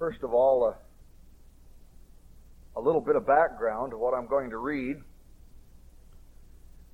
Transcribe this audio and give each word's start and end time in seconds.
First 0.00 0.22
of 0.22 0.32
all, 0.32 0.64
uh, 0.64 0.72
a 2.74 2.80
little 2.80 3.02
bit 3.02 3.16
of 3.16 3.26
background 3.26 3.90
to 3.90 3.98
what 3.98 4.14
I'm 4.14 4.26
going 4.26 4.48
to 4.48 4.56
read. 4.56 4.96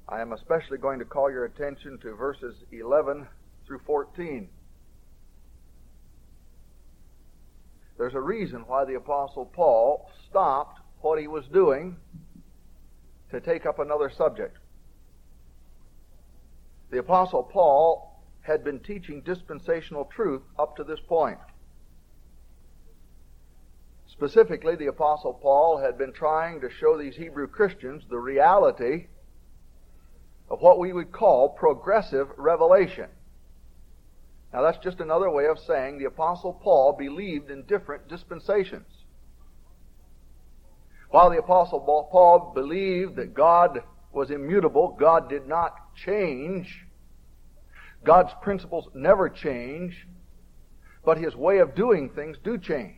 I 0.09 0.21
am 0.21 0.33
especially 0.33 0.79
going 0.79 0.99
to 0.99 1.05
call 1.05 1.31
your 1.31 1.45
attention 1.45 2.01
to 2.03 2.17
verses 2.17 2.57
11 2.73 3.29
through 3.65 3.79
14. 3.87 4.49
There's 7.97 8.15
a 8.15 8.21
reason 8.21 8.65
why 8.67 8.85
the 8.85 8.95
Apostle 8.95 9.47
Paul 9.47 10.11
stopped 10.29 10.81
what 11.01 11.21
he 11.21 11.29
was 11.29 11.45
doing 11.53 11.99
to 13.31 13.41
take 13.41 13.67
up 13.67 13.79
another 13.79 14.11
subject. 14.11 14.59
The 16.91 16.99
Apostle 16.99 17.45
Paul 17.45 18.21
had 18.41 18.65
been 18.65 18.81
teaching 18.81 19.21
dispensational 19.21 20.07
truth 20.07 20.43
up 20.59 20.75
to 20.79 20.83
this 20.83 21.01
point. 21.07 21.39
Specifically, 24.17 24.77
the 24.77 24.87
Apostle 24.87 25.35
Paul 25.35 25.79
had 25.79 25.99
been 25.99 26.13
trying 26.13 26.63
to 26.63 26.71
show 26.71 26.97
these 26.97 27.17
Hebrew 27.17 27.47
Christians 27.47 28.03
the 28.09 28.19
reality 28.19 29.09
of 30.49 30.61
what 30.61 30.79
we 30.79 30.93
would 30.93 31.13
call 31.13 31.51
progressive 31.51 32.29
revelation. 32.39 33.09
Now, 34.53 34.63
that's 34.63 34.83
just 34.83 35.01
another 35.01 35.29
way 35.29 35.47
of 35.47 35.59
saying 35.59 35.99
the 35.99 36.07
Apostle 36.07 36.55
Paul 36.55 36.95
believed 36.99 37.51
in 37.51 37.65
different 37.65 38.09
dispensations. 38.09 38.87
While 41.11 41.29
the 41.31 41.39
Apostle 41.39 41.81
Paul 41.81 42.53
believed 42.55 43.17
that 43.17 43.35
God 43.35 43.83
was 44.13 44.31
immutable, 44.31 44.97
God 44.99 45.29
did 45.29 45.47
not 45.47 45.95
change. 45.95 46.87
God's 48.03 48.33
principles 48.41 48.89
never 48.95 49.29
change, 49.29 50.07
but 51.05 51.19
his 51.19 51.37
way 51.37 51.59
of 51.59 51.75
doing 51.75 52.09
things 52.09 52.39
do 52.43 52.57
change. 52.57 52.96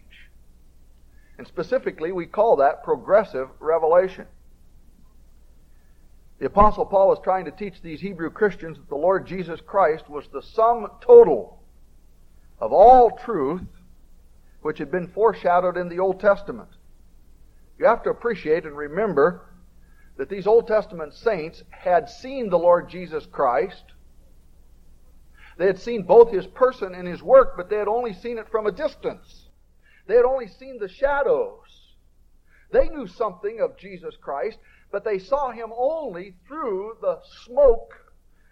And 1.38 1.46
specifically, 1.46 2.10
we 2.10 2.26
call 2.26 2.56
that 2.56 2.82
progressive 2.82 3.48
revelation. 3.60 4.26
The 6.40 6.46
Apostle 6.46 6.86
Paul 6.86 7.08
was 7.08 7.20
trying 7.22 7.46
to 7.46 7.50
teach 7.50 7.80
these 7.80 8.00
Hebrew 8.00 8.30
Christians 8.30 8.76
that 8.76 8.88
the 8.88 8.96
Lord 8.96 9.26
Jesus 9.26 9.60
Christ 9.60 10.08
was 10.08 10.28
the 10.28 10.42
sum 10.42 10.88
total 11.00 11.62
of 12.60 12.72
all 12.72 13.10
truth 13.10 13.62
which 14.62 14.78
had 14.78 14.90
been 14.90 15.08
foreshadowed 15.08 15.76
in 15.76 15.88
the 15.88 16.00
Old 16.00 16.20
Testament. 16.20 16.68
You 17.78 17.86
have 17.86 18.02
to 18.04 18.10
appreciate 18.10 18.64
and 18.64 18.76
remember 18.76 19.46
that 20.16 20.28
these 20.28 20.48
Old 20.48 20.66
Testament 20.66 21.14
saints 21.14 21.62
had 21.70 22.08
seen 22.08 22.50
the 22.50 22.58
Lord 22.58 22.88
Jesus 22.88 23.24
Christ. 23.26 23.84
They 25.56 25.66
had 25.66 25.78
seen 25.78 26.02
both 26.02 26.32
his 26.32 26.46
person 26.46 26.94
and 26.94 27.06
his 27.06 27.22
work, 27.22 27.56
but 27.56 27.70
they 27.70 27.76
had 27.76 27.88
only 27.88 28.12
seen 28.12 28.38
it 28.38 28.48
from 28.50 28.66
a 28.66 28.72
distance. 28.72 29.47
They 30.08 30.16
had 30.16 30.24
only 30.24 30.48
seen 30.48 30.78
the 30.78 30.88
shadows. 30.88 31.94
They 32.72 32.88
knew 32.88 33.06
something 33.06 33.60
of 33.60 33.76
Jesus 33.76 34.16
Christ, 34.16 34.58
but 34.90 35.04
they 35.04 35.18
saw 35.18 35.50
him 35.50 35.70
only 35.76 36.34
through 36.48 36.96
the 37.02 37.20
smoke 37.44 37.92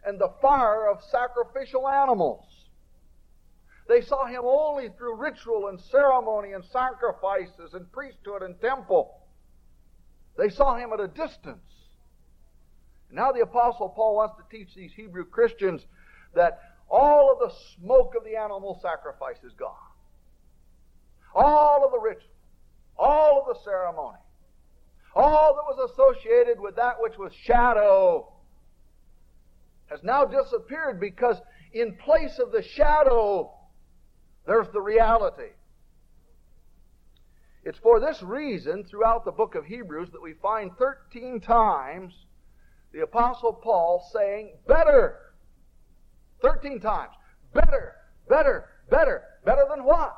and 0.04 0.20
the 0.20 0.34
fire 0.42 0.86
of 0.86 1.02
sacrificial 1.10 1.88
animals. 1.88 2.44
They 3.88 4.02
saw 4.02 4.26
him 4.26 4.42
only 4.44 4.90
through 4.90 5.16
ritual 5.16 5.68
and 5.68 5.80
ceremony 5.80 6.52
and 6.52 6.64
sacrifices 6.64 7.72
and 7.72 7.90
priesthood 7.90 8.42
and 8.42 8.60
temple. 8.60 9.22
They 10.36 10.50
saw 10.50 10.76
him 10.76 10.92
at 10.92 11.00
a 11.00 11.08
distance. 11.08 11.72
Now 13.10 13.32
the 13.32 13.40
Apostle 13.40 13.88
Paul 13.88 14.16
wants 14.16 14.36
to 14.36 14.56
teach 14.56 14.74
these 14.74 14.92
Hebrew 14.92 15.24
Christians 15.24 15.86
that 16.34 16.58
all 16.90 17.32
of 17.32 17.38
the 17.38 17.54
smoke 17.76 18.14
of 18.14 18.24
the 18.24 18.36
animal 18.36 18.78
sacrifice 18.82 19.42
is 19.42 19.54
gone 19.54 19.85
all 21.36 21.84
of 21.84 21.92
the 21.92 22.00
ritual, 22.00 22.30
all 22.98 23.40
of 23.40 23.54
the 23.54 23.62
ceremony, 23.62 24.18
all 25.14 25.54
that 25.54 25.76
was 25.76 25.90
associated 25.90 26.58
with 26.58 26.76
that 26.76 26.96
which 26.98 27.18
was 27.18 27.32
shadow 27.44 28.32
has 29.86 30.00
now 30.02 30.24
disappeared 30.24 30.98
because 30.98 31.36
in 31.72 31.94
place 31.96 32.38
of 32.38 32.50
the 32.52 32.62
shadow, 32.62 33.52
there's 34.46 34.68
the 34.72 34.80
reality. 34.80 35.52
It's 37.64 37.78
for 37.78 38.00
this 38.00 38.22
reason 38.22 38.84
throughout 38.84 39.24
the 39.24 39.32
book 39.32 39.54
of 39.54 39.64
Hebrews 39.64 40.10
that 40.12 40.22
we 40.22 40.34
find 40.34 40.70
13 40.78 41.40
times 41.40 42.14
the 42.92 43.02
Apostle 43.02 43.52
Paul 43.52 44.08
saying, 44.12 44.54
better. 44.66 45.16
13 46.42 46.80
times. 46.80 47.12
Better, 47.52 47.94
better, 48.28 48.66
better. 48.88 49.22
Better 49.44 49.66
than 49.68 49.84
what? 49.84 50.14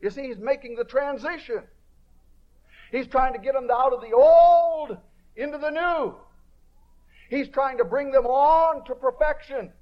You 0.00 0.10
see, 0.10 0.26
he's 0.26 0.38
making 0.38 0.76
the 0.76 0.84
transition. 0.84 1.62
He's 2.90 3.06
trying 3.06 3.32
to 3.32 3.38
get 3.38 3.54
them 3.54 3.68
out 3.70 3.92
of 3.92 4.00
the 4.00 4.12
old 4.12 4.96
into 5.36 5.58
the 5.58 5.70
new. 5.70 6.14
He's 7.28 7.48
trying 7.48 7.78
to 7.78 7.84
bring 7.84 8.12
them 8.12 8.26
on 8.26 8.84
to 8.84 8.94
perfection. 8.94 9.72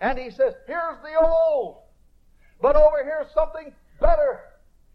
And 0.00 0.18
he 0.18 0.30
says, 0.30 0.54
here's 0.66 0.98
the 1.02 1.18
old, 1.20 1.78
but 2.60 2.76
over 2.76 3.02
here's 3.02 3.32
something 3.32 3.72
better. 4.00 4.40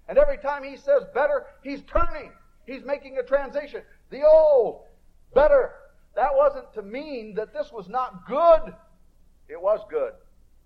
And 0.07 0.17
every 0.17 0.37
time 0.37 0.63
he 0.63 0.77
says 0.77 1.03
better, 1.13 1.45
he's 1.63 1.81
turning. 1.91 2.31
He's 2.65 2.83
making 2.85 3.17
a 3.17 3.23
transition. 3.23 3.81
The 4.09 4.23
old, 4.23 4.83
better. 5.33 5.71
That 6.15 6.31
wasn't 6.33 6.73
to 6.73 6.81
mean 6.81 7.35
that 7.35 7.53
this 7.53 7.71
was 7.71 7.87
not 7.89 8.27
good. 8.27 8.73
It 9.49 9.61
was 9.61 9.79
good. 9.89 10.13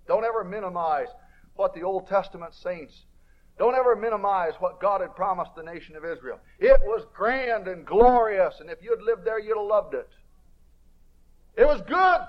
Don't 0.07 0.25
ever 0.25 0.43
minimize 0.43 1.07
what 1.55 1.73
the 1.73 1.83
Old 1.83 2.07
Testament 2.07 2.53
saints 2.53 3.05
don't 3.57 3.75
ever 3.75 3.95
minimize 3.95 4.53
what 4.59 4.81
God 4.81 5.01
had 5.01 5.15
promised 5.15 5.55
the 5.55 5.63
nation 5.63 5.95
of 5.95 6.03
Israel. 6.03 6.39
It 6.59 6.81
was 6.83 7.05
grand 7.13 7.67
and 7.67 7.85
glorious, 7.85 8.59
and 8.59 8.69
if 8.69 8.81
you'd 8.81 9.01
lived 9.01 9.23
there, 9.23 9.39
you'd 9.39 9.57
have 9.57 9.65
loved 9.65 9.93
it. 9.93 10.09
It 11.55 11.65
was 11.65 11.81
good. 11.81 12.19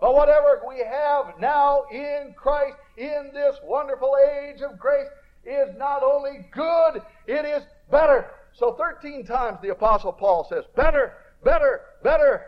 But 0.00 0.14
whatever 0.14 0.62
we 0.68 0.78
have 0.78 1.40
now 1.40 1.84
in 1.90 2.34
Christ, 2.36 2.76
in 2.96 3.30
this 3.32 3.56
wonderful 3.64 4.14
age 4.40 4.60
of 4.60 4.78
grace, 4.78 5.08
is 5.44 5.76
not 5.76 6.02
only 6.02 6.46
good, 6.52 7.02
it 7.26 7.44
is 7.44 7.62
better. 7.90 8.30
So 8.52 8.74
13 8.74 9.24
times 9.24 9.58
the 9.62 9.70
Apostle 9.70 10.12
Paul 10.12 10.46
says, 10.48 10.64
better, 10.76 11.14
better, 11.42 11.80
better. 12.02 12.42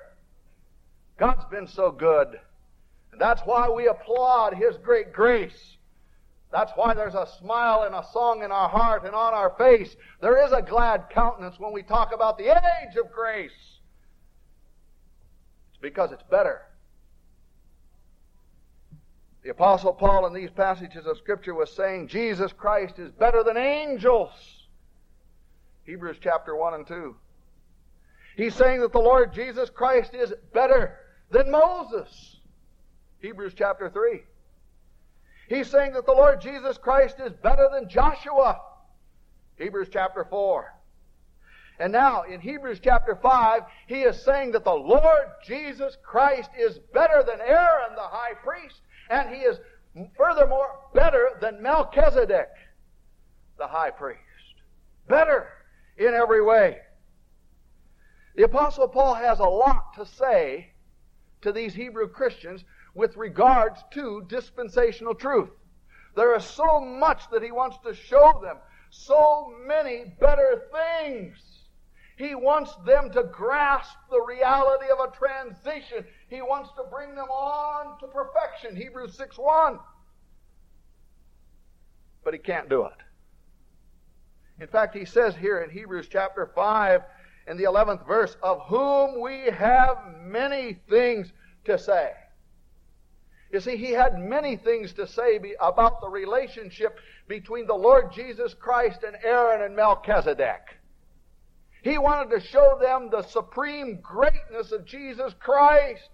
God's 1.17 1.45
been 1.47 1.67
so 1.67 1.91
good. 1.91 2.39
And 3.13 3.21
that's 3.21 3.43
why 3.43 3.69
we 3.69 3.89
applaud 3.89 4.55
His 4.55 4.77
great 4.77 5.13
grace. 5.13 5.78
That's 6.51 6.73
why 6.77 6.95
there's 6.95 7.15
a 7.15 7.29
smile 7.39 7.83
and 7.83 7.95
a 7.95 8.05
song 8.13 8.43
in 8.43 8.51
our 8.51 8.69
heart 8.69 9.05
and 9.05 9.15
on 9.15 9.35
our 9.35 9.51
face. 9.59 9.95
There 10.21 10.45
is 10.45 10.53
a 10.53 10.63
glad 10.63 11.11
countenance 11.11 11.59
when 11.59 11.73
we 11.73 11.83
talk 11.83 12.15
about 12.15 12.39
the 12.39 12.49
age 12.51 12.97
of 12.97 13.13
grace. 13.13 13.51
It's 15.71 15.81
because 15.81 16.11
it's 16.11 16.23
better. 16.31 16.63
The 19.43 19.51
Apostle 19.51 19.93
Paul 19.93 20.27
in 20.27 20.33
these 20.33 20.51
passages 20.51 21.07
of 21.07 21.19
Scripture 21.19 21.55
was 21.55 21.71
saying 21.71 22.09
Jesus 22.09 22.53
Christ 22.53 22.99
is 22.99 23.11
better 23.13 23.43
than 23.45 23.57
angels. 23.57 24.31
Hebrews 25.85 26.17
chapter 26.21 26.57
1 26.57 26.75
and 26.75 26.87
2. 26.87 27.15
He's 28.37 28.55
saying 28.55 28.81
that 28.81 28.93
the 28.93 28.99
Lord 28.99 29.33
Jesus 29.33 29.71
Christ 29.71 30.15
is 30.15 30.33
better 30.53 30.97
than 31.31 31.51
Moses. 31.51 32.37
Hebrews 33.21 33.53
chapter 33.57 33.91
3. 33.91 34.21
He's 35.49 35.69
saying 35.69 35.93
that 35.95 36.07
the 36.07 36.13
Lord 36.13 36.41
Jesus 36.41 36.77
Christ 36.79 37.17
is 37.25 37.33
better 37.43 37.69
than 37.73 37.89
Joshua. 37.89 38.61
Hebrews 39.57 39.89
chapter 39.91 40.27
4. 40.29 40.75
And 41.81 41.93
now 41.93 42.23
in 42.23 42.41
Hebrews 42.41 42.81
chapter 42.83 43.17
5, 43.17 43.63
he 43.87 44.03
is 44.03 44.23
saying 44.23 44.53
that 44.53 44.65
the 44.65 44.75
Lord 44.75 45.27
Jesus 45.47 45.97
Christ 46.05 46.51
is 46.59 46.79
better 46.93 47.23
than 47.27 47.41
Aaron 47.41 47.95
the 47.95 48.03
high 48.03 48.35
priest, 48.35 48.81
and 49.11 49.31
he 49.35 49.43
is 49.43 49.59
furthermore 50.17 50.81
better 50.95 51.31
than 51.41 51.63
Melchizedek 51.63 52.49
the 53.59 53.67
high 53.67 53.91
priest. 53.91 54.21
Better 55.09 55.49
in 55.97 56.15
every 56.15 56.43
way. 56.43 56.79
The 58.37 58.45
Apostle 58.45 58.89
Paul 58.89 59.15
has 59.15 59.41
a 59.41 59.45
lot 59.45 59.95
to 59.97 60.05
say 60.05 60.73
to 61.43 61.53
these 61.53 61.75
Hebrew 61.75 62.09
Christians 62.09 62.65
with 62.99 63.17
regards 63.17 63.81
to 63.93 64.27
dispensational 64.29 65.15
truth. 65.15 65.51
There 66.17 66.35
is 66.35 66.45
so 66.45 66.81
much 66.81 67.31
that 67.31 67.45
he 67.45 67.53
wants 67.53 67.79
to 67.87 67.95
show 67.95 68.41
them, 68.43 68.57
so 68.91 69.55
many 69.65 70.17
better 70.21 70.65
things. 70.73 71.37
He 72.17 72.35
wants 72.35 72.75
them 72.85 73.13
to 73.13 73.23
grasp 73.23 73.95
the 74.11 74.21
reality 74.21 74.87
of 74.91 74.99
a 74.99 75.17
transition. 75.17 76.05
He 76.29 76.43
wants 76.43 76.71
to 76.71 76.83
bring 76.91 77.15
them 77.15 77.29
on 77.29 78.01
to 78.01 78.09
perfection. 78.09 78.75
Hebrews 78.75 79.17
6 79.17 79.39
1. 79.39 79.79
But 82.25 82.35
he 82.35 82.41
can't 82.41 82.69
do 82.69 82.87
it. 82.87 82.99
In 84.61 84.67
fact, 84.67 84.97
he 84.97 85.05
says 85.05 85.37
here 85.37 85.61
in 85.61 85.71
Hebrews 85.71 86.09
chapter 86.11 86.51
5 86.53 87.03
in 87.47 87.57
the 87.57 87.63
11th 87.63 88.05
verse, 88.09 88.37
of 88.43 88.61
whom 88.67 89.21
we 89.21 89.45
have 89.57 89.99
many 90.21 90.81
things 90.91 91.33
to 91.65 91.79
say. 91.79 92.11
You 93.51 93.61
see, 93.61 93.77
he 93.77 93.93
had 93.93 94.19
many 94.19 94.57
things 94.57 94.93
to 94.95 95.07
say 95.07 95.41
about 95.61 96.01
the 96.01 96.09
relationship 96.09 96.99
between 97.29 97.67
the 97.67 97.75
Lord 97.75 98.13
Jesus 98.13 98.55
Christ 98.55 99.03
and 99.07 99.17
Aaron 99.25 99.63
and 99.63 99.75
Melchizedek. 99.75 100.79
He 101.83 101.97
wanted 101.97 102.31
to 102.31 102.47
show 102.47 102.79
them 102.81 103.09
the 103.11 103.23
supreme 103.23 104.01
greatness 104.03 104.73
of 104.73 104.85
Jesus 104.85 105.33
Christ 105.39 106.11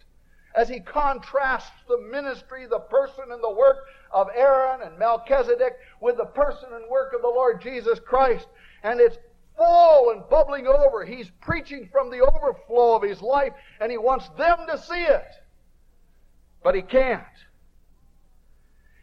as 0.55 0.69
he 0.69 0.79
contrasts 0.79 1.73
the 1.89 1.99
ministry, 1.99 2.67
the 2.67 2.79
person, 2.79 3.25
and 3.33 3.43
the 3.43 3.51
work 3.51 3.79
of 4.13 4.29
Aaron 4.35 4.83
and 4.83 4.97
Melchizedek 4.99 5.77
with 6.01 6.17
the 6.17 6.27
person 6.27 6.69
and 6.73 6.89
work 6.89 7.13
of 7.13 7.23
the 7.23 7.29
Lord 7.29 7.61
Jesus 7.61 7.99
Christ. 7.99 8.47
And 8.85 9.01
it's 9.01 9.19
full 9.57 10.11
and 10.11 10.23
bubbling 10.29 10.69
over. 10.69 11.05
He's 11.05 11.31
preaching 11.41 11.89
from 11.91 12.11
the 12.11 12.21
overflow 12.21 12.95
of 12.95 13.03
his 13.03 13.21
life, 13.21 13.53
and 13.81 13.91
he 13.91 13.99
wants 13.99 14.29
them 14.39 14.59
to 14.69 14.79
see 14.79 15.03
it. 15.03 15.27
But 16.65 16.75
he 16.75 16.83
can't. 16.83 17.23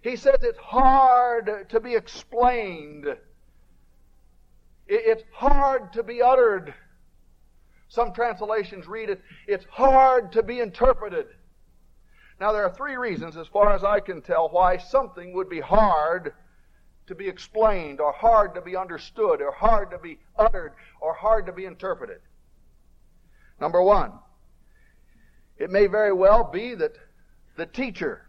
He 0.01 0.15
says 0.15 0.39
it's 0.41 0.57
hard 0.57 1.69
to 1.69 1.79
be 1.79 1.93
explained. 1.93 3.05
It's 4.87 5.23
hard 5.31 5.93
to 5.93 6.01
be 6.03 6.23
uttered. 6.23 6.73
Some 7.87 8.13
translations 8.13 8.87
read 8.87 9.11
it, 9.11 9.21
it's 9.47 9.65
hard 9.69 10.31
to 10.31 10.43
be 10.43 10.59
interpreted. 10.59 11.27
Now, 12.39 12.51
there 12.51 12.63
are 12.63 12.73
three 12.73 12.95
reasons, 12.95 13.37
as 13.37 13.45
far 13.47 13.71
as 13.71 13.83
I 13.83 13.99
can 13.99 14.23
tell, 14.23 14.49
why 14.49 14.77
something 14.77 15.33
would 15.33 15.49
be 15.49 15.59
hard 15.59 16.33
to 17.05 17.13
be 17.13 17.27
explained, 17.27 18.01
or 18.01 18.11
hard 18.11 18.55
to 18.55 18.61
be 18.61 18.75
understood, 18.75 19.41
or 19.41 19.51
hard 19.51 19.91
to 19.91 19.99
be 19.99 20.17
uttered, 20.35 20.73
or 20.99 21.13
hard 21.13 21.45
to 21.45 21.51
be 21.51 21.65
interpreted. 21.65 22.21
Number 23.59 23.83
one, 23.83 24.13
it 25.57 25.69
may 25.69 25.85
very 25.85 26.13
well 26.13 26.43
be 26.43 26.73
that 26.75 26.95
the 27.55 27.65
teacher 27.65 28.27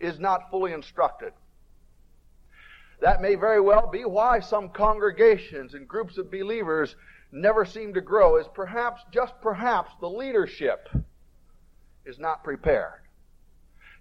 is 0.00 0.18
not 0.18 0.50
fully 0.50 0.72
instructed. 0.72 1.32
That 3.00 3.20
may 3.22 3.36
very 3.36 3.60
well 3.60 3.86
be 3.86 4.04
why 4.04 4.40
some 4.40 4.70
congregations 4.70 5.74
and 5.74 5.86
groups 5.86 6.18
of 6.18 6.30
believers 6.30 6.96
never 7.30 7.64
seem 7.64 7.94
to 7.94 8.00
grow, 8.00 8.36
is 8.36 8.48
perhaps, 8.54 9.02
just 9.12 9.34
perhaps, 9.40 9.92
the 10.00 10.08
leadership 10.08 10.88
is 12.04 12.18
not 12.18 12.42
prepared. 12.42 13.02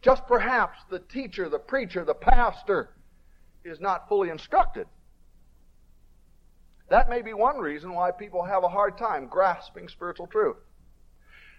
Just 0.01 0.25
perhaps 0.27 0.80
the 0.89 1.00
teacher, 1.00 1.50
the 1.50 1.59
preacher, 1.59 2.06
the 2.06 2.13
pastor 2.13 2.89
is 3.65 3.80
not 3.80 4.07
fully 4.07 4.30
instructed. 4.30 4.88
That 6.89 7.09
may 7.09 7.21
be 7.21 7.33
one 7.33 7.57
reason 7.57 7.94
why 7.94 8.12
people 8.12 8.44
have 8.45 8.63
a 8.63 8.69
hard 8.69 8.97
time 8.97 9.27
grasping 9.27 9.89
spiritual 9.89 10.27
truth. 10.27 10.57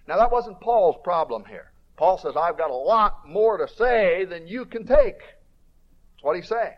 Now, 0.07 0.17
that 0.17 0.33
wasn't 0.33 0.61
Paul's 0.61 0.97
problem 1.05 1.45
here. 1.45 1.71
Paul 1.99 2.17
says, 2.17 2.37
I've 2.37 2.57
got 2.57 2.71
a 2.71 2.75
lot 2.75 3.29
more 3.29 3.59
to 3.59 3.67
say 3.67 4.25
than 4.25 4.47
you 4.47 4.65
can 4.65 4.87
take. 4.87 5.19
That's 5.19 6.23
what 6.23 6.37
he's 6.37 6.49
saying. 6.49 6.77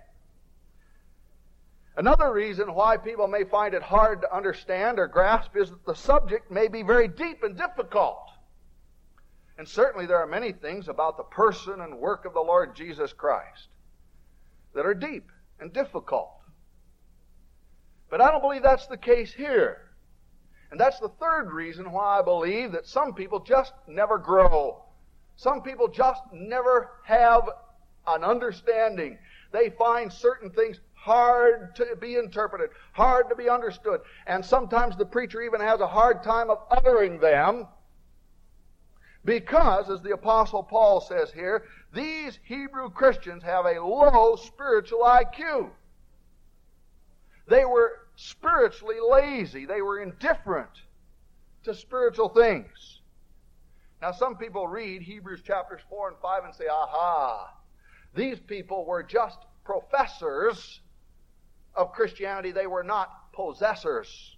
Another 1.95 2.33
reason 2.33 2.75
why 2.75 2.97
people 2.97 3.29
may 3.29 3.45
find 3.45 3.75
it 3.75 3.83
hard 3.83 4.23
to 4.23 4.35
understand 4.35 4.99
or 4.99 5.07
grasp 5.07 5.55
is 5.57 5.69
that 5.69 5.85
the 5.85 5.95
subject 5.95 6.51
may 6.51 6.69
be 6.69 6.83
very 6.83 7.07
deep 7.07 7.43
and 7.43 7.55
difficult. 7.55 8.31
And 9.59 9.69
certainly 9.69 10.07
there 10.07 10.17
are 10.17 10.27
many 10.27 10.53
things 10.53 10.89
about 10.89 11.19
the 11.19 11.25
person 11.25 11.83
and 11.83 11.99
work 11.99 12.25
of 12.25 12.33
the 12.33 12.41
Lord 12.41 12.75
Jesus 12.75 13.13
Christ 13.13 13.69
that 14.75 14.87
are 14.87 14.95
deep 14.95 15.31
and 15.61 15.71
difficult. 15.71 16.31
But 18.09 18.23
I 18.23 18.31
don't 18.31 18.41
believe 18.41 18.63
that's 18.63 18.87
the 18.87 18.97
case 18.97 19.35
here. 19.35 19.83
And 20.71 20.81
that's 20.81 20.99
the 20.99 21.11
third 21.21 21.53
reason 21.53 21.93
why 21.93 22.21
I 22.21 22.23
believe 22.23 22.73
that 22.73 22.87
some 22.87 23.13
people 23.13 23.41
just 23.41 23.75
never 23.87 24.17
grow. 24.17 24.85
Some 25.41 25.63
people 25.63 25.89
just 25.89 26.21
never 26.35 26.91
have 27.05 27.49
an 28.07 28.25
understanding. 28.25 29.17
They 29.53 29.71
find 29.71 30.13
certain 30.13 30.51
things 30.51 30.81
hard 30.93 31.75
to 31.77 31.97
be 31.99 32.17
interpreted, 32.17 32.69
hard 32.93 33.31
to 33.31 33.35
be 33.35 33.49
understood. 33.49 34.03
And 34.27 34.45
sometimes 34.45 34.99
the 34.99 35.07
preacher 35.07 35.41
even 35.41 35.63
has 35.63 35.81
a 35.81 35.87
hard 35.87 36.23
time 36.23 36.51
of 36.51 36.59
uttering 36.71 37.19
them 37.21 37.67
because, 39.25 39.89
as 39.89 40.03
the 40.03 40.13
Apostle 40.13 40.63
Paul 40.63 41.01
says 41.01 41.33
here, 41.33 41.65
these 41.95 42.39
Hebrew 42.45 42.91
Christians 42.91 43.43
have 43.43 43.65
a 43.65 43.83
low 43.83 44.37
spiritual 44.37 45.01
IQ. 45.05 45.71
They 47.49 47.65
were 47.65 47.93
spiritually 48.17 48.99
lazy. 49.01 49.65
They 49.65 49.81
were 49.81 50.01
indifferent 50.01 50.83
to 51.65 51.75
spiritual 51.75 52.29
things. 52.29 53.00
Now, 54.01 54.13
some 54.13 54.37
people 54.37 54.67
read 54.67 55.03
Hebrews 55.03 55.43
chapters 55.43 55.81
4 55.91 56.09
and 56.09 56.17
5 56.23 56.45
and 56.45 56.55
say, 56.55 56.65
aha, 56.71 57.53
these 58.15 58.39
people 58.41 58.87
were 58.87 59.03
just 59.03 59.39
professors 59.65 60.81
of 61.75 61.93
Christianity. 61.93 62.51
They 62.51 62.67
were 62.67 62.83
not 62.83 63.33
possessors. 63.33 64.37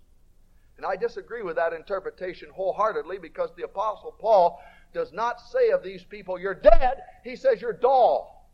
And 0.77 0.85
I 0.85 0.97
disagree 0.97 1.43
with 1.43 1.57
that 1.57 1.73
interpretation 1.73 2.49
wholeheartedly 2.53 3.19
because 3.19 3.51
the 3.57 3.65
Apostle 3.65 4.17
Paul 4.19 4.61
does 4.93 5.13
not 5.13 5.41
say 5.41 5.71
of 5.71 5.83
these 5.83 6.03
people, 6.03 6.39
you're 6.39 6.55
dead. 6.55 7.03
He 7.23 7.37
says 7.37 7.61
you're 7.61 7.73
dull. 7.73 8.49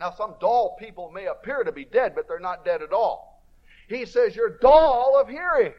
Now, 0.00 0.10
some 0.10 0.34
dull 0.40 0.76
people 0.78 1.10
may 1.10 1.26
appear 1.26 1.62
to 1.62 1.70
be 1.70 1.84
dead, 1.84 2.14
but 2.14 2.26
they're 2.26 2.40
not 2.40 2.64
dead 2.64 2.82
at 2.82 2.92
all. 2.92 3.42
He 3.88 4.06
says 4.06 4.34
you're 4.34 4.58
dull 4.58 5.18
of 5.20 5.28
hearing. 5.28 5.74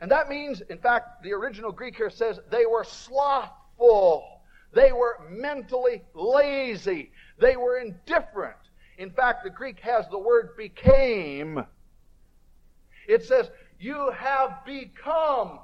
And 0.00 0.10
that 0.10 0.28
means, 0.28 0.60
in 0.60 0.78
fact, 0.78 1.22
the 1.22 1.32
original 1.32 1.72
Greek 1.72 1.96
here 1.96 2.10
says 2.10 2.38
they 2.50 2.66
were 2.66 2.84
slothful. 2.84 4.40
They 4.72 4.92
were 4.92 5.18
mentally 5.30 6.02
lazy. 6.14 7.12
They 7.38 7.56
were 7.56 7.78
indifferent. 7.78 8.56
In 8.98 9.10
fact, 9.10 9.44
the 9.44 9.50
Greek 9.50 9.80
has 9.80 10.06
the 10.08 10.18
word 10.18 10.56
became. 10.56 11.64
It 13.08 13.24
says, 13.24 13.50
You 13.78 14.10
have 14.10 14.64
become 14.64 15.60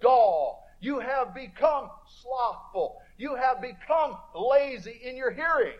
dull. 0.00 0.66
You 0.80 0.98
have 0.98 1.34
become 1.34 1.90
slothful. 2.22 3.00
You 3.16 3.36
have 3.36 3.62
become 3.62 4.16
lazy 4.34 5.00
in 5.04 5.16
your 5.16 5.30
hearing. 5.30 5.78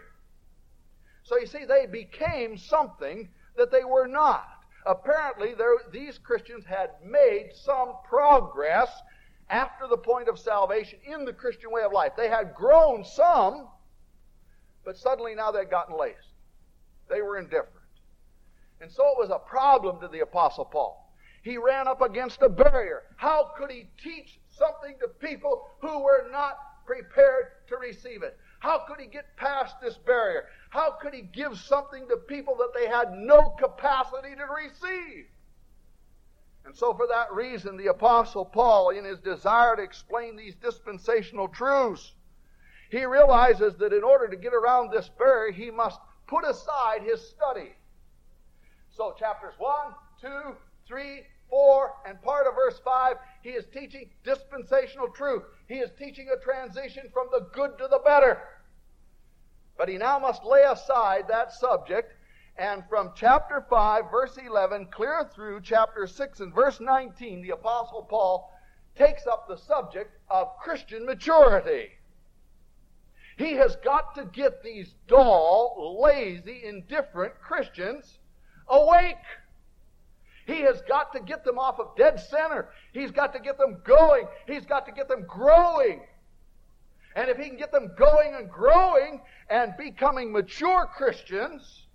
So 1.25 1.39
you 1.39 1.47
see, 1.47 1.65
they 1.65 1.87
became 1.87 2.57
something 2.57 3.29
that 3.57 3.71
they 3.71 3.85
were 3.85 4.07
not. 4.07 4.47
Apparently, 4.87 5.55
there, 5.55 5.77
these 5.93 6.19
Christians 6.19 6.65
had 6.65 6.91
made 7.05 7.51
some 7.55 7.95
progress 8.09 8.91
after 9.49 9.87
the 9.87 9.97
point 9.97 10.29
of 10.29 10.39
salvation 10.39 10.99
in 11.05 11.25
the 11.25 11.33
Christian 11.33 11.71
way 11.71 11.83
of 11.83 11.93
life. 11.93 12.13
They 12.17 12.29
had 12.29 12.55
grown 12.55 13.05
some, 13.05 13.69
but 14.85 14.97
suddenly 14.97 15.35
now 15.35 15.51
they'd 15.51 15.71
gotten 15.71 15.99
lazy. 15.99 16.17
They 17.09 17.23
were 17.23 17.39
indifferent. 17.39 17.69
And 18.81 18.91
so 18.91 19.03
it 19.09 19.19
was 19.19 19.31
a 19.31 19.39
problem 19.39 20.01
to 20.01 20.09
the 20.09 20.21
Apostle 20.21 20.65
Paul 20.65 21.03
he 21.43 21.59
ran 21.59 21.89
up 21.89 22.01
against 22.01 22.41
a 22.43 22.49
barrier. 22.49 23.03
How 23.17 23.51
could 23.57 23.71
he 23.71 23.91
teach 24.03 24.39
something 24.51 24.97
to 25.01 25.09
people 25.09 25.69
who 25.81 26.03
were 26.03 26.29
not 26.31 26.57
prepared 26.87 27.47
to 27.69 27.77
receive 27.77 28.23
it? 28.23 28.39
How 28.61 28.85
could 28.87 29.01
he 29.01 29.07
get 29.07 29.37
past 29.37 29.75
this 29.81 29.99
barrier? 29.99 30.45
How 30.73 30.93
could 30.93 31.13
he 31.13 31.21
give 31.21 31.59
something 31.59 32.09
to 32.09 32.17
people 32.17 32.57
that 32.57 32.73
they 32.73 32.89
had 32.89 33.13
no 33.13 33.51
capacity 33.59 34.35
to 34.35 34.47
receive? 34.47 35.27
And 36.65 36.75
so, 36.75 36.95
for 36.95 37.07
that 37.09 37.31
reason, 37.31 37.77
the 37.77 37.89
Apostle 37.89 38.47
Paul, 38.47 38.89
in 38.89 39.05
his 39.05 39.19
desire 39.19 39.77
to 39.77 39.83
explain 39.83 40.35
these 40.35 40.55
dispensational 40.55 41.49
truths, 41.49 42.15
he 42.91 43.05
realizes 43.05 43.75
that 43.77 43.93
in 43.93 44.03
order 44.03 44.29
to 44.29 44.37
get 44.37 44.55
around 44.55 44.91
this 44.91 45.11
barrier, 45.19 45.53
he 45.53 45.71
must 45.71 46.01
put 46.27 46.47
aside 46.47 47.03
his 47.03 47.21
study. 47.21 47.75
So, 48.97 49.15
chapters 49.19 49.53
1, 49.59 49.93
2, 50.23 50.57
3, 50.89 51.21
4, 51.51 51.95
and 52.07 52.23
part 52.23 52.47
of 52.47 52.55
verse 52.55 52.81
5, 52.83 53.17
he 53.43 53.51
is 53.51 53.67
teaching 53.75 54.09
dispensational 54.25 55.09
truth. 55.09 55.43
He 55.69 55.75
is 55.75 55.91
teaching 55.99 56.29
a 56.35 56.43
transition 56.43 57.11
from 57.13 57.27
the 57.31 57.47
good 57.53 57.77
to 57.77 57.89
the 57.89 58.01
better. 58.03 58.41
But 59.83 59.89
he 59.89 59.99
now 59.99 60.21
must 60.21 60.45
lay 60.45 60.63
aside 60.63 61.27
that 61.27 61.51
subject, 61.51 62.15
and 62.57 62.85
from 62.89 63.15
chapter 63.17 63.67
5, 63.69 64.13
verse 64.13 64.39
11, 64.39 64.87
clear 64.93 65.29
through 65.35 65.61
chapter 65.63 66.07
6 66.07 66.39
and 66.39 66.55
verse 66.55 66.79
19, 66.79 67.43
the 67.43 67.51
Apostle 67.51 68.07
Paul 68.09 68.55
takes 68.95 69.27
up 69.27 69.49
the 69.49 69.57
subject 69.57 70.17
of 70.31 70.57
Christian 70.63 71.05
maturity. 71.05 71.89
He 73.37 73.55
has 73.55 73.75
got 73.75 74.15
to 74.15 74.25
get 74.27 74.63
these 74.63 74.95
dull, 75.09 76.01
lazy, 76.01 76.63
indifferent 76.65 77.35
Christians 77.41 78.21
awake. 78.69 79.17
He 80.47 80.61
has 80.61 80.81
got 80.83 81.13
to 81.15 81.21
get 81.21 81.43
them 81.43 81.59
off 81.59 81.81
of 81.81 81.97
dead 81.97 82.21
center. 82.21 82.69
He's 82.93 83.11
got 83.11 83.33
to 83.33 83.41
get 83.41 83.59
them 83.59 83.79
going. 83.83 84.29
He's 84.47 84.65
got 84.65 84.87
to 84.87 84.93
get 84.93 85.09
them 85.09 85.27
growing. 85.27 86.03
And 87.15 87.29
if 87.29 87.37
he 87.37 87.49
can 87.49 87.59
get 87.59 87.73
them 87.73 87.91
going 87.97 88.35
and 88.35 88.51
growing 88.51 89.21
and 89.51 89.75
becoming 89.77 90.33
mature 90.33 90.89
Christians 90.97 91.87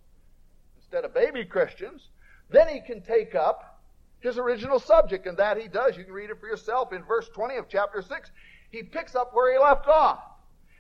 instead 0.77 1.05
of 1.05 1.13
baby 1.13 1.43
Christians, 1.45 2.09
then 2.49 2.67
he 2.67 2.81
can 2.81 3.01
take 3.01 3.35
up 3.35 3.77
his 4.19 4.37
original 4.37 4.79
subject, 4.79 5.27
and 5.27 5.37
that 5.37 5.57
he 5.57 5.67
does. 5.67 5.95
You 5.95 6.03
can 6.03 6.13
read 6.13 6.29
it 6.29 6.39
for 6.39 6.47
yourself 6.47 6.91
in 6.91 7.03
verse 7.03 7.29
20 7.29 7.57
of 7.57 7.69
chapter 7.69 8.01
6. 8.01 8.31
he 8.71 8.83
picks 8.83 9.15
up 9.15 9.31
where 9.33 9.51
he 9.53 9.59
left 9.59 9.87
off. 9.87 10.19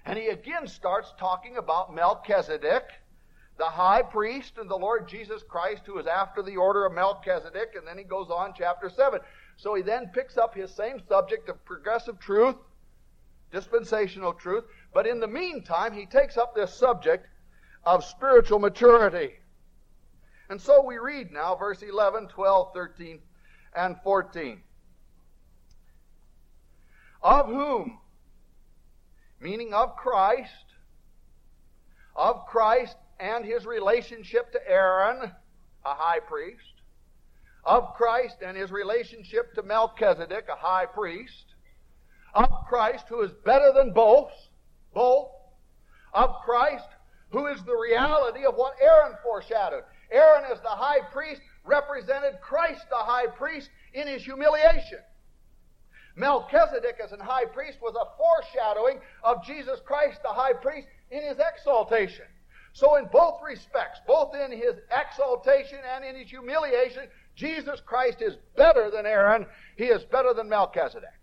And 0.05 0.17
he 0.17 0.27
again 0.27 0.67
starts 0.67 1.13
talking 1.19 1.57
about 1.57 1.93
Melchizedek, 1.93 2.83
the 3.57 3.65
high 3.65 4.01
priest, 4.01 4.53
and 4.57 4.69
the 4.69 4.77
Lord 4.77 5.07
Jesus 5.07 5.43
Christ, 5.43 5.83
who 5.85 5.99
is 5.99 6.07
after 6.07 6.41
the 6.41 6.55
order 6.55 6.85
of 6.85 6.93
Melchizedek. 6.93 7.73
And 7.75 7.85
then 7.85 7.97
he 7.97 8.03
goes 8.03 8.29
on, 8.29 8.53
chapter 8.57 8.89
7. 8.89 9.19
So 9.57 9.75
he 9.75 9.81
then 9.81 10.11
picks 10.13 10.37
up 10.37 10.55
his 10.55 10.71
same 10.71 11.01
subject 11.07 11.49
of 11.49 11.63
progressive 11.65 12.19
truth, 12.19 12.55
dispensational 13.51 14.33
truth, 14.33 14.65
but 14.93 15.07
in 15.07 15.19
the 15.19 15.27
meantime, 15.27 15.93
he 15.93 16.05
takes 16.05 16.37
up 16.37 16.55
this 16.55 16.73
subject 16.73 17.27
of 17.83 18.03
spiritual 18.03 18.59
maturity. 18.59 19.33
And 20.49 20.61
so 20.61 20.83
we 20.83 20.97
read 20.97 21.31
now 21.31 21.55
verse 21.55 21.81
11, 21.81 22.27
12, 22.27 22.73
13, 22.73 23.19
and 23.75 23.95
14. 24.03 24.61
Of 27.21 27.47
whom? 27.47 27.99
Meaning 29.39 29.73
of 29.73 29.95
Christ, 29.95 30.51
of 32.15 32.45
Christ 32.47 32.95
and 33.19 33.45
his 33.45 33.65
relationship 33.65 34.51
to 34.51 34.59
Aaron, 34.67 35.31
a 35.85 35.93
high 35.93 36.19
priest, 36.19 36.81
of 37.63 37.93
Christ 37.95 38.37
and 38.41 38.55
his 38.55 38.71
relationship 38.71 39.53
to 39.55 39.63
Melchizedek, 39.63 40.45
a 40.49 40.55
high 40.55 40.85
priest, 40.85 41.55
of 42.37 42.67
Christ 42.69 43.05
who 43.09 43.21
is 43.21 43.31
better 43.43 43.71
than 43.73 43.91
both, 43.93 44.31
both, 44.93 45.29
of 46.13 46.29
Christ 46.45 46.87
who 47.31 47.47
is 47.47 47.61
the 47.63 47.75
reality 47.75 48.45
of 48.45 48.55
what 48.55 48.75
Aaron 48.81 49.13
foreshadowed. 49.23 49.83
Aaron 50.11 50.45
as 50.51 50.61
the 50.61 50.69
high 50.69 51.01
priest 51.11 51.41
represented 51.65 52.39
Christ 52.41 52.85
the 52.89 52.95
high 52.95 53.27
priest 53.27 53.69
in 53.93 54.07
his 54.07 54.23
humiliation. 54.23 54.99
Melchizedek 56.15 56.97
as 57.03 57.11
a 57.11 57.23
high 57.23 57.45
priest 57.45 57.79
was 57.81 57.95
a 57.95 58.17
foreshadowing 58.17 58.99
of 59.23 59.43
Jesus 59.43 59.79
Christ 59.85 60.19
the 60.23 60.29
high 60.29 60.53
priest 60.53 60.87
in 61.11 61.21
his 61.21 61.37
exaltation. 61.39 62.25
So 62.73 62.95
in 62.95 63.05
both 63.11 63.41
respects, 63.43 63.99
both 64.05 64.35
in 64.35 64.51
his 64.51 64.75
exaltation 64.91 65.79
and 65.95 66.05
in 66.05 66.15
his 66.15 66.29
humiliation, 66.29 67.03
Jesus 67.35 67.81
Christ 67.85 68.21
is 68.21 68.35
better 68.55 68.89
than 68.91 69.05
Aaron. 69.05 69.45
He 69.75 69.85
is 69.85 70.03
better 70.05 70.33
than 70.33 70.49
Melchizedek. 70.49 71.16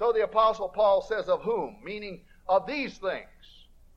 So 0.00 0.12
the 0.12 0.24
apostle 0.24 0.70
Paul 0.70 1.02
says 1.02 1.28
of 1.28 1.42
whom? 1.42 1.76
Meaning 1.84 2.22
of 2.48 2.66
these 2.66 2.96
things. 2.96 3.28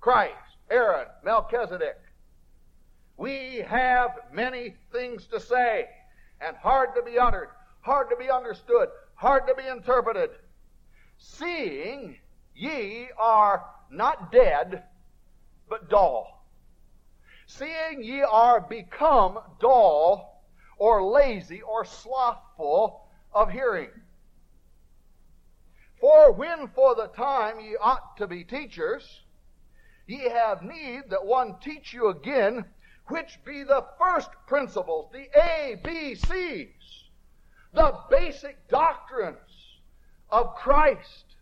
Christ, 0.01 0.33
Aaron, 0.69 1.07
Melchizedek. 1.23 1.97
We 3.15 3.63
have 3.65 4.09
many 4.33 4.75
things 4.91 5.27
to 5.27 5.39
say 5.39 5.87
and 6.41 6.57
hard 6.57 6.89
to 6.95 7.03
be 7.03 7.17
uttered, 7.17 7.51
hard 7.79 8.09
to 8.09 8.17
be 8.17 8.29
understood, 8.29 8.89
hard 9.15 9.47
to 9.47 9.55
be 9.55 9.65
interpreted. 9.65 10.31
Seeing 11.19 12.17
ye 12.53 13.07
are 13.17 13.63
not 13.89 14.29
dead, 14.29 14.83
but 15.69 15.89
dull. 15.89 16.45
Seeing 17.47 18.03
ye 18.03 18.23
are 18.23 18.59
become 18.59 19.39
dull, 19.61 20.43
or 20.77 21.01
lazy, 21.01 21.61
or 21.61 21.85
slothful 21.85 23.07
of 23.31 23.49
hearing. 23.49 23.87
For 26.03 26.33
when 26.33 26.67
for 26.67 26.95
the 26.95 27.07
time 27.07 27.61
ye 27.61 27.77
ought 27.79 28.17
to 28.17 28.27
be 28.27 28.43
teachers, 28.43 29.23
ye 30.05 30.27
have 30.27 30.61
need 30.61 31.03
that 31.11 31.25
one 31.25 31.57
teach 31.61 31.93
you 31.93 32.09
again, 32.09 32.65
which 33.07 33.39
be 33.45 33.63
the 33.63 33.85
first 33.97 34.29
principles, 34.45 35.09
the 35.13 35.29
A, 35.33 35.79
B, 35.81 36.15
C's, 36.15 37.05
the 37.71 37.97
basic 38.09 38.67
doctrines 38.67 39.79
of 40.29 40.55
Christ, 40.55 41.37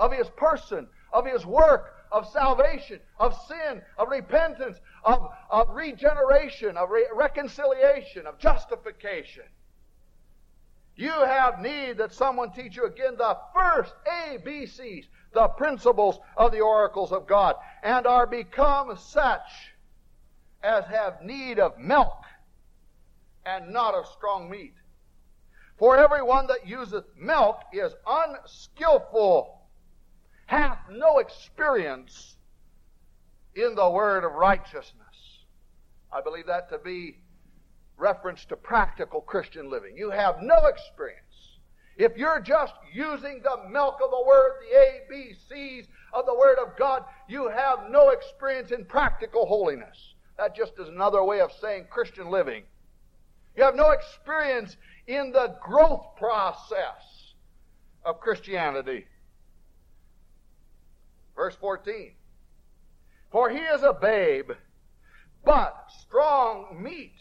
of 0.00 0.10
His 0.12 0.28
person, 0.30 0.88
of 1.12 1.24
His 1.24 1.46
work, 1.46 1.94
of 2.10 2.28
salvation, 2.28 2.98
of 3.20 3.40
sin, 3.46 3.82
of 3.96 4.08
repentance, 4.08 4.80
of, 5.04 5.32
of 5.48 5.70
regeneration, 5.70 6.76
of 6.76 6.90
re- 6.90 7.06
reconciliation, 7.14 8.26
of 8.26 8.36
justification. 8.40 9.44
You 10.96 11.10
have 11.10 11.60
need 11.60 11.98
that 11.98 12.12
someone 12.12 12.52
teach 12.52 12.76
you 12.76 12.84
again 12.84 13.16
the 13.16 13.36
first 13.54 13.94
ABCs, 14.06 15.06
the 15.32 15.48
principles 15.48 16.18
of 16.36 16.52
the 16.52 16.60
oracles 16.60 17.12
of 17.12 17.26
God, 17.26 17.56
and 17.82 18.06
are 18.06 18.26
become 18.26 18.96
such 18.96 19.72
as 20.62 20.84
have 20.84 21.22
need 21.22 21.58
of 21.58 21.78
milk 21.78 22.24
and 23.44 23.72
not 23.72 23.94
of 23.94 24.06
strong 24.06 24.50
meat. 24.50 24.74
For 25.78 25.96
everyone 25.96 26.46
that 26.48 26.66
useth 26.66 27.04
milk 27.16 27.62
is 27.72 27.92
unskillful, 28.06 29.60
hath 30.46 30.78
no 30.90 31.18
experience 31.18 32.36
in 33.54 33.74
the 33.74 33.90
word 33.90 34.24
of 34.24 34.32
righteousness. 34.32 35.44
I 36.12 36.20
believe 36.20 36.46
that 36.46 36.68
to 36.68 36.78
be 36.78 37.21
reference 38.02 38.44
to 38.46 38.56
practical 38.56 39.20
Christian 39.20 39.70
living. 39.70 39.96
You 39.96 40.10
have 40.10 40.42
no 40.42 40.66
experience. 40.66 41.20
If 41.96 42.16
you're 42.16 42.40
just 42.40 42.74
using 42.92 43.40
the 43.42 43.70
milk 43.70 43.98
of 44.02 44.10
the 44.10 44.24
Word, 44.26 44.52
the 44.60 45.14
ABCs 45.14 45.86
of 46.12 46.26
the 46.26 46.34
Word 46.34 46.58
of 46.58 46.76
God, 46.76 47.04
you 47.28 47.48
have 47.48 47.90
no 47.90 48.10
experience 48.10 48.72
in 48.72 48.84
practical 48.84 49.46
holiness. 49.46 50.14
That 50.36 50.56
just 50.56 50.72
is 50.80 50.88
another 50.88 51.22
way 51.22 51.40
of 51.40 51.52
saying 51.52 51.86
Christian 51.90 52.28
living. 52.28 52.64
You 53.56 53.62
have 53.62 53.76
no 53.76 53.90
experience 53.90 54.76
in 55.06 55.30
the 55.30 55.56
growth 55.62 56.16
process 56.16 57.34
of 58.04 58.18
Christianity. 58.20 59.06
Verse 61.36 61.54
14. 61.54 62.12
For 63.30 63.48
he 63.48 63.58
is 63.58 63.82
a 63.82 63.92
babe, 63.92 64.50
but 65.44 65.84
strong 66.00 66.82
meat 66.82 67.14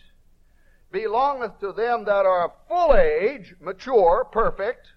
belongeth 0.91 1.60
to 1.60 1.71
them 1.71 2.05
that 2.05 2.25
are 2.25 2.53
full 2.67 2.95
age, 2.95 3.55
mature, 3.60 4.25
perfect, 4.31 4.88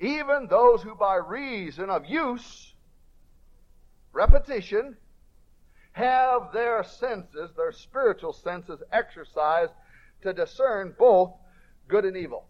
even 0.00 0.46
those 0.48 0.82
who 0.82 0.94
by 0.94 1.16
reason 1.16 1.90
of 1.90 2.06
use, 2.06 2.74
repetition, 4.12 4.96
have 5.92 6.52
their 6.52 6.84
senses, 6.84 7.50
their 7.56 7.72
spiritual 7.72 8.32
senses 8.32 8.82
exercised 8.92 9.72
to 10.22 10.32
discern 10.32 10.94
both 10.98 11.32
good 11.88 12.04
and 12.04 12.16
evil. 12.16 12.46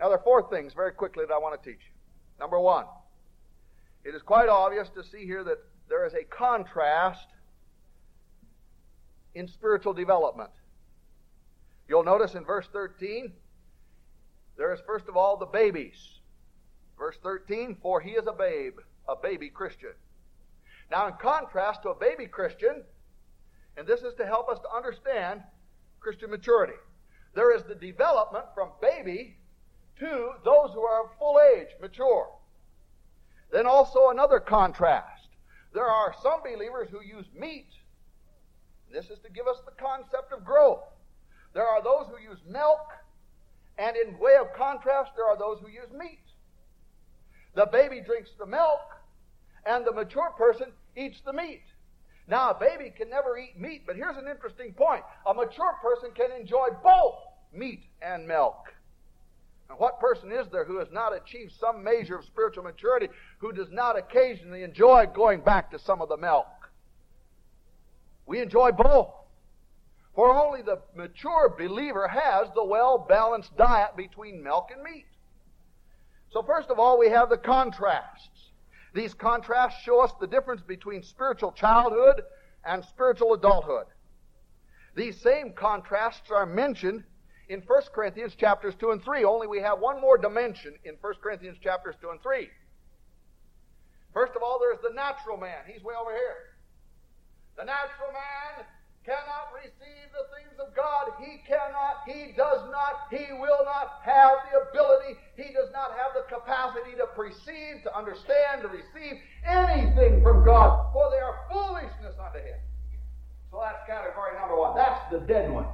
Now, 0.00 0.08
there 0.08 0.18
are 0.18 0.24
four 0.24 0.48
things 0.50 0.72
very 0.74 0.92
quickly 0.92 1.24
that 1.26 1.32
I 1.32 1.38
want 1.38 1.60
to 1.62 1.70
teach 1.70 1.80
you. 1.80 1.94
Number 2.40 2.58
one, 2.58 2.86
it 4.04 4.14
is 4.14 4.22
quite 4.22 4.48
obvious 4.48 4.88
to 4.90 5.04
see 5.04 5.24
here 5.24 5.44
that 5.44 5.58
there 5.88 6.04
is 6.04 6.14
a 6.14 6.24
contrast 6.24 7.28
in 9.34 9.48
spiritual 9.48 9.92
development. 9.92 10.50
You'll 11.88 12.04
notice 12.04 12.34
in 12.34 12.44
verse 12.44 12.66
13, 12.72 13.32
there 14.56 14.72
is 14.72 14.80
first 14.86 15.08
of 15.08 15.16
all 15.16 15.36
the 15.36 15.46
babies. 15.46 16.20
Verse 16.98 17.16
13, 17.22 17.76
for 17.82 18.00
he 18.00 18.12
is 18.12 18.26
a 18.26 18.32
babe, 18.32 18.78
a 19.08 19.16
baby 19.16 19.50
Christian. 19.50 19.92
Now, 20.90 21.08
in 21.08 21.14
contrast 21.14 21.82
to 21.82 21.90
a 21.90 21.94
baby 21.94 22.26
Christian, 22.26 22.84
and 23.76 23.86
this 23.86 24.02
is 24.02 24.14
to 24.14 24.26
help 24.26 24.48
us 24.48 24.58
to 24.60 24.76
understand 24.76 25.42
Christian 26.00 26.30
maturity. 26.30 26.74
There 27.34 27.54
is 27.54 27.64
the 27.64 27.74
development 27.74 28.44
from 28.54 28.70
baby 28.80 29.36
to 29.98 30.30
those 30.44 30.70
who 30.72 30.82
are 30.82 31.04
of 31.04 31.18
full 31.18 31.40
age, 31.56 31.68
mature. 31.80 32.28
Then 33.52 33.66
also 33.66 34.10
another 34.10 34.38
contrast. 34.40 35.28
There 35.72 35.86
are 35.86 36.14
some 36.22 36.40
believers 36.42 36.88
who 36.90 37.02
use 37.02 37.26
meat. 37.36 37.68
This 38.92 39.06
is 39.06 39.18
to 39.20 39.30
give 39.30 39.48
us 39.48 39.58
the 39.64 39.72
concept 39.72 40.32
of 40.32 40.44
growth. 40.44 40.84
There 41.54 41.66
are 41.66 41.82
those 41.82 42.06
who 42.10 42.20
use 42.20 42.40
milk, 42.48 42.92
and 43.78 43.96
in 43.96 44.18
way 44.18 44.36
of 44.40 44.52
contrast, 44.56 45.12
there 45.16 45.26
are 45.26 45.38
those 45.38 45.58
who 45.60 45.68
use 45.68 45.90
meat. 45.96 46.18
The 47.54 47.66
baby 47.66 48.02
drinks 48.04 48.30
the 48.38 48.46
milk, 48.46 48.80
and 49.64 49.86
the 49.86 49.92
mature 49.92 50.30
person 50.36 50.72
eats 50.96 51.20
the 51.24 51.32
meat. 51.32 51.62
Now, 52.26 52.50
a 52.50 52.58
baby 52.58 52.92
can 52.96 53.08
never 53.10 53.38
eat 53.38 53.58
meat, 53.58 53.82
but 53.86 53.96
here's 53.96 54.16
an 54.16 54.28
interesting 54.28 54.72
point. 54.72 55.04
A 55.26 55.34
mature 55.34 55.74
person 55.80 56.10
can 56.14 56.32
enjoy 56.32 56.68
both 56.82 57.16
meat 57.52 57.84
and 58.02 58.26
milk. 58.26 58.72
And 59.68 59.78
what 59.78 60.00
person 60.00 60.32
is 60.32 60.46
there 60.50 60.64
who 60.64 60.78
has 60.78 60.88
not 60.90 61.14
achieved 61.14 61.52
some 61.60 61.84
measure 61.84 62.16
of 62.16 62.24
spiritual 62.24 62.64
maturity 62.64 63.08
who 63.38 63.52
does 63.52 63.68
not 63.70 63.96
occasionally 63.96 64.62
enjoy 64.62 65.06
going 65.06 65.40
back 65.40 65.70
to 65.70 65.78
some 65.78 66.02
of 66.02 66.08
the 66.08 66.16
milk? 66.16 66.46
We 68.26 68.40
enjoy 68.40 68.72
both. 68.72 69.10
For 70.14 70.32
only 70.32 70.62
the 70.62 70.80
mature 70.94 71.54
believer 71.58 72.06
has 72.06 72.48
the 72.54 72.64
well 72.64 72.98
balanced 72.98 73.56
diet 73.56 73.96
between 73.96 74.42
milk 74.42 74.70
and 74.72 74.82
meat. 74.82 75.06
So, 76.30 76.42
first 76.42 76.70
of 76.70 76.78
all, 76.78 76.98
we 76.98 77.08
have 77.10 77.28
the 77.28 77.36
contrasts. 77.36 78.50
These 78.94 79.14
contrasts 79.14 79.82
show 79.82 80.00
us 80.00 80.12
the 80.20 80.26
difference 80.26 80.62
between 80.62 81.02
spiritual 81.02 81.52
childhood 81.52 82.22
and 82.64 82.84
spiritual 82.84 83.34
adulthood. 83.34 83.86
These 84.96 85.20
same 85.20 85.52
contrasts 85.52 86.30
are 86.30 86.46
mentioned 86.46 87.02
in 87.48 87.60
1 87.60 87.82
Corinthians 87.92 88.36
chapters 88.36 88.74
2 88.78 88.92
and 88.92 89.02
3. 89.02 89.24
Only 89.24 89.48
we 89.48 89.60
have 89.60 89.80
one 89.80 90.00
more 90.00 90.16
dimension 90.16 90.74
in 90.84 90.94
1 91.00 91.14
Corinthians 91.22 91.58
chapters 91.60 91.96
2 92.00 92.10
and 92.10 92.22
3. 92.22 92.48
First 94.12 94.34
of 94.36 94.42
all, 94.42 94.60
there's 94.60 94.80
the 94.82 94.94
natural 94.94 95.36
man. 95.36 95.58
He's 95.66 95.82
way 95.82 95.94
over 96.00 96.12
here. 96.12 96.54
The 97.56 97.64
natural 97.64 98.12
man 98.12 98.64
cannot 99.04 99.52
receive 99.52 100.08
the 100.16 100.24
things 100.32 100.56
of 100.56 100.72
God. 100.72 101.12
He 101.20 101.44
cannot, 101.44 102.08
he 102.08 102.32
does 102.32 102.64
not, 102.72 103.12
he 103.12 103.28
will 103.36 103.60
not 103.68 104.00
have 104.00 104.48
the 104.48 104.64
ability, 104.72 105.20
he 105.36 105.52
does 105.52 105.68
not 105.76 105.92
have 105.92 106.16
the 106.16 106.24
capacity 106.32 106.96
to 106.96 107.06
perceive, 107.12 107.84
to 107.84 107.92
understand, 107.92 108.64
to 108.64 108.68
receive 108.72 109.20
anything 109.44 110.24
from 110.24 110.44
God, 110.44 110.88
for 110.92 111.12
they 111.12 111.20
are 111.20 111.36
foolishness 111.52 112.16
unto 112.16 112.40
him. 112.40 112.58
So 113.52 113.60
that's 113.60 113.84
category 113.86 114.40
number 114.40 114.56
one. 114.56 114.74
That's 114.74 115.04
the 115.12 115.20
dead 115.20 115.52
one. 115.52 115.68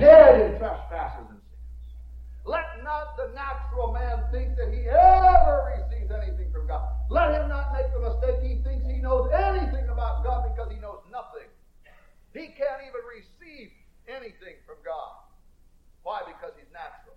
Dead 0.00 0.40
in 0.40 0.58
trespasses 0.58 1.28
and 1.30 1.38
sins. 1.38 1.62
Let 2.44 2.82
not 2.82 3.16
the 3.16 3.30
natural 3.36 3.92
man 3.92 4.24
think 4.32 4.56
that 4.56 4.72
he 4.72 4.88
ever 4.88 5.78
receives 5.78 6.10
anything 6.10 6.50
from 6.50 6.66
God. 6.66 6.82
Let 7.08 7.30
him 7.30 7.48
not 7.48 7.72
make 7.72 7.92
the 7.92 8.00
mistake 8.00 8.42
he 8.42 8.60
thinks 8.64 8.84
he 8.88 8.98
knows 8.98 9.30
anything 9.30 9.88
about 9.88 10.24
God 10.24 10.50
because 10.50 10.72
he 10.72 10.80
knows. 10.80 11.03
He 12.34 12.50
can't 12.50 12.82
even 12.82 13.00
receive 13.06 13.70
anything 14.10 14.58
from 14.66 14.76
God. 14.84 15.22
Why? 16.02 16.20
Because 16.26 16.52
he's 16.58 16.70
natural. 16.74 17.16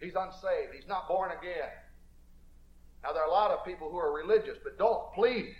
He's 0.00 0.16
unsaved. 0.16 0.74
He's 0.74 0.88
not 0.88 1.06
born 1.06 1.30
again. 1.30 1.70
Now, 3.04 3.12
there 3.12 3.22
are 3.22 3.28
a 3.28 3.32
lot 3.32 3.50
of 3.50 3.64
people 3.64 3.90
who 3.90 3.98
are 3.98 4.12
religious, 4.12 4.56
but 4.64 4.78
don't, 4.78 5.12
please, 5.12 5.54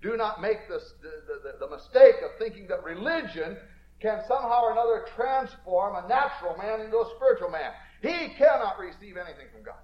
do 0.00 0.16
not 0.16 0.40
make 0.40 0.68
this, 0.68 0.94
the, 1.02 1.10
the, 1.42 1.66
the 1.66 1.68
mistake 1.68 2.22
of 2.24 2.38
thinking 2.38 2.68
that 2.68 2.84
religion 2.84 3.56
can 4.00 4.22
somehow 4.28 4.62
or 4.62 4.72
another 4.72 5.06
transform 5.16 5.96
a 5.96 6.08
natural 6.08 6.56
man 6.56 6.80
into 6.80 6.96
a 6.96 7.10
spiritual 7.16 7.50
man. 7.50 7.72
He 8.00 8.32
cannot 8.38 8.78
receive 8.78 9.16
anything 9.16 9.50
from 9.52 9.64
God. 9.64 9.82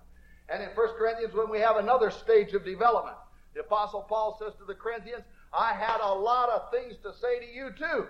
And 0.49 0.62
in 0.62 0.68
1 0.71 0.88
Corinthians, 0.97 1.35
when 1.35 1.50
we 1.50 1.59
have 1.59 1.76
another 1.76 2.12
stage 2.12 2.54
of 2.54 2.64
development, 2.64 3.16
the 3.54 3.61
Apostle 3.61 4.06
Paul 4.09 4.37
says 4.38 4.52
to 4.59 4.64
the 4.64 4.75
Corinthians, 4.75 5.25
I 5.56 5.73
had 5.73 6.00
a 6.00 6.12
lot 6.12 6.49
of 6.49 6.70
things 6.70 6.94
to 7.02 7.12
say 7.20 7.38
to 7.38 7.52
you 7.52 7.70
too. 7.78 8.06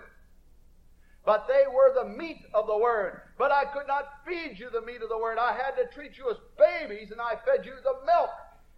But 1.25 1.47
they 1.47 1.63
were 1.71 1.93
the 1.93 2.09
meat 2.17 2.45
of 2.53 2.67
the 2.67 2.77
word. 2.77 3.21
But 3.37 3.51
I 3.51 3.65
could 3.65 3.87
not 3.87 4.05
feed 4.27 4.59
you 4.59 4.69
the 4.69 4.81
meat 4.81 5.01
of 5.01 5.09
the 5.09 5.17
word. 5.17 5.37
I 5.39 5.53
had 5.53 5.75
to 5.75 5.93
treat 5.93 6.17
you 6.17 6.29
as 6.29 6.37
babies, 6.57 7.11
and 7.11 7.19
I 7.19 7.33
fed 7.45 7.65
you 7.65 7.73
the 7.83 8.05
milk 8.05 8.29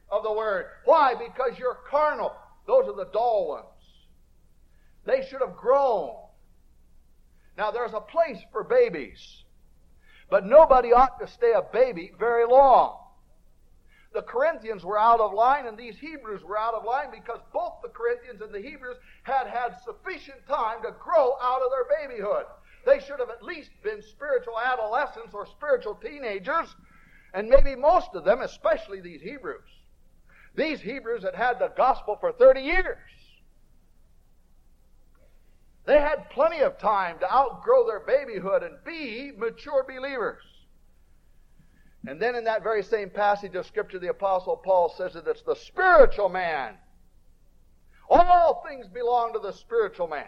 of 0.09 0.23
the 0.23 0.31
word. 0.31 0.67
Why? 0.85 1.13
Because 1.13 1.59
you're 1.59 1.79
carnal. 1.89 2.33
Those 2.65 2.87
are 2.87 2.95
the 2.95 3.11
dull 3.11 3.49
ones. 3.49 3.65
They 5.05 5.25
should 5.29 5.41
have 5.41 5.55
grown. 5.55 6.15
Now, 7.57 7.71
there's 7.71 7.93
a 7.93 8.01
place 8.01 8.39
for 8.51 8.63
babies, 8.63 9.43
but 10.29 10.45
nobody 10.45 10.93
ought 10.93 11.19
to 11.19 11.27
stay 11.27 11.53
a 11.53 11.61
baby 11.61 12.11
very 12.17 12.45
long 12.45 13.06
the 14.13 14.21
Corinthians 14.21 14.85
were 14.85 14.97
out 14.97 15.19
of 15.19 15.33
line 15.33 15.67
and 15.67 15.77
these 15.77 15.97
Hebrews 15.97 16.43
were 16.43 16.57
out 16.57 16.73
of 16.73 16.85
line 16.85 17.11
because 17.11 17.39
both 17.53 17.73
the 17.83 17.89
Corinthians 17.89 18.41
and 18.41 18.53
the 18.53 18.61
Hebrews 18.61 18.97
had 19.23 19.47
had 19.47 19.75
sufficient 19.83 20.45
time 20.47 20.81
to 20.83 20.91
grow 20.99 21.35
out 21.41 21.61
of 21.61 21.69
their 21.71 22.07
babyhood. 22.07 22.45
They 22.85 22.99
should 22.99 23.19
have 23.19 23.29
at 23.29 23.43
least 23.43 23.71
been 23.83 24.01
spiritual 24.01 24.59
adolescents 24.59 25.33
or 25.33 25.45
spiritual 25.45 25.95
teenagers, 25.95 26.73
and 27.33 27.49
maybe 27.49 27.75
most 27.75 28.09
of 28.13 28.23
them, 28.23 28.41
especially 28.41 29.01
these 29.01 29.21
Hebrews. 29.21 29.69
These 30.55 30.79
Hebrews 30.79 31.23
had 31.23 31.35
had 31.35 31.59
the 31.59 31.71
gospel 31.75 32.17
for 32.19 32.31
30 32.31 32.61
years. 32.61 32.97
They 35.85 35.99
had 35.99 36.29
plenty 36.29 36.59
of 36.59 36.77
time 36.79 37.19
to 37.19 37.33
outgrow 37.33 37.85
their 37.87 38.01
babyhood 38.01 38.63
and 38.63 38.75
be 38.85 39.31
mature 39.37 39.85
believers. 39.87 40.43
And 42.05 42.21
then 42.21 42.35
in 42.35 42.43
that 42.45 42.63
very 42.63 42.83
same 42.83 43.09
passage 43.09 43.55
of 43.55 43.65
Scripture, 43.65 43.99
the 43.99 44.09
Apostle 44.09 44.57
Paul 44.57 44.93
says 44.97 45.13
that 45.13 45.27
it's 45.27 45.41
the 45.41 45.55
spiritual 45.55 46.29
man. 46.29 46.75
All 48.09 48.63
things 48.67 48.87
belong 48.87 49.33
to 49.33 49.39
the 49.39 49.51
spiritual 49.51 50.07
man. 50.07 50.25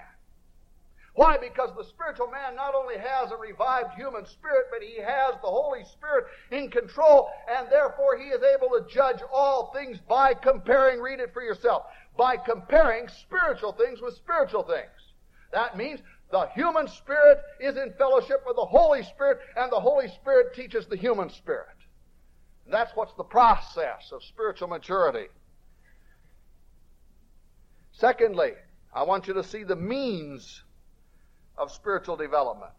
Why? 1.15 1.37
Because 1.37 1.71
the 1.75 1.83
spiritual 1.83 2.27
man 2.27 2.55
not 2.55 2.75
only 2.75 2.97
has 2.97 3.31
a 3.31 3.35
revived 3.35 3.93
human 3.95 4.25
spirit, 4.25 4.67
but 4.71 4.81
he 4.81 5.01
has 5.01 5.33
the 5.41 5.49
Holy 5.49 5.83
Spirit 5.83 6.25
in 6.51 6.69
control, 6.69 7.29
and 7.49 7.67
therefore 7.69 8.17
he 8.17 8.29
is 8.29 8.41
able 8.41 8.69
to 8.69 8.85
judge 8.89 9.19
all 9.31 9.71
things 9.73 9.99
by 10.07 10.33
comparing, 10.33 11.01
read 11.01 11.19
it 11.19 11.33
for 11.33 11.41
yourself, 11.41 11.87
by 12.17 12.37
comparing 12.37 13.07
spiritual 13.07 13.73
things 13.73 14.01
with 14.01 14.15
spiritual 14.15 14.63
things. 14.63 15.13
That 15.51 15.75
means 15.75 15.99
the 16.31 16.47
human 16.53 16.87
spirit 16.87 17.39
is 17.59 17.75
in 17.77 17.93
fellowship 17.97 18.43
with 18.45 18.55
the 18.55 18.65
Holy 18.65 19.03
Spirit, 19.03 19.39
and 19.55 19.71
the 19.71 19.79
Holy 19.79 20.07
Spirit 20.07 20.53
teaches 20.53 20.85
the 20.85 20.95
human 20.95 21.29
spirit. 21.29 21.67
And 22.65 22.73
that's 22.73 22.95
what's 22.95 23.13
the 23.13 23.23
process 23.23 24.11
of 24.11 24.23
spiritual 24.23 24.67
maturity. 24.67 25.27
Secondly, 27.91 28.51
I 28.93 29.03
want 29.03 29.27
you 29.27 29.33
to 29.33 29.43
see 29.43 29.63
the 29.63 29.75
means 29.75 30.63
of 31.57 31.71
spiritual 31.71 32.15
development. 32.15 32.71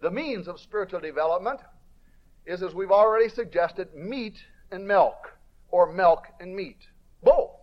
The 0.00 0.10
means 0.10 0.48
of 0.48 0.60
spiritual 0.60 1.00
development 1.00 1.60
is, 2.46 2.62
as 2.62 2.74
we've 2.74 2.90
already 2.90 3.28
suggested, 3.28 3.94
meat 3.94 4.36
and 4.70 4.86
milk, 4.86 5.32
or 5.70 5.92
milk 5.92 6.26
and 6.40 6.54
meat. 6.54 6.78
Both. 7.22 7.57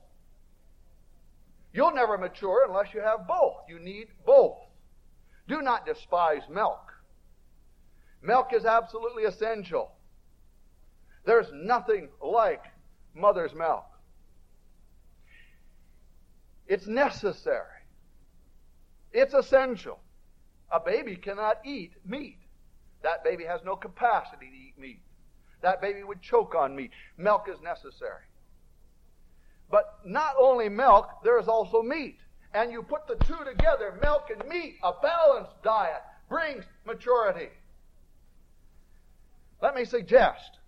You'll 1.75 1.93
never 1.93 2.17
mature 2.17 2.65
unless 2.65 2.93
you 2.93 3.01
have 3.01 3.27
both. 3.27 3.57
You 3.67 3.79
need 3.79 4.07
both. 4.25 4.57
Do 5.49 5.61
not 5.61 5.85
despise 5.85 6.43
milk. 6.49 6.79
Milk 8.21 8.53
is 8.53 8.63
absolutely 8.63 9.25
essential. 9.25 9.91
There's 11.25 11.47
nothing 11.53 12.07
like 12.21 12.63
mother's 13.13 13.53
milk. 13.53 13.83
It's 16.65 16.87
necessary. 16.87 17.83
It's 19.11 19.33
essential. 19.33 19.99
A 20.71 20.79
baby 20.79 21.17
cannot 21.17 21.57
eat 21.65 21.91
meat. 22.05 22.39
That 23.03 23.21
baby 23.25 23.43
has 23.43 23.59
no 23.65 23.75
capacity 23.75 24.45
to 24.45 24.55
eat 24.55 24.79
meat. 24.79 25.01
That 25.61 25.81
baby 25.81 26.03
would 26.03 26.21
choke 26.21 26.55
on 26.55 26.73
meat. 26.73 26.91
Milk 27.17 27.47
is 27.53 27.61
necessary. 27.61 28.23
But 29.69 29.99
not 30.05 30.35
only 30.39 30.69
milk, 30.69 31.09
there 31.23 31.39
is 31.39 31.47
also 31.47 31.81
meat. 31.81 32.17
And 32.53 32.71
you 32.71 32.83
put 32.83 33.07
the 33.07 33.15
two 33.25 33.43
together, 33.43 33.97
milk 34.01 34.29
and 34.29 34.47
meat, 34.47 34.77
a 34.83 34.93
balanced 35.01 35.61
diet 35.63 36.01
brings 36.29 36.63
maturity. 36.85 37.49
Let 39.61 39.75
me 39.75 39.85
suggest 39.85 40.59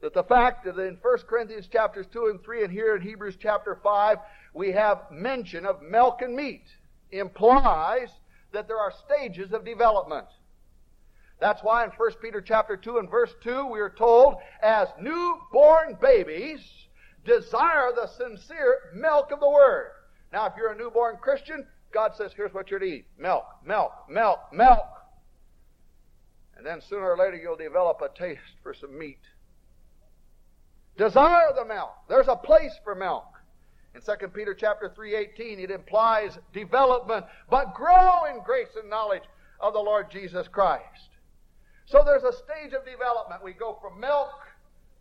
that 0.00 0.14
the 0.14 0.22
fact 0.22 0.64
that 0.64 0.78
in 0.78 0.98
1 1.00 1.18
Corinthians 1.28 1.66
chapters 1.66 2.06
2 2.12 2.26
and 2.26 2.42
3 2.42 2.64
and 2.64 2.72
here 2.72 2.96
in 2.96 3.02
Hebrews 3.02 3.36
chapter 3.40 3.78
5 3.82 4.18
we 4.54 4.72
have 4.72 5.10
mention 5.10 5.66
of 5.66 5.82
milk 5.82 6.22
and 6.22 6.34
meat 6.34 6.64
implies 7.12 8.10
that 8.52 8.66
there 8.66 8.78
are 8.78 8.92
stages 9.04 9.52
of 9.52 9.64
development. 9.64 10.26
That's 11.40 11.62
why 11.62 11.84
in 11.84 11.90
1 11.90 12.10
Peter 12.20 12.40
chapter 12.40 12.76
2 12.76 12.98
and 12.98 13.10
verse 13.10 13.32
2 13.42 13.66
we 13.66 13.80
are 13.80 13.90
told 13.90 14.36
as 14.62 14.88
newborn 15.00 15.96
babies 16.00 16.60
desire 17.24 17.90
the 17.94 18.08
sincere 18.08 18.90
milk 18.94 19.30
of 19.30 19.40
the 19.40 19.48
Word. 19.48 19.92
Now, 20.32 20.46
if 20.46 20.52
you're 20.56 20.72
a 20.72 20.78
newborn 20.78 21.16
Christian, 21.20 21.66
God 21.92 22.12
says, 22.16 22.32
here's 22.36 22.54
what 22.54 22.70
you're 22.70 22.80
to 22.80 22.86
eat 22.86 23.06
milk, 23.18 23.44
milk, 23.64 23.92
milk, 24.08 24.40
milk. 24.52 24.86
And 26.56 26.66
then 26.66 26.80
sooner 26.80 27.10
or 27.10 27.16
later 27.16 27.36
you'll 27.36 27.56
develop 27.56 28.00
a 28.02 28.16
taste 28.16 28.40
for 28.62 28.74
some 28.74 28.98
meat. 28.98 29.20
Desire 30.96 31.52
the 31.56 31.64
milk. 31.64 31.94
There's 32.08 32.28
a 32.28 32.36
place 32.36 32.78
for 32.84 32.94
milk. 32.94 33.24
In 33.94 34.02
2 34.02 34.28
Peter 34.28 34.54
chapter 34.54 34.88
3:18 34.88 35.58
it 35.58 35.70
implies 35.70 36.38
development, 36.52 37.24
but 37.48 37.74
grow 37.74 38.26
in 38.26 38.42
grace 38.42 38.68
and 38.78 38.90
knowledge 38.90 39.24
of 39.58 39.72
the 39.72 39.80
Lord 39.80 40.10
Jesus 40.10 40.46
Christ. 40.46 41.08
So 41.86 42.02
there's 42.04 42.22
a 42.22 42.32
stage 42.32 42.72
of 42.72 42.84
development. 42.84 43.42
We 43.42 43.52
go 43.52 43.78
from 43.80 43.98
milk 43.98 44.30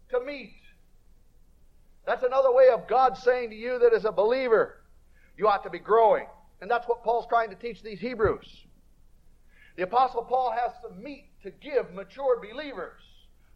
to 0.10 0.22
meat. 0.22 0.56
That's 2.10 2.24
another 2.24 2.52
way 2.52 2.70
of 2.70 2.88
God 2.88 3.16
saying 3.20 3.52
to 3.52 3.56
you 3.56 3.78
that 3.78 3.94
as 3.94 4.04
a 4.04 4.12
believer, 4.12 4.78
you 5.38 5.48
ought 5.48 5.62
to 5.62 5.70
be 5.70 5.78
growing. 5.78 6.26
And 6.60 6.70
that's 6.70 6.88
what 6.88 7.04
Paul's 7.04 7.28
trying 7.28 7.52
to 7.52 7.56
teach 7.56 7.84
these 7.84 8.00
Hebrews. 8.00 8.66
The 9.78 9.84
Apostle 9.84 10.24
Paul 10.24 10.50
has 10.50 10.72
some 10.82 11.04
meat 11.04 11.26
to 11.44 11.52
give 11.52 11.94
mature 11.94 12.42
believers. 12.42 13.00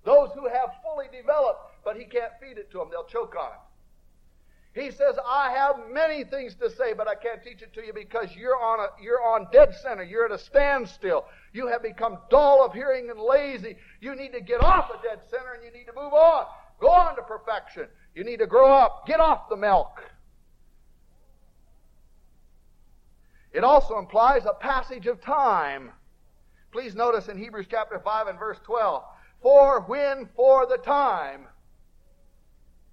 Those 0.05 0.29
who 0.35 0.47
have 0.47 0.69
fully 0.83 1.07
developed, 1.11 1.61
but 1.83 1.97
he 1.97 2.03
can't 2.03 2.31
feed 2.39 2.59
it 2.59 2.69
to 2.73 2.77
them. 2.77 2.89
They'll 2.91 3.05
choke 3.05 3.35
on 3.35 3.53
it. 3.53 4.79
He 4.79 4.91
says, 4.91 5.15
I 5.27 5.51
have 5.53 5.89
many 5.91 6.23
things 6.23 6.53
to 6.61 6.69
say, 6.69 6.93
but 6.93 7.07
I 7.07 7.15
can't 7.15 7.43
teach 7.43 7.63
it 7.63 7.73
to 7.73 7.83
you 7.83 7.91
because 7.91 8.35
you're 8.35 8.61
on 8.61 8.81
a, 8.81 9.03
you're 9.03 9.23
on 9.23 9.47
dead 9.51 9.73
center. 9.81 10.03
You're 10.03 10.25
at 10.25 10.31
a 10.31 10.37
standstill. 10.37 11.25
You 11.53 11.69
have 11.69 11.81
become 11.81 12.19
dull 12.29 12.63
of 12.63 12.73
hearing 12.73 13.09
and 13.09 13.19
lazy. 13.19 13.77
You 13.99 14.15
need 14.15 14.33
to 14.33 14.41
get 14.41 14.63
off 14.63 14.91
a 14.91 15.01
dead 15.01 15.21
center 15.31 15.53
and 15.55 15.63
you 15.63 15.71
need 15.71 15.85
to 15.85 15.93
move 15.95 16.13
on. 16.13 16.45
Go 16.79 16.89
on 16.89 17.15
to 17.15 17.23
perfection. 17.23 17.87
You 18.15 18.23
need 18.23 18.37
to 18.37 18.47
grow 18.47 18.71
up. 18.71 19.05
Get 19.07 19.19
off 19.19 19.49
the 19.49 19.57
milk. 19.57 20.03
It 23.51 23.63
also 23.63 23.99
implies 23.99 24.45
a 24.45 24.53
passage 24.53 25.07
of 25.07 25.21
time 25.21 25.91
Please 26.73 26.95
notice 26.95 27.27
in 27.27 27.37
Hebrews 27.37 27.67
chapter 27.69 27.99
5 27.99 28.27
and 28.27 28.39
verse 28.39 28.57
12, 28.65 29.03
for 29.43 29.81
when 29.81 30.27
for 30.35 30.65
the 30.65 30.77
time 30.77 31.45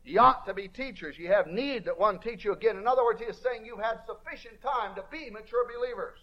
ye 0.04 0.18
ought 0.18 0.44
to 0.44 0.52
be 0.52 0.68
teachers, 0.68 1.18
ye 1.18 1.24
have 1.24 1.46
need 1.46 1.87
that 1.87 1.98
one 1.98 2.18
teach 2.18 2.44
you 2.44 2.52
again. 2.52 2.76
In 2.76 2.87
other 2.87 3.02
words, 3.02 3.22
he 3.22 3.26
is 3.26 3.38
saying 3.38 3.64
you've 3.64 3.80
had 3.80 4.00
sufficient 4.04 4.61
time 4.61 4.94
to 4.96 5.04
be 5.11 5.30
mature 5.30 5.66
believers. 5.66 6.18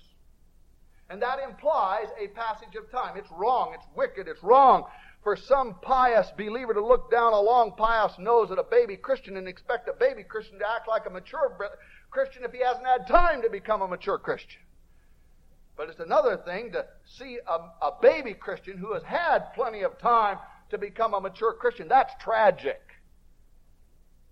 And 1.09 1.19
that 1.23 1.39
implies 1.39 2.09
a 2.21 2.27
passage 2.27 2.75
of 2.75 2.91
time. 2.91 3.17
It's 3.17 3.31
wrong, 3.31 3.71
it's 3.73 3.87
wicked, 3.95 4.27
it's 4.27 4.43
wrong 4.43 4.83
for 5.23 5.35
some 5.35 5.75
pious 5.81 6.31
believer 6.37 6.73
to 6.73 6.85
look 6.85 7.11
down 7.11 7.33
a 7.33 7.39
long 7.39 7.73
pious 7.77 8.13
nose 8.17 8.51
at 8.51 8.59
a 8.59 8.63
baby 8.63 8.95
Christian 8.95 9.37
and 9.37 9.47
expect 9.47 9.89
a 9.89 9.93
baby 9.93 10.23
Christian 10.23 10.59
to 10.59 10.69
act 10.69 10.87
like 10.87 11.05
a 11.05 11.09
mature 11.09 11.57
Christian 12.09 12.43
if 12.43 12.51
he 12.51 12.59
hasn't 12.59 12.85
had 12.85 13.07
time 13.07 13.41
to 13.41 13.49
become 13.49 13.81
a 13.81 13.87
mature 13.87 14.17
Christian. 14.17 14.61
But 15.75 15.89
it's 15.89 15.99
another 15.99 16.37
thing 16.37 16.71
to 16.71 16.85
see 17.05 17.39
a, 17.47 17.85
a 17.85 17.91
baby 18.01 18.33
Christian 18.33 18.77
who 18.77 18.93
has 18.93 19.03
had 19.03 19.53
plenty 19.53 19.83
of 19.83 19.99
time 19.99 20.37
to 20.71 20.77
become 20.77 21.13
a 21.13 21.21
mature 21.21 21.53
Christian. 21.53 21.87
That's 21.87 22.13
tragic. 22.21 22.81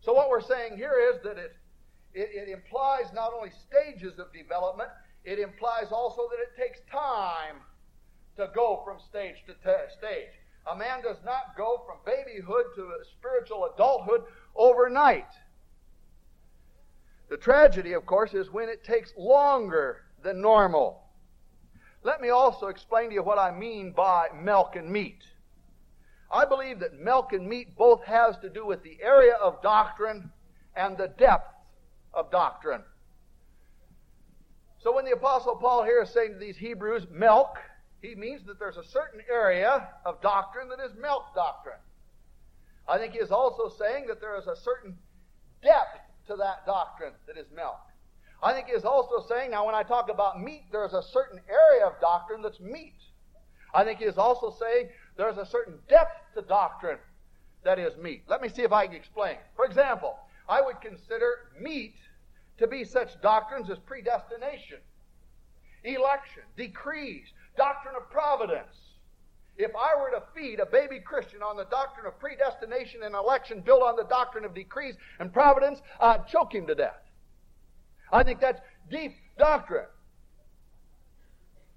So 0.01 0.13
what 0.13 0.29
we're 0.29 0.41
saying 0.41 0.77
here 0.77 1.13
is 1.13 1.21
that 1.23 1.37
it, 1.37 1.55
it, 2.13 2.29
it 2.33 2.49
implies 2.49 3.05
not 3.13 3.31
only 3.33 3.51
stages 3.67 4.19
of 4.19 4.33
development, 4.33 4.89
it 5.23 5.39
implies 5.39 5.91
also 5.91 6.27
that 6.29 6.39
it 6.39 6.61
takes 6.61 6.79
time 6.91 7.57
to 8.37 8.49
go 8.53 8.81
from 8.85 8.97
stage 9.09 9.35
to 9.47 9.53
t- 9.53 9.93
stage. 9.97 10.33
A 10.71 10.75
man 10.75 11.01
does 11.03 11.17
not 11.23 11.55
go 11.55 11.83
from 11.85 11.97
babyhood 12.05 12.65
to 12.75 12.91
spiritual 13.17 13.69
adulthood 13.73 14.23
overnight. 14.55 15.27
The 17.29 17.37
tragedy, 17.37 17.93
of 17.93 18.05
course, 18.05 18.33
is 18.33 18.51
when 18.51 18.69
it 18.69 18.83
takes 18.83 19.13
longer 19.17 20.01
than 20.23 20.41
normal. 20.41 21.03
Let 22.03 22.21
me 22.21 22.29
also 22.29 22.67
explain 22.67 23.09
to 23.09 23.15
you 23.15 23.23
what 23.23 23.39
I 23.39 23.51
mean 23.51 23.91
by 23.91 24.27
milk 24.39 24.75
and 24.75 24.89
meat. 24.89 25.23
I 26.31 26.45
believe 26.45 26.79
that 26.79 26.99
milk 26.99 27.33
and 27.33 27.47
meat 27.47 27.75
both 27.75 28.03
has 28.03 28.37
to 28.39 28.49
do 28.49 28.65
with 28.65 28.83
the 28.83 28.97
area 29.01 29.33
of 29.35 29.61
doctrine 29.61 30.31
and 30.75 30.97
the 30.97 31.07
depth 31.07 31.53
of 32.13 32.31
doctrine. 32.31 32.83
So 34.79 34.93
when 34.95 35.05
the 35.05 35.13
apostle 35.13 35.55
Paul 35.55 35.83
here 35.83 36.03
is 36.03 36.09
saying 36.09 36.33
to 36.33 36.39
these 36.39 36.57
Hebrews, 36.57 37.07
milk, 37.09 37.57
he 38.05 38.15
means 38.15 38.45
that 38.45 38.59
there's 38.59 38.77
a 38.77 38.83
certain 38.83 39.21
area 39.31 39.89
of 40.05 40.21
doctrine 40.21 40.69
that 40.69 40.79
is 40.79 40.91
milk 41.01 41.23
doctrine. 41.33 41.79
I 42.87 42.97
think 42.97 43.13
he 43.13 43.19
is 43.19 43.31
also 43.31 43.69
saying 43.69 44.05
that 44.07 44.21
there 44.21 44.37
is 44.37 44.47
a 44.47 44.55
certain 44.55 44.95
depth 45.63 45.99
to 46.27 46.35
that 46.35 46.65
doctrine 46.65 47.13
that 47.27 47.37
is 47.37 47.47
milk. 47.55 47.79
I 48.43 48.53
think 48.53 48.67
he 48.67 48.73
is 48.73 48.85
also 48.85 49.25
saying, 49.27 49.51
now 49.51 49.65
when 49.65 49.75
I 49.75 49.83
talk 49.83 50.09
about 50.09 50.41
meat, 50.41 50.65
there's 50.71 50.93
a 50.93 51.01
certain 51.01 51.39
area 51.49 51.87
of 51.87 51.99
doctrine 51.99 52.41
that's 52.41 52.59
meat. 52.59 52.93
I 53.73 53.83
think 53.83 53.99
he 53.99 54.05
is 54.05 54.17
also 54.17 54.55
saying 54.59 54.89
there's 55.17 55.37
a 55.37 55.45
certain 55.45 55.79
depth 55.89 56.21
to 56.35 56.41
doctrine 56.41 56.99
that 57.63 57.79
is 57.79 57.97
meat. 57.97 58.23
Let 58.27 58.41
me 58.41 58.49
see 58.49 58.61
if 58.61 58.71
I 58.71 58.85
can 58.85 58.95
explain. 58.95 59.37
For 59.55 59.65
example, 59.65 60.17
I 60.47 60.61
would 60.61 60.79
consider 60.81 61.49
meat 61.59 61.95
to 62.59 62.67
be 62.67 62.83
such 62.83 63.19
doctrines 63.21 63.69
as 63.69 63.79
predestination, 63.79 64.77
election, 65.83 66.43
decrees, 66.55 67.25
doctrine 67.57 67.95
of 67.95 68.09
providence. 68.09 68.75
If 69.57 69.71
I 69.75 69.95
were 69.99 70.11
to 70.11 70.23
feed 70.35 70.59
a 70.59 70.65
baby 70.65 70.99
Christian 70.99 71.41
on 71.41 71.55
the 71.55 71.65
doctrine 71.65 72.05
of 72.05 72.19
predestination 72.19 73.03
and 73.03 73.15
election 73.15 73.61
built 73.61 73.83
on 73.83 73.95
the 73.95 74.03
doctrine 74.03 74.43
of 74.43 74.53
decrees 74.53 74.95
and 75.19 75.31
providence, 75.31 75.79
I'd 75.99 76.27
choke 76.27 76.53
him 76.53 76.67
to 76.67 76.75
death. 76.75 77.01
I 78.11 78.23
think 78.23 78.41
that's 78.41 78.59
deep 78.89 79.13
doctrine. 79.37 79.87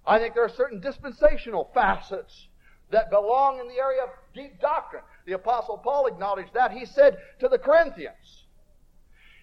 I 0.06 0.18
think 0.18 0.34
there 0.34 0.44
are 0.44 0.48
certain 0.48 0.80
dispensational 0.80 1.70
facets 1.74 2.48
that 2.90 3.10
belong 3.10 3.60
in 3.60 3.68
the 3.68 3.74
area 3.74 4.02
of 4.02 4.08
deep 4.34 4.60
doctrine. 4.60 5.02
The 5.26 5.32
Apostle 5.32 5.78
Paul 5.78 6.06
acknowledged 6.06 6.54
that. 6.54 6.72
He 6.72 6.86
said 6.86 7.18
to 7.40 7.48
the 7.48 7.58
Corinthians, 7.58 8.46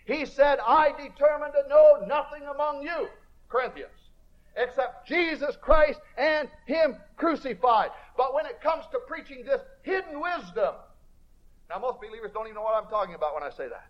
He 0.05 0.25
said, 0.25 0.59
I 0.65 0.89
determined 0.91 1.53
to 1.53 1.69
know 1.69 2.03
nothing 2.07 2.43
among 2.53 2.81
you, 2.81 3.07
Corinthians, 3.47 4.04
except 4.55 5.07
Jesus 5.07 5.55
Christ 5.61 5.99
and 6.17 6.49
Him 6.65 6.95
crucified. 7.17 7.91
But 8.17 8.33
when 8.33 8.45
it 8.45 8.61
comes 8.61 8.85
to 8.91 8.99
preaching 9.07 9.43
this 9.45 9.61
hidden 9.83 10.21
wisdom, 10.21 10.75
now 11.69 11.79
most 11.79 11.99
believers 11.99 12.31
don't 12.33 12.45
even 12.45 12.55
know 12.55 12.61
what 12.61 12.81
I'm 12.81 12.89
talking 12.89 13.15
about 13.15 13.33
when 13.33 13.43
I 13.43 13.49
say 13.49 13.67
that. 13.67 13.87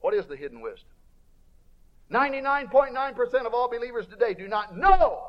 What 0.00 0.14
is 0.14 0.26
the 0.26 0.36
hidden 0.36 0.60
wisdom? 0.60 0.88
99.9% 2.10 3.46
of 3.46 3.54
all 3.54 3.70
believers 3.70 4.06
today 4.06 4.34
do 4.34 4.48
not 4.48 4.76
know 4.76 5.22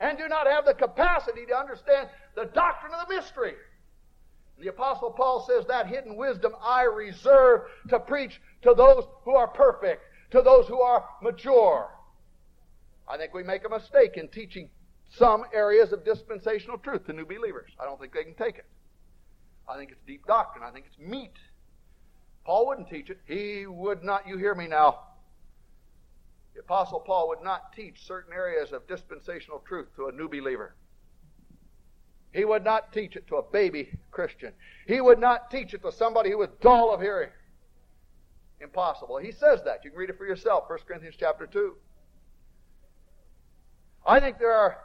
and 0.00 0.18
do 0.18 0.28
not 0.28 0.46
have 0.46 0.64
the 0.64 0.74
capacity 0.74 1.46
to 1.46 1.56
understand 1.56 2.08
the 2.34 2.44
doctrine 2.46 2.92
of 2.92 3.08
the 3.08 3.14
mystery. 3.14 3.54
The 4.60 4.68
Apostle 4.68 5.10
Paul 5.10 5.46
says 5.48 5.64
that 5.68 5.86
hidden 5.86 6.16
wisdom 6.16 6.52
I 6.62 6.82
reserve 6.82 7.62
to 7.88 8.00
preach 8.00 8.40
to 8.62 8.74
those 8.76 9.04
who 9.24 9.36
are 9.36 9.48
perfect, 9.48 10.02
to 10.32 10.42
those 10.42 10.66
who 10.66 10.80
are 10.80 11.04
mature. 11.22 11.88
I 13.08 13.16
think 13.16 13.32
we 13.32 13.42
make 13.42 13.64
a 13.64 13.68
mistake 13.68 14.16
in 14.16 14.28
teaching 14.28 14.68
some 15.16 15.44
areas 15.54 15.92
of 15.92 16.04
dispensational 16.04 16.78
truth 16.78 17.06
to 17.06 17.12
new 17.12 17.24
believers. 17.24 17.70
I 17.80 17.84
don't 17.84 17.98
think 17.98 18.12
they 18.12 18.24
can 18.24 18.34
take 18.34 18.56
it. 18.56 18.66
I 19.68 19.76
think 19.76 19.90
it's 19.90 20.00
deep 20.06 20.26
doctrine. 20.26 20.64
I 20.64 20.70
think 20.70 20.86
it's 20.86 20.98
meat. 20.98 21.32
Paul 22.44 22.66
wouldn't 22.66 22.88
teach 22.88 23.10
it. 23.10 23.18
He 23.26 23.66
would 23.66 24.02
not, 24.02 24.26
you 24.26 24.36
hear 24.36 24.54
me 24.54 24.66
now, 24.66 25.00
the 26.54 26.60
Apostle 26.60 27.00
Paul 27.00 27.28
would 27.28 27.42
not 27.42 27.72
teach 27.74 28.06
certain 28.06 28.32
areas 28.32 28.72
of 28.72 28.86
dispensational 28.88 29.62
truth 29.66 29.88
to 29.96 30.08
a 30.08 30.12
new 30.12 30.28
believer. 30.28 30.74
He 32.32 32.44
would 32.44 32.64
not 32.64 32.92
teach 32.92 33.16
it 33.16 33.26
to 33.28 33.36
a 33.36 33.42
baby 33.42 33.90
Christian. 34.10 34.52
He 34.86 35.00
would 35.00 35.18
not 35.18 35.50
teach 35.50 35.72
it 35.72 35.82
to 35.82 35.92
somebody 35.92 36.30
who 36.30 36.38
was 36.38 36.50
dull 36.60 36.92
of 36.92 37.00
hearing. 37.00 37.30
Impossible. 38.60 39.18
He 39.18 39.32
says 39.32 39.60
that. 39.64 39.84
You 39.84 39.90
can 39.90 39.98
read 39.98 40.10
it 40.10 40.18
for 40.18 40.26
yourself, 40.26 40.64
1 40.68 40.78
Corinthians 40.86 41.16
chapter 41.18 41.46
2. 41.46 41.74
I 44.08 44.20
think 44.20 44.38
there 44.38 44.54
are 44.54 44.78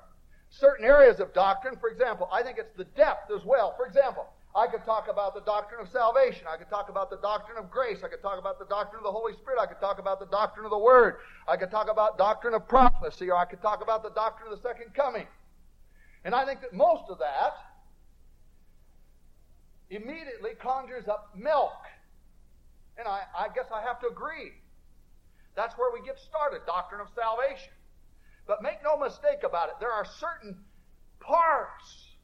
certain 0.50 0.86
areas 0.86 1.22
of 1.22 1.34
doctrine. 1.34 1.78
For 1.80 1.90
example, 1.90 2.30
I 2.32 2.44
think 2.44 2.58
it's 2.58 2.76
the 2.76 2.84
depth 2.84 3.32
as 3.32 3.46
well. 3.46 3.74
For 3.78 3.88
example, 3.88 4.28
I 4.54 4.68
could 4.68 4.84
talk 4.84 5.08
about 5.10 5.34
the 5.34 5.42
doctrine 5.42 5.82
of 5.82 5.90
salvation. 5.90 6.46
I 6.48 6.58
could 6.58 6.70
talk 6.70 6.90
about 6.90 7.10
the 7.10 7.18
doctrine 7.18 7.58
of 7.58 7.72
grace. 7.72 8.04
I 8.04 8.10
could 8.10 8.22
talk 8.22 8.38
about 8.38 8.60
the 8.60 8.66
doctrine 8.66 9.00
of 9.00 9.04
the 9.04 9.12
Holy 9.12 9.34
Spirit. 9.34 9.60
I 9.60 9.66
could 9.66 9.80
talk 9.80 9.98
about 9.98 10.20
the 10.20 10.28
doctrine 10.28 10.66
of 10.66 10.72
the 10.72 10.78
Word. 10.78 11.16
I 11.48 11.56
could 11.56 11.72
talk 11.72 11.90
about 11.90 12.18
doctrine 12.18 12.54
of 12.54 12.68
prophecy, 12.68 13.32
or 13.32 13.38
I 13.38 13.46
could 13.46 13.62
talk 13.62 13.82
about 13.82 14.04
the 14.04 14.12
doctrine 14.12 14.52
of 14.52 14.62
the 14.62 14.68
second 14.68 14.94
coming. 14.94 15.26
And 16.26 16.36
I 16.36 16.46
think 16.46 16.62
that 16.62 16.74
most 16.74 17.10
of 17.10 17.18
that 17.20 17.54
immediately 19.90 20.52
conjures 20.62 21.08
up 21.08 21.32
milk. 21.36 21.80
And 22.98 23.08
I, 23.08 23.22
I 23.38 23.48
guess 23.56 23.66
I 23.74 23.82
have 23.82 24.00
to 24.02 24.08
agree. 24.08 24.52
That's 25.56 25.76
where 25.78 25.92
we 25.92 26.06
get 26.06 26.20
started, 26.20 26.62
doctrine 26.68 27.02
of 27.02 27.08
salvation. 27.16 27.72
But 28.48 28.62
make 28.62 28.84
no 28.84 28.98
mistake 28.98 29.44
about 29.44 29.70
it, 29.70 29.76
there 29.80 29.92
are 29.92 30.06
certain 30.06 30.58
parts 31.20 32.16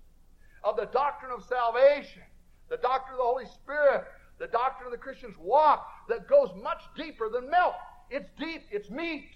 of 0.63 0.75
the 0.75 0.85
doctrine 0.87 1.31
of 1.31 1.43
salvation, 1.45 2.23
the 2.69 2.77
doctrine 2.77 3.13
of 3.13 3.19
the 3.19 3.23
Holy 3.23 3.45
Spirit, 3.45 4.05
the 4.37 4.47
doctrine 4.47 4.87
of 4.87 4.91
the 4.91 4.97
Christian's 4.97 5.37
walk 5.37 5.87
that 6.09 6.27
goes 6.27 6.49
much 6.61 6.81
deeper 6.97 7.29
than 7.29 7.49
milk. 7.49 7.75
It's 8.09 8.29
deep, 8.37 8.63
it's 8.71 8.89
meat. 8.89 9.29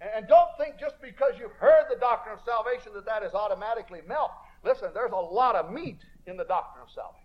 And 0.00 0.26
don't 0.26 0.50
think 0.58 0.78
just 0.78 1.00
because 1.00 1.34
you've 1.38 1.52
heard 1.52 1.86
the 1.88 1.98
doctrine 1.98 2.36
of 2.36 2.44
salvation 2.44 2.92
that 2.94 3.06
that 3.06 3.22
is 3.22 3.32
automatically 3.34 4.00
milk. 4.06 4.30
Listen, 4.64 4.90
there's 4.92 5.12
a 5.12 5.16
lot 5.16 5.54
of 5.54 5.72
meat 5.72 5.98
in 6.26 6.36
the 6.36 6.44
doctrine 6.44 6.82
of 6.82 6.90
salvation. 6.90 7.20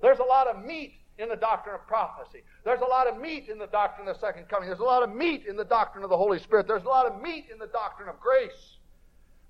There's 0.00 0.18
a 0.18 0.24
lot 0.24 0.46
of 0.46 0.64
meat 0.64 0.94
in 1.18 1.28
the 1.28 1.36
doctrine 1.36 1.74
of 1.74 1.86
prophecy. 1.86 2.42
There's 2.64 2.80
a 2.80 2.86
lot 2.86 3.06
of 3.06 3.20
meat 3.20 3.48
in 3.48 3.58
the 3.58 3.66
doctrine 3.66 4.06
of 4.08 4.14
the 4.14 4.20
second 4.20 4.48
coming. 4.48 4.68
There's 4.68 4.80
a 4.80 4.84
lot 4.84 5.02
of 5.02 5.14
meat 5.14 5.44
in 5.48 5.56
the 5.56 5.64
doctrine 5.64 6.04
of 6.04 6.10
the 6.10 6.16
Holy 6.16 6.38
Spirit. 6.38 6.66
There's 6.66 6.84
a 6.84 6.88
lot 6.88 7.06
of 7.06 7.20
meat 7.22 7.46
in 7.50 7.58
the 7.58 7.68
doctrine 7.68 8.08
of 8.08 8.20
grace. 8.20 8.76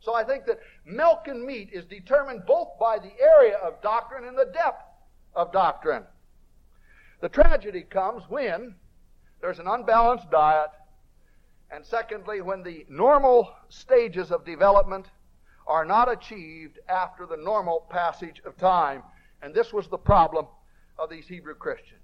So 0.00 0.14
I 0.14 0.22
think 0.22 0.46
that 0.46 0.60
milk 0.84 1.26
and 1.26 1.42
meat 1.44 1.70
is 1.72 1.84
determined 1.84 2.42
both 2.46 2.68
by 2.78 2.98
the 2.98 3.10
area 3.20 3.56
of 3.56 3.82
doctrine 3.82 4.24
and 4.24 4.38
the 4.38 4.50
depth 4.52 4.84
of 5.34 5.52
doctrine. 5.52 6.04
The 7.20 7.28
tragedy 7.28 7.82
comes 7.82 8.22
when 8.28 8.74
there's 9.40 9.58
an 9.58 9.66
unbalanced 9.66 10.30
diet, 10.30 10.70
and 11.70 11.84
secondly, 11.84 12.40
when 12.40 12.62
the 12.62 12.86
normal 12.88 13.52
stages 13.68 14.30
of 14.30 14.44
development 14.44 15.06
are 15.66 15.84
not 15.84 16.10
achieved 16.10 16.78
after 16.88 17.26
the 17.26 17.36
normal 17.36 17.86
passage 17.90 18.40
of 18.46 18.56
time. 18.56 19.02
And 19.42 19.52
this 19.52 19.72
was 19.72 19.88
the 19.88 19.98
problem 19.98 20.46
of 20.98 21.10
these 21.10 21.26
Hebrew 21.26 21.54
Christians. 21.54 22.00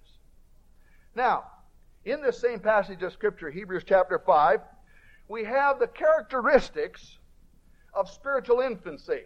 Now, 1.15 1.45
in 2.05 2.23
this 2.23 2.39
same 2.39 2.61
passage 2.61 3.03
of 3.03 3.13
Scripture, 3.13 3.51
Hebrews 3.51 3.85
chapter 3.87 4.19
5, 4.19 4.61
we 5.29 5.45
have 5.45 5.79
the 5.79 5.87
characteristics 5.87 7.19
of 7.95 8.11
spiritual 8.11 8.61
infancy. 8.61 9.23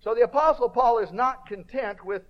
So 0.00 0.14
the 0.14 0.22
Apostle 0.22 0.68
Paul 0.68 0.98
is 0.98 1.12
not 1.12 1.46
content 1.46 2.04
with 2.04 2.22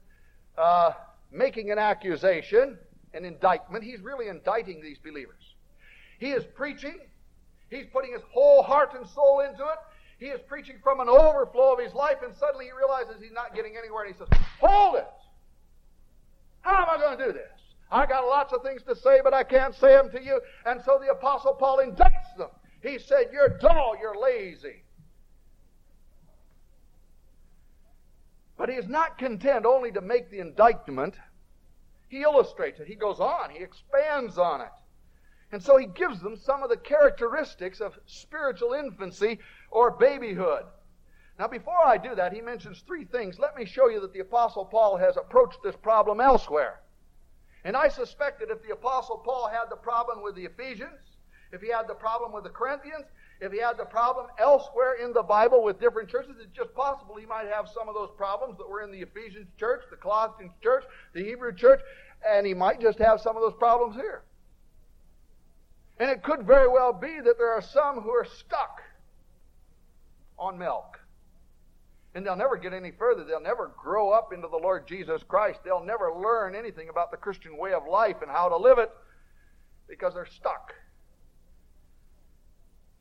uh, 0.56 0.92
making 1.30 1.70
an 1.70 1.78
accusation, 1.78 2.78
an 3.12 3.24
indictment. 3.24 3.84
He's 3.84 4.00
really 4.00 4.28
indicting 4.28 4.80
these 4.80 4.98
believers. 4.98 5.54
He 6.18 6.30
is 6.30 6.44
preaching, 6.54 6.98
he's 7.68 7.86
putting 7.92 8.12
his 8.12 8.22
whole 8.32 8.62
heart 8.62 8.94
and 8.94 9.06
soul 9.06 9.40
into 9.40 9.62
it. 9.62 9.78
He 10.18 10.26
is 10.26 10.40
preaching 10.48 10.76
from 10.82 11.00
an 11.00 11.10
overflow 11.10 11.74
of 11.74 11.78
his 11.78 11.92
life, 11.92 12.18
and 12.24 12.34
suddenly 12.34 12.66
he 12.66 12.72
realizes 12.72 13.20
he's 13.20 13.32
not 13.32 13.54
getting 13.54 13.76
anywhere, 13.76 14.04
and 14.04 14.14
he 14.14 14.18
says, 14.18 14.28
Hold 14.60 14.96
it! 14.96 15.06
How 16.66 16.82
am 16.82 16.88
I 16.90 17.00
going 17.00 17.16
to 17.16 17.26
do 17.26 17.32
this? 17.32 17.60
I 17.92 18.06
got 18.06 18.26
lots 18.26 18.52
of 18.52 18.62
things 18.62 18.82
to 18.88 18.96
say, 18.96 19.20
but 19.22 19.32
I 19.32 19.44
can't 19.44 19.72
say 19.72 19.92
them 19.92 20.10
to 20.10 20.20
you. 20.20 20.40
And 20.64 20.82
so 20.82 20.98
the 21.00 21.12
Apostle 21.12 21.54
Paul 21.54 21.78
indicts 21.78 22.36
them. 22.36 22.48
He 22.82 22.98
said, 22.98 23.28
You're 23.32 23.56
dull, 23.60 23.94
you're 24.00 24.20
lazy. 24.20 24.82
But 28.58 28.68
he 28.68 28.74
is 28.74 28.88
not 28.88 29.16
content 29.16 29.64
only 29.64 29.92
to 29.92 30.00
make 30.00 30.28
the 30.28 30.40
indictment. 30.40 31.14
He 32.08 32.22
illustrates 32.22 32.80
it. 32.80 32.88
He 32.88 32.96
goes 32.96 33.20
on. 33.20 33.50
He 33.50 33.62
expands 33.62 34.36
on 34.36 34.60
it. 34.60 34.72
And 35.52 35.62
so 35.62 35.76
he 35.76 35.86
gives 35.86 36.20
them 36.20 36.36
some 36.36 36.64
of 36.64 36.68
the 36.68 36.76
characteristics 36.76 37.80
of 37.80 37.96
spiritual 38.06 38.72
infancy 38.72 39.38
or 39.70 39.92
babyhood. 39.92 40.64
Now, 41.38 41.48
before 41.48 41.84
I 41.84 41.98
do 41.98 42.14
that, 42.14 42.32
he 42.32 42.40
mentions 42.40 42.82
three 42.86 43.04
things. 43.04 43.38
Let 43.38 43.56
me 43.56 43.66
show 43.66 43.88
you 43.88 44.00
that 44.00 44.12
the 44.12 44.20
Apostle 44.20 44.64
Paul 44.64 44.96
has 44.96 45.16
approached 45.16 45.58
this 45.62 45.76
problem 45.76 46.20
elsewhere. 46.20 46.80
And 47.64 47.76
I 47.76 47.88
suspect 47.88 48.40
that 48.40 48.50
if 48.50 48.62
the 48.62 48.72
Apostle 48.72 49.18
Paul 49.18 49.48
had 49.48 49.64
the 49.68 49.76
problem 49.76 50.22
with 50.22 50.34
the 50.34 50.46
Ephesians, 50.46 50.98
if 51.52 51.60
he 51.60 51.68
had 51.68 51.88
the 51.88 51.94
problem 51.94 52.32
with 52.32 52.44
the 52.44 52.50
Corinthians, 52.50 53.04
if 53.40 53.52
he 53.52 53.58
had 53.58 53.76
the 53.76 53.84
problem 53.84 54.26
elsewhere 54.38 54.94
in 54.94 55.12
the 55.12 55.22
Bible 55.22 55.62
with 55.62 55.78
different 55.78 56.08
churches, 56.08 56.36
it's 56.40 56.56
just 56.56 56.74
possible 56.74 57.16
he 57.16 57.26
might 57.26 57.48
have 57.48 57.68
some 57.68 57.88
of 57.88 57.94
those 57.94 58.10
problems 58.16 58.56
that 58.56 58.68
were 58.68 58.82
in 58.82 58.90
the 58.90 59.02
Ephesians 59.02 59.48
church, 59.58 59.82
the 59.90 59.96
Colossians 59.96 60.52
church, 60.62 60.84
the 61.12 61.22
Hebrew 61.22 61.54
church, 61.54 61.80
and 62.26 62.46
he 62.46 62.54
might 62.54 62.80
just 62.80 62.98
have 62.98 63.20
some 63.20 63.36
of 63.36 63.42
those 63.42 63.58
problems 63.58 63.94
here. 63.94 64.22
And 65.98 66.10
it 66.10 66.22
could 66.22 66.46
very 66.46 66.68
well 66.68 66.92
be 66.92 67.20
that 67.20 67.36
there 67.36 67.52
are 67.52 67.62
some 67.62 68.00
who 68.00 68.10
are 68.10 68.24
stuck 68.24 68.80
on 70.38 70.58
milk. 70.58 70.98
And 72.16 72.24
they'll 72.24 72.34
never 72.34 72.56
get 72.56 72.72
any 72.72 72.92
further. 72.92 73.24
They'll 73.24 73.42
never 73.42 73.72
grow 73.76 74.08
up 74.08 74.32
into 74.32 74.48
the 74.48 74.56
Lord 74.56 74.86
Jesus 74.86 75.22
Christ. 75.22 75.60
They'll 75.62 75.84
never 75.84 76.14
learn 76.14 76.54
anything 76.54 76.88
about 76.88 77.10
the 77.10 77.18
Christian 77.18 77.58
way 77.58 77.74
of 77.74 77.82
life 77.86 78.22
and 78.22 78.30
how 78.30 78.48
to 78.48 78.56
live 78.56 78.78
it 78.78 78.90
because 79.86 80.14
they're 80.14 80.24
stuck. 80.24 80.72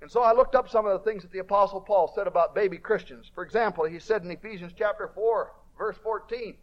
And 0.02 0.12
so 0.12 0.22
I 0.22 0.34
looked 0.34 0.54
up 0.54 0.68
some 0.68 0.86
of 0.86 0.92
the 0.92 1.10
things 1.10 1.24
that 1.24 1.32
the 1.32 1.40
Apostle 1.40 1.80
Paul 1.80 2.12
said 2.14 2.28
about 2.28 2.54
baby 2.54 2.78
Christians. 2.78 3.32
For 3.34 3.42
example, 3.46 3.86
he 3.86 4.00
said 4.00 4.26
in 4.26 4.32
Ephesians 4.32 4.74
chapter 4.78 5.10
4, 5.16 5.54
verse 5.78 5.96
14, 6.04 6.58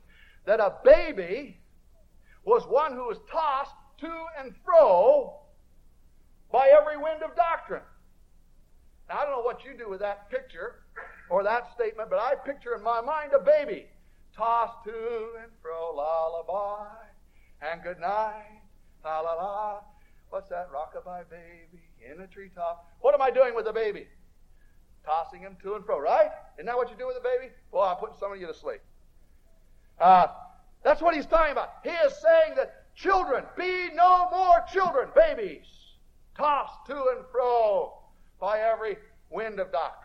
that 0.44 0.60
a 0.60 0.74
baby 0.84 1.58
was 2.44 2.64
one 2.64 2.92
who 2.92 3.06
was 3.06 3.18
tossed 3.30 3.72
to 4.00 4.12
and 4.38 4.54
fro 4.62 5.40
by 6.52 6.70
every 6.78 6.98
wind 6.98 7.22
of 7.22 7.34
doctrine. 7.34 7.80
Now, 9.08 9.20
I 9.20 9.22
don't 9.22 9.32
know 9.32 9.40
what 9.40 9.64
you 9.64 9.72
do 9.74 9.88
with 9.88 10.00
that 10.00 10.28
picture 10.28 10.81
or 11.32 11.42
that 11.42 11.72
statement, 11.72 12.10
but 12.10 12.18
I 12.18 12.34
picture 12.34 12.74
in 12.74 12.82
my 12.82 13.00
mind 13.00 13.32
a 13.32 13.40
baby 13.40 13.86
tossed 14.36 14.84
to 14.84 14.90
and 15.42 15.50
fro, 15.62 15.94
lullaby, 15.96 16.84
and 17.62 17.82
good 17.82 17.98
night, 17.98 18.60
la 19.02 19.20
la 19.20 19.32
la. 19.32 19.80
What's 20.28 20.50
that? 20.50 20.68
Rockabye 20.70 21.24
baby 21.30 21.82
in 22.06 22.20
a 22.20 22.26
treetop. 22.26 22.86
What 23.00 23.14
am 23.14 23.22
I 23.22 23.30
doing 23.30 23.54
with 23.54 23.64
the 23.64 23.72
baby? 23.72 24.06
Tossing 25.06 25.40
him 25.40 25.56
to 25.62 25.74
and 25.74 25.84
fro, 25.86 25.98
right? 25.98 26.28
Isn't 26.58 26.66
that 26.66 26.76
what 26.76 26.90
you 26.90 26.96
do 26.98 27.06
with 27.06 27.16
a 27.16 27.22
baby? 27.22 27.50
Well, 27.70 27.84
I'm 27.84 27.96
putting 27.96 28.16
some 28.20 28.30
of 28.30 28.38
you 28.38 28.46
to 28.46 28.54
sleep. 28.54 28.82
Uh, 29.98 30.26
that's 30.84 31.00
what 31.00 31.14
he's 31.14 31.26
talking 31.26 31.52
about. 31.52 31.70
He 31.82 31.90
is 31.90 32.12
saying 32.20 32.56
that 32.56 32.94
children, 32.94 33.44
be 33.56 33.88
no 33.94 34.28
more 34.30 34.62
children, 34.70 35.08
babies, 35.16 35.64
tossed 36.36 36.84
to 36.88 36.94
and 37.16 37.24
fro 37.32 37.94
by 38.38 38.58
every 38.58 38.98
wind 39.30 39.60
of 39.60 39.72
doctrine. 39.72 40.01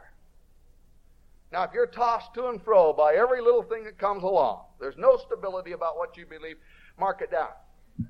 Now, 1.51 1.63
if 1.63 1.71
you're 1.73 1.87
tossed 1.87 2.33
to 2.33 2.47
and 2.47 2.61
fro 2.61 2.93
by 2.93 3.15
every 3.15 3.41
little 3.41 3.63
thing 3.63 3.85
that 3.85 3.97
comes 3.97 4.23
along, 4.23 4.63
there's 4.79 4.97
no 4.97 5.17
stability 5.17 5.71
about 5.71 5.97
what 5.97 6.17
you 6.17 6.25
believe, 6.25 6.57
mark 6.99 7.21
it 7.21 7.31
down. 7.31 7.49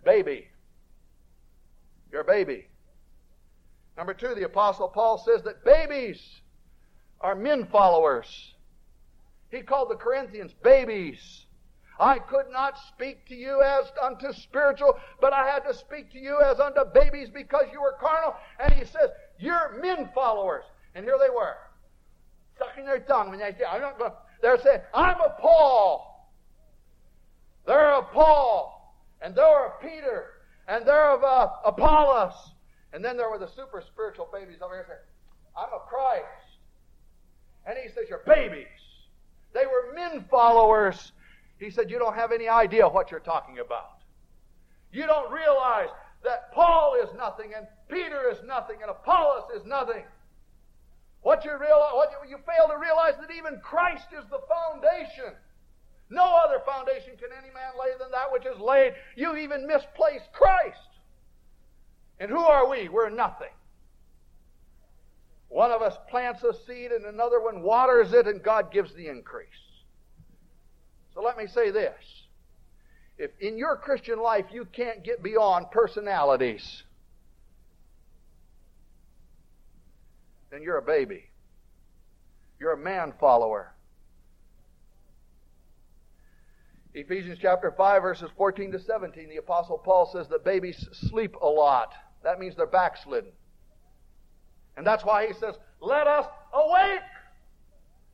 Baby. 0.03 0.47
You're 2.11 2.21
a 2.21 2.25
baby. 2.25 2.67
Number 3.95 4.13
two, 4.13 4.33
the 4.33 4.45
Apostle 4.45 4.87
Paul 4.87 5.17
says 5.17 5.43
that 5.43 5.63
babies 5.63 6.21
are 7.21 7.35
men 7.35 7.67
followers. 7.71 8.53
He 9.49 9.61
called 9.61 9.89
the 9.89 9.95
Corinthians 9.95 10.53
babies. 10.63 11.45
I 11.99 12.19
could 12.19 12.45
not 12.51 12.77
speak 12.89 13.25
to 13.27 13.35
you 13.35 13.61
as 13.61 13.91
unto 14.01 14.31
spiritual, 14.33 14.99
but 15.19 15.33
I 15.33 15.47
had 15.47 15.61
to 15.61 15.73
speak 15.73 16.11
to 16.11 16.19
you 16.19 16.39
as 16.41 16.59
unto 16.59 16.81
babies 16.93 17.29
because 17.29 17.65
you 17.71 17.81
were 17.81 17.95
carnal. 17.99 18.35
And 18.59 18.73
he 18.73 18.85
says, 18.85 19.09
You're 19.39 19.79
men 19.81 20.09
followers. 20.13 20.65
And 20.93 21.05
here 21.05 21.17
they 21.19 21.29
were, 21.29 21.55
sucking 22.77 22.85
their 22.85 22.99
tongue 22.99 23.29
when 23.29 23.39
they 23.39 23.51
say, 23.51 23.65
I'm 23.69 23.81
not 23.81 23.97
going 23.97 24.11
they're 24.41 24.59
saying, 24.61 24.81
I'm 24.93 25.19
a 25.19 25.35
Paul. 25.39 26.31
They're 27.65 27.91
a 27.91 28.03
Paul. 28.03 28.95
And 29.21 29.35
they're 29.35 29.67
a 29.67 29.71
Peter. 29.81 30.25
And 30.67 30.85
they're 30.85 31.11
of 31.11 31.23
uh, 31.23 31.49
Apollos. 31.65 32.33
And 32.93 33.03
then 33.03 33.17
there 33.17 33.29
were 33.29 33.39
the 33.39 33.47
super 33.47 33.81
spiritual 33.81 34.29
babies 34.31 34.57
over 34.61 34.75
here 34.75 34.85
saying, 34.87 34.99
I'm 35.57 35.73
a 35.73 35.79
Christ. 35.87 36.25
And 37.65 37.77
he 37.81 37.89
says, 37.89 38.05
You're 38.09 38.21
babies. 38.25 38.67
They 39.53 39.65
were 39.65 39.93
men 39.95 40.25
followers. 40.29 41.13
He 41.57 41.71
said, 41.71 41.89
You 41.89 41.97
don't 41.97 42.15
have 42.15 42.31
any 42.31 42.47
idea 42.47 42.87
what 42.87 43.09
you're 43.09 43.19
talking 43.19 43.57
about. 43.59 44.01
You 44.93 45.07
don't 45.07 45.31
realize 45.31 45.89
that 46.23 46.53
Paul 46.53 46.95
is 47.03 47.09
nothing 47.17 47.53
and 47.55 47.65
Peter 47.89 48.29
is 48.31 48.37
nothing 48.45 48.77
and 48.81 48.91
Apollos 48.91 49.45
is 49.55 49.65
nothing. 49.65 50.03
What 51.27 51.43
you 51.43 51.51
realize, 51.59 51.91
what 51.91 52.09
you, 52.11 52.37
you 52.37 52.37
fail 52.45 52.69
to 52.69 52.77
realize 52.79 53.15
that 53.19 53.35
even 53.35 53.59
Christ 53.59 54.07
is 54.17 54.23
the 54.29 54.39
foundation. 54.47 55.35
No 56.09 56.23
other 56.23 56.61
foundation 56.65 57.17
can 57.17 57.31
any 57.37 57.53
man 57.53 57.73
lay 57.77 57.89
than 57.99 58.11
that 58.11 58.31
which 58.31 58.45
is 58.45 58.57
laid. 58.61 58.93
You 59.17 59.35
even 59.35 59.67
misplaced 59.67 60.31
Christ. 60.31 60.87
And 62.21 62.31
who 62.31 62.39
are 62.39 62.69
we? 62.69 62.87
We're 62.87 63.09
nothing. 63.09 63.51
One 65.49 65.69
of 65.69 65.81
us 65.81 65.97
plants 66.09 66.43
a 66.43 66.53
seed 66.65 66.93
and 66.93 67.03
another 67.03 67.41
one 67.41 67.61
waters 67.61 68.13
it, 68.13 68.25
and 68.25 68.41
God 68.41 68.71
gives 68.71 68.93
the 68.93 69.09
increase. 69.09 69.49
So 71.13 71.21
let 71.21 71.37
me 71.37 71.45
say 71.45 71.71
this. 71.71 72.05
If 73.17 73.31
in 73.41 73.57
your 73.57 73.75
Christian 73.75 74.21
life 74.21 74.45
you 74.53 74.63
can't 74.63 75.03
get 75.03 75.21
beyond 75.21 75.71
personalities, 75.71 76.83
then 80.51 80.61
you're 80.61 80.77
a 80.77 80.81
baby. 80.81 81.29
You're 82.59 82.73
a 82.73 82.77
man 82.77 83.13
follower. 83.19 83.73
Ephesians 86.93 87.37
chapter 87.39 87.71
5, 87.77 88.01
verses 88.01 88.29
14 88.37 88.71
to 88.71 88.79
17, 88.79 89.29
the 89.29 89.37
Apostle 89.37 89.77
Paul 89.77 90.09
says 90.11 90.27
that 90.29 90.43
babies 90.43 90.87
sleep 90.93 91.35
a 91.35 91.45
lot. 91.45 91.93
That 92.23 92.39
means 92.39 92.55
they're 92.55 92.65
backslidden. 92.65 93.31
And 94.77 94.85
that's 94.85 95.05
why 95.05 95.27
he 95.27 95.33
says, 95.33 95.55
Let 95.79 96.07
us 96.07 96.25
awake. 96.53 97.01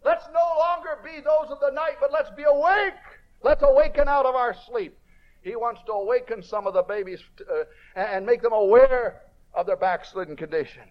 Let's 0.04 0.26
no 0.34 0.60
longer 0.60 1.00
be 1.04 1.22
those 1.22 1.50
of 1.50 1.60
the 1.62 1.72
night, 1.72 1.96
but 2.02 2.12
let's 2.12 2.30
be 2.32 2.44
awake. 2.44 2.94
Let's 3.42 3.64
awaken 3.64 4.10
out 4.10 4.26
of 4.26 4.36
our 4.36 4.54
sleep. 4.68 4.98
He 5.42 5.56
wants 5.56 5.82
to 5.86 5.94
awaken 5.94 6.42
some 6.42 6.68
of 6.68 6.74
the 6.74 6.84
babies 6.84 7.22
uh, 7.50 7.64
and 7.96 8.26
make 8.26 8.42
them 8.42 8.54
aware 8.54 9.22
of 9.54 9.66
their 9.66 9.78
backslidden 9.78 10.36
condition. 10.36 10.84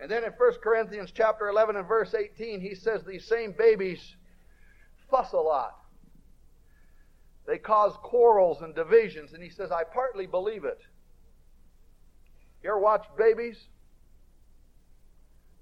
And 0.00 0.10
then 0.10 0.24
in 0.24 0.30
1 0.30 0.52
Corinthians 0.62 1.10
chapter 1.12 1.48
11 1.48 1.76
and 1.76 1.86
verse 1.86 2.14
18, 2.14 2.60
he 2.60 2.74
says 2.74 3.02
these 3.04 3.26
same 3.26 3.54
babies 3.56 4.16
fuss 5.10 5.32
a 5.32 5.36
lot. 5.36 5.76
They 7.46 7.58
cause 7.58 7.94
quarrels 8.02 8.60
and 8.60 8.74
divisions, 8.74 9.32
and 9.32 9.42
he 9.42 9.48
says, 9.48 9.72
I 9.72 9.82
partly 9.82 10.26
believe 10.26 10.64
it. 10.64 10.78
You 12.62 12.70
ever 12.70 12.78
watch 12.78 13.06
babies? 13.16 13.56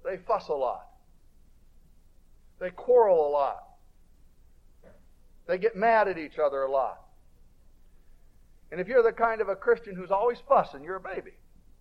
They 0.03 0.17
fuss 0.17 0.49
a 0.49 0.53
lot. 0.53 0.85
They 2.59 2.71
quarrel 2.71 3.27
a 3.27 3.31
lot. 3.31 3.63
They 5.47 5.57
get 5.57 5.75
mad 5.75 6.07
at 6.07 6.17
each 6.17 6.37
other 6.37 6.63
a 6.63 6.71
lot. 6.71 7.01
And 8.71 8.81
if 8.81 8.87
you're 8.87 9.03
the 9.03 9.13
kind 9.13 9.39
of 9.39 9.47
a 9.47 9.55
Christian 9.55 9.95
who's 9.95 10.11
always 10.11 10.39
fussing, 10.47 10.83
you're 10.83 10.97
a 10.97 10.99
baby. 10.99 11.31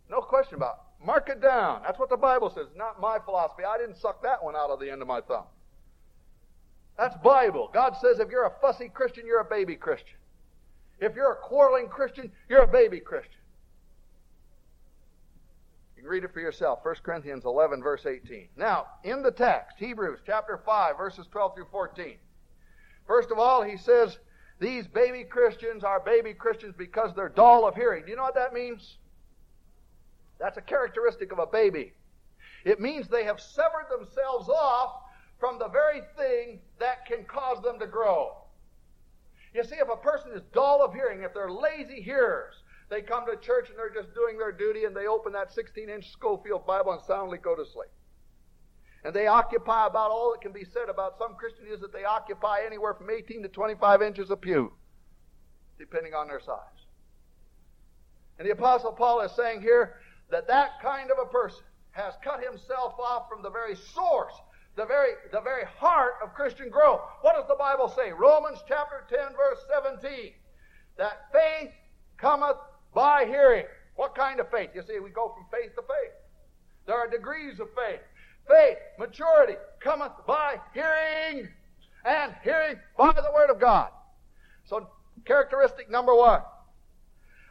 No 0.09 0.21
question 0.21 0.55
about 0.55 0.75
it. 0.75 0.86
Mark 1.05 1.29
it 1.29 1.41
down. 1.41 1.83
That's 1.85 1.99
what 1.99 2.09
the 2.09 2.17
Bible 2.17 2.51
says, 2.51 2.67
not 2.75 3.01
my 3.01 3.19
philosophy. 3.19 3.65
I 3.65 3.79
didn't 3.79 3.97
suck 3.97 4.23
that 4.23 4.43
one 4.43 4.57
out 4.57 4.71
of 4.71 4.81
the 4.81 4.91
end 4.91 5.03
of 5.03 5.09
my 5.09 5.21
thumb. 5.21 5.45
That's 6.99 7.17
Bible. 7.19 7.71
God 7.73 7.95
says 8.01 8.19
if 8.19 8.31
you're 8.31 8.47
a 8.47 8.53
fussy 8.61 8.89
Christian, 8.89 9.27
you're 9.27 9.41
a 9.41 9.45
baby 9.45 9.77
Christian. 9.77 10.17
If 10.99 11.15
you're 11.15 11.33
a 11.33 11.37
quarreling 11.37 11.89
Christian, 11.89 12.33
you're 12.49 12.63
a 12.63 12.69
baby 12.69 13.01
Christian. 13.01 13.33
You 15.95 16.03
can 16.03 16.11
read 16.11 16.25
it 16.25 16.33
for 16.33 16.41
yourself. 16.41 16.81
1 16.83 16.95
Corinthians 17.03 17.45
11, 17.45 17.83
verse 17.83 18.07
18. 18.07 18.49
Now, 18.57 18.87
in 19.05 19.23
the 19.23 19.31
text, 19.31 19.77
Hebrews 19.79 20.21
chapter 20.25 20.61
5, 20.65 20.97
verses 20.97 21.27
12 21.31 21.55
through 21.55 21.67
14. 21.71 22.17
First 23.07 23.31
of 23.31 23.39
all, 23.39 23.63
he 23.63 23.77
says, 23.77 24.19
These 24.59 24.87
baby 24.87 25.25
Christians 25.25 25.85
are 25.85 26.01
baby 26.01 26.33
Christians 26.33 26.75
because 26.77 27.15
they're 27.15 27.29
dull 27.29 27.69
of 27.69 27.75
hearing. 27.75 28.05
Do 28.05 28.11
you 28.11 28.17
know 28.17 28.23
what 28.23 28.35
that 28.35 28.55
means? 28.55 28.97
That's 30.39 30.59
a 30.59 30.63
characteristic 30.63 31.33
of 31.33 31.39
a 31.39 31.47
baby. 31.47 31.93
It 32.65 32.81
means 32.81 33.09
they 33.09 33.25
have 33.25 33.41
severed 33.41 33.87
themselves 33.91 34.49
off 34.49 35.03
from 35.39 35.59
the 35.59 35.69
very 35.69 36.01
thing 36.17 36.61
that 36.79 37.07
can 37.07 37.25
cause 37.25 37.63
them 37.63 37.79
to 37.79 37.87
grow. 37.87 38.37
You 39.55 39.65
see, 39.65 39.77
if 39.77 39.89
a 39.89 39.97
person 39.97 40.33
is 40.33 40.43
dull 40.53 40.85
of 40.85 40.93
hearing, 40.93 41.23
if 41.23 41.33
they're 41.33 41.51
lazy 41.51 42.03
hearers, 42.03 42.55
they 42.89 43.03
come 43.03 43.25
to 43.27 43.37
church 43.37 43.69
and 43.71 43.79
they're 43.79 43.93
just 43.93 44.15
doing 44.15 44.39
their 44.39 44.53
duty 44.53 44.85
and 44.85 44.95
they 44.95 45.07
open 45.07 45.33
that 45.33 45.53
16 45.53 45.89
inch 45.89 46.11
Scofield 46.13 46.67
Bible 46.67 46.93
and 46.93 47.03
soundly 47.03 47.39
go 47.39 47.55
to 47.55 47.65
sleep. 47.65 47.91
And 49.05 49.15
they 49.15 49.27
occupy 49.29 49.87
about 49.87 50.11
all 50.11 50.33
that 50.33 50.41
can 50.41 50.53
be 50.53 50.65
said 50.65 50.89
about 50.89 51.17
some 51.19 51.37
Christian 51.37 51.67
is 51.73 51.81
that 51.81 51.93
they 51.93 52.05
occupy 52.05 52.61
anywhere 52.67 52.95
from 52.95 53.11
18 53.11 53.43
to 53.43 53.49
25 53.49 54.03
inches 54.03 54.31
of 54.31 54.41
pew, 54.41 54.73
depending 55.79 56.13
on 56.15 56.29
their 56.29 56.41
size. 56.41 56.59
And 58.39 58.47
the 58.47 58.53
Apostle 58.53 58.93
Paul 58.93 59.21
is 59.21 59.33
saying 59.33 59.63
here 59.63 60.01
that 60.31 60.49
that 60.49 60.81
kind 60.83 61.11
of 61.11 61.19
a 61.21 61.27
person 61.27 61.63
has 61.93 62.15
cut 62.23 62.43
himself 62.43 62.95
off 62.99 63.29
from 63.29 63.43
the 63.43 63.51
very 63.51 63.77
source, 63.95 64.35
the 64.77 64.85
very, 64.85 65.13
the 65.33 65.41
very 65.41 65.65
heart 65.79 66.15
of 66.23 66.35
Christian 66.35 66.69
growth. 66.69 67.01
What 67.23 67.37
does 67.37 67.49
the 67.49 67.57
Bible 67.59 67.89
say? 67.97 68.13
Romans 68.13 68.59
chapter 68.69 69.05
10, 69.09 69.19
verse 69.37 69.59
17. 69.73 70.33
That 70.99 71.33
faith 71.33 71.71
cometh 72.19 72.57
by 72.95 73.25
hearing. 73.25 73.65
What 73.95 74.15
kind 74.15 74.41
of 74.41 74.51
faith? 74.51 74.71
You 74.75 74.83
see, 74.87 74.99
we 75.01 75.11
go 75.11 75.35
from 75.35 75.47
faith 75.51 75.75
to 75.77 75.83
faith. 75.83 76.13
There 76.87 76.97
are 76.97 77.09
degrees 77.09 77.61
of 77.61 77.69
faith. 77.75 78.01
Faith, 78.47 78.77
maturity, 78.99 79.55
cometh 79.81 80.13
by 80.27 80.57
hearing, 80.73 81.49
and 82.05 82.35
hearing 82.45 82.77
by 82.97 83.13
the 83.13 83.33
Word 83.35 83.51
of 83.51 83.59
God. 83.59 83.89
So, 84.65 84.89
characteristic 85.25 85.91
number 85.91 86.15
one 86.15 86.43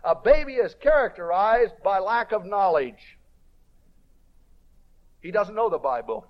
a 0.05 0.15
baby 0.15 0.53
is 0.53 0.75
characterized 0.75 1.73
by 1.83 1.97
lack 1.97 2.31
of 2.31 2.45
knowledge. 2.45 3.17
He 5.21 5.31
doesn't 5.31 5.55
know 5.55 5.69
the 5.69 5.79
Bible. 5.79 6.27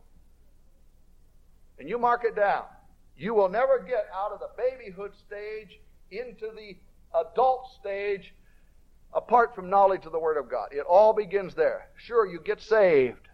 And 1.77 1.89
you 1.89 1.99
mark 1.99 2.23
it 2.23 2.37
down. 2.37 2.63
You 3.17 3.33
will 3.33 3.49
never 3.49 3.79
get 3.79 4.07
out 4.15 4.31
of 4.31 4.39
the 4.39 4.49
babyhood 4.57 5.11
stage 5.27 5.77
into 6.09 6.47
the 6.55 6.77
adult 7.19 7.67
stage 7.79 8.33
apart 9.13 9.53
from 9.53 9.69
knowledge 9.69 10.05
of 10.05 10.13
the 10.13 10.19
Word 10.19 10.37
of 10.37 10.49
God. 10.49 10.69
It 10.71 10.85
all 10.87 11.13
begins 11.13 11.53
there. 11.53 11.89
Sure, 11.97 12.25
you 12.25 12.39
get 12.39 12.61
saved. 12.61 13.27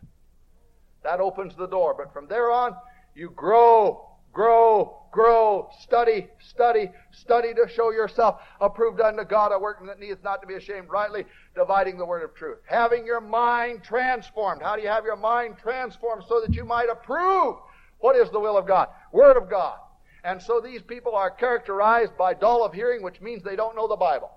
That 1.04 1.20
opens 1.20 1.56
the 1.56 1.68
door. 1.68 1.96
But 1.96 2.14
from 2.14 2.28
there 2.28 2.52
on, 2.52 2.76
you 3.14 3.30
grow 3.36 4.11
grow, 4.32 5.04
grow, 5.12 5.70
study, 5.80 6.28
study, 6.40 6.90
study 7.12 7.54
to 7.54 7.68
show 7.68 7.92
yourself 7.92 8.42
approved 8.60 9.02
unto 9.02 9.24
God, 9.24 9.52
a 9.52 9.60
workman 9.60 9.88
that 9.88 10.00
needeth 10.00 10.24
not 10.24 10.42
to 10.42 10.48
be 10.48 10.56
ashamed, 10.56 10.90
rightly 10.90 11.26
dividing 11.56 11.98
the 11.98 12.06
word 12.06 12.24
of 12.24 12.34
truth. 12.34 12.60
Having 12.66 13.06
your 13.06 13.22
mind 13.22 13.84
transformed. 13.84 14.62
How 14.62 14.76
do 14.76 14.82
you 14.82 14.88
have 14.88 15.06
your 15.06 15.18
mind 15.18 15.56
transformed? 15.62 16.24
So 16.28 16.42
that 16.42 16.56
you 16.56 16.66
might 16.66 16.90
approve 16.90 17.56
what 18.00 18.16
is 18.16 18.30
the 18.32 18.40
will 18.40 18.58
of 18.58 18.68
God? 18.68 18.90
Word 19.12 19.38
of 19.38 19.50
God. 19.50 19.78
And 20.24 20.42
so 20.42 20.62
these 20.62 20.82
people 20.82 21.16
are 21.16 21.32
characterized 21.32 22.18
by 22.18 22.34
dull 22.34 22.64
of 22.64 22.74
hearing, 22.74 23.02
which 23.02 23.22
means 23.22 23.44
they 23.44 23.56
don't 23.56 23.76
know 23.76 23.88
the 23.88 23.96
Bible. 23.96 24.32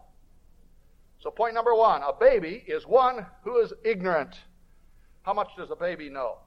So 1.20 1.30
point 1.30 1.54
number 1.54 1.74
one, 1.74 2.02
a 2.02 2.12
baby 2.12 2.62
is 2.66 2.86
one 2.86 3.26
who 3.42 3.60
is 3.60 3.72
ignorant. 3.84 4.34
How 5.22 5.32
much 5.32 5.48
does 5.56 5.70
a 5.70 5.76
baby 5.76 6.10
know? 6.10 6.38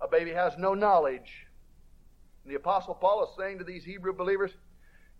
A 0.00 0.08
baby 0.08 0.32
has 0.32 0.52
no 0.58 0.74
knowledge. 0.74 1.46
And 2.44 2.52
the 2.52 2.56
Apostle 2.56 2.94
Paul 2.94 3.24
is 3.24 3.30
saying 3.36 3.58
to 3.58 3.64
these 3.64 3.84
Hebrew 3.84 4.12
believers, 4.12 4.52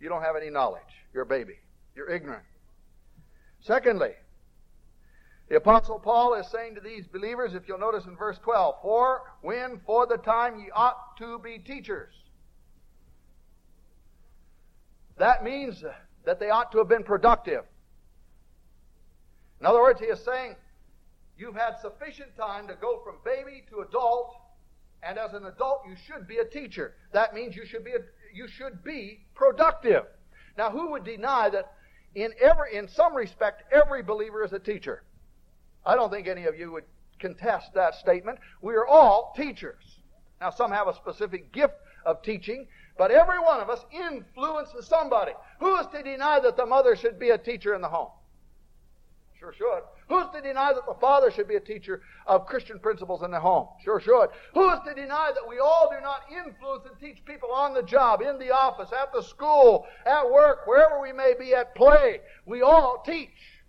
you 0.01 0.09
don't 0.09 0.23
have 0.23 0.37
any 0.37 0.51
knowledge. 0.51 0.83
You're 1.13 1.23
a 1.23 1.27
baby. 1.27 1.55
You're 1.95 2.11
ignorant. 2.11 2.45
Secondly, 3.61 4.13
the 5.49 5.57
Apostle 5.57 5.99
Paul 5.99 6.35
is 6.35 6.47
saying 6.49 6.75
to 6.75 6.81
these 6.81 7.07
believers, 7.07 7.55
if 7.55 7.69
you'll 7.69 7.79
notice 7.79 8.05
in 8.05 8.17
verse 8.17 8.39
12, 8.43 8.77
For 8.83 9.23
when 9.43 9.81
for 9.87 10.07
the 10.07 10.19
time 10.19 10.59
ye 10.59 10.71
ought 10.75 11.17
to 11.19 11.39
be 11.39 11.59
teachers. 11.59 12.13
That 15.19 15.45
means 15.45 15.83
that 16.25 16.41
they 16.41 16.51
ought 16.51 16.73
to 16.73 16.79
have 16.79 16.89
been 16.89 17.05
productive. 17.05 17.65
In 19.61 19.67
other 19.67 19.81
words, 19.81 20.01
he 20.01 20.07
is 20.07 20.23
saying, 20.25 20.57
You've 21.39 21.55
had 21.55 21.79
sufficient 21.81 22.37
time 22.37 22.67
to 22.69 22.75
go 22.75 23.01
from 23.05 23.17
baby 23.25 23.65
to 23.71 23.81
adult 23.81 24.35
and 25.03 25.19
as 25.19 25.33
an 25.35 25.47
adult, 25.47 25.83
you 25.89 25.97
should 26.07 26.27
be 26.27 26.39
a 26.39 26.45
teacher. 26.45 26.95
That 27.13 27.35
means 27.35 27.55
you 27.55 27.67
should 27.67 27.85
be 27.85 27.93
a, 27.93 28.01
you 28.35 28.49
should 28.49 28.83
be 28.83 29.27
productive. 29.35 30.05
Now, 30.57 30.71
who 30.71 30.91
would 30.91 31.05
deny 31.05 31.51
that 31.51 31.73
in 32.15 32.33
every 32.41 32.77
in 32.77 32.89
some 32.89 33.15
respect 33.15 33.65
every 33.73 34.03
believer 34.03 34.45
is 34.45 34.53
a 34.53 34.59
teacher? 34.59 35.03
I 35.85 35.95
don't 35.95 36.11
think 36.11 36.27
any 36.27 36.45
of 36.47 36.59
you 36.59 36.73
would 36.73 36.85
contest 37.19 37.73
that 37.75 37.95
statement. 37.95 38.39
We 38.61 38.75
are 38.75 38.87
all 38.87 39.33
teachers. 39.37 40.01
Now, 40.41 40.51
some 40.51 40.71
have 40.73 40.89
a 40.89 40.95
specific 40.95 41.53
gift 41.53 41.75
of 42.05 42.23
teaching, 42.23 42.67
but 42.99 43.11
every 43.11 43.39
one 43.39 43.61
of 43.61 43.71
us 43.71 43.85
influences 43.93 44.87
somebody. 44.87 45.33
Who 45.61 45.77
is 45.77 45.87
to 45.95 46.03
deny 46.03 46.41
that 46.41 46.57
the 46.57 46.67
mother 46.67 46.97
should 46.97 47.19
be 47.19 47.31
a 47.31 47.39
teacher 47.39 47.75
in 47.75 47.81
the 47.81 47.89
home? 47.89 48.11
Sure 49.39 49.53
should. 49.53 49.83
Who's 50.09 50.27
to 50.35 50.41
deny 50.41 50.73
that 50.73 50.87
the 50.87 50.95
father 51.01 51.33
should 51.33 51.49
be 51.49 51.57
a 51.57 51.61
teacher 51.61 52.03
of 52.27 52.47
Christian 52.47 52.79
principles 52.79 53.23
in 53.23 53.33
the 53.33 53.41
home? 53.41 53.67
Sure 53.85 53.99
should. 53.99 54.29
Who 54.55 54.71
is 54.71 54.79
to 54.87 54.95
deny 54.95 55.33
that 55.35 55.49
we 55.49 55.59
all 55.59 55.91
do 55.91 56.01
not 56.01 56.23
influence 56.31 56.85
and 56.87 56.99
teach 57.01 57.25
people 57.25 57.51
on 57.51 57.75
the 57.75 57.83
job, 57.83 58.23
in 58.23 58.39
the 58.39 58.53
office, 58.53 58.91
at 58.93 59.13
the 59.13 59.23
school, 59.23 59.87
at 60.07 60.31
work, 60.31 60.67
wherever 60.67 61.01
we 61.01 61.13
may 61.13 61.35
be, 61.39 61.55
at 61.55 61.75
play? 61.75 62.21
We 62.45 62.63
all 62.63 63.03
teach. 63.05 63.63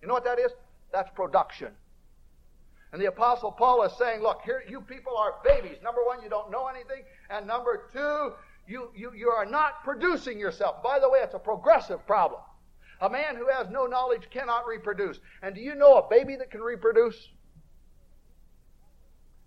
You 0.00 0.08
know 0.08 0.14
what 0.14 0.24
that 0.24 0.38
is? 0.38 0.52
That's 0.92 1.10
production. 1.16 1.72
And 2.92 3.00
the 3.00 3.06
Apostle 3.06 3.50
Paul 3.50 3.82
is 3.84 3.92
saying, 3.98 4.22
look, 4.22 4.42
here 4.44 4.62
you 4.68 4.82
people 4.82 5.16
are 5.16 5.36
babies. 5.42 5.78
Number 5.82 6.02
one, 6.04 6.22
you 6.22 6.28
don't 6.28 6.50
know 6.50 6.68
anything. 6.68 7.02
And 7.30 7.46
number 7.46 7.88
two, 7.92 8.34
you, 8.68 8.90
you, 8.94 9.12
you 9.16 9.30
are 9.30 9.46
not 9.46 9.82
producing 9.82 10.38
yourself. 10.38 10.82
By 10.82 11.00
the 11.00 11.08
way, 11.08 11.20
it's 11.22 11.34
a 11.34 11.38
progressive 11.38 12.06
problem. 12.06 12.40
A 13.02 13.10
man 13.10 13.34
who 13.34 13.48
has 13.48 13.66
no 13.68 13.86
knowledge 13.86 14.30
cannot 14.30 14.64
reproduce. 14.64 15.18
And 15.42 15.56
do 15.56 15.60
you 15.60 15.74
know 15.74 15.96
a 15.96 16.08
baby 16.08 16.36
that 16.36 16.52
can 16.52 16.60
reproduce? 16.60 17.16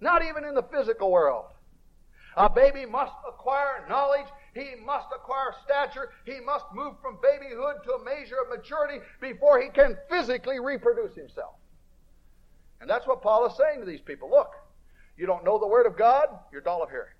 Not 0.01 0.23
even 0.25 0.43
in 0.43 0.53
the 0.53 0.63
physical 0.63 1.09
world. 1.09 1.45
A 2.35 2.49
baby 2.49 2.85
must 2.85 3.13
acquire 3.25 3.85
knowledge. 3.87 4.27
He 4.53 4.73
must 4.85 5.07
acquire 5.15 5.53
stature. 5.63 6.09
He 6.25 6.41
must 6.41 6.65
move 6.73 6.95
from 7.01 7.17
babyhood 7.23 7.75
to 7.85 7.93
a 7.93 8.03
measure 8.03 8.35
of 8.43 8.49
maturity 8.49 8.99
before 9.21 9.61
he 9.61 9.69
can 9.69 9.97
physically 10.09 10.59
reproduce 10.59 11.15
himself. 11.15 11.55
And 12.81 12.89
that's 12.89 13.07
what 13.07 13.21
Paul 13.21 13.45
is 13.45 13.55
saying 13.55 13.79
to 13.79 13.85
these 13.85 14.01
people. 14.01 14.29
Look, 14.29 14.51
you 15.17 15.25
don't 15.25 15.45
know 15.45 15.57
the 15.57 15.67
Word 15.67 15.85
of 15.85 15.97
God, 15.97 16.27
you're 16.51 16.59
dull 16.59 16.83
of 16.83 16.89
hearing. 16.89 17.13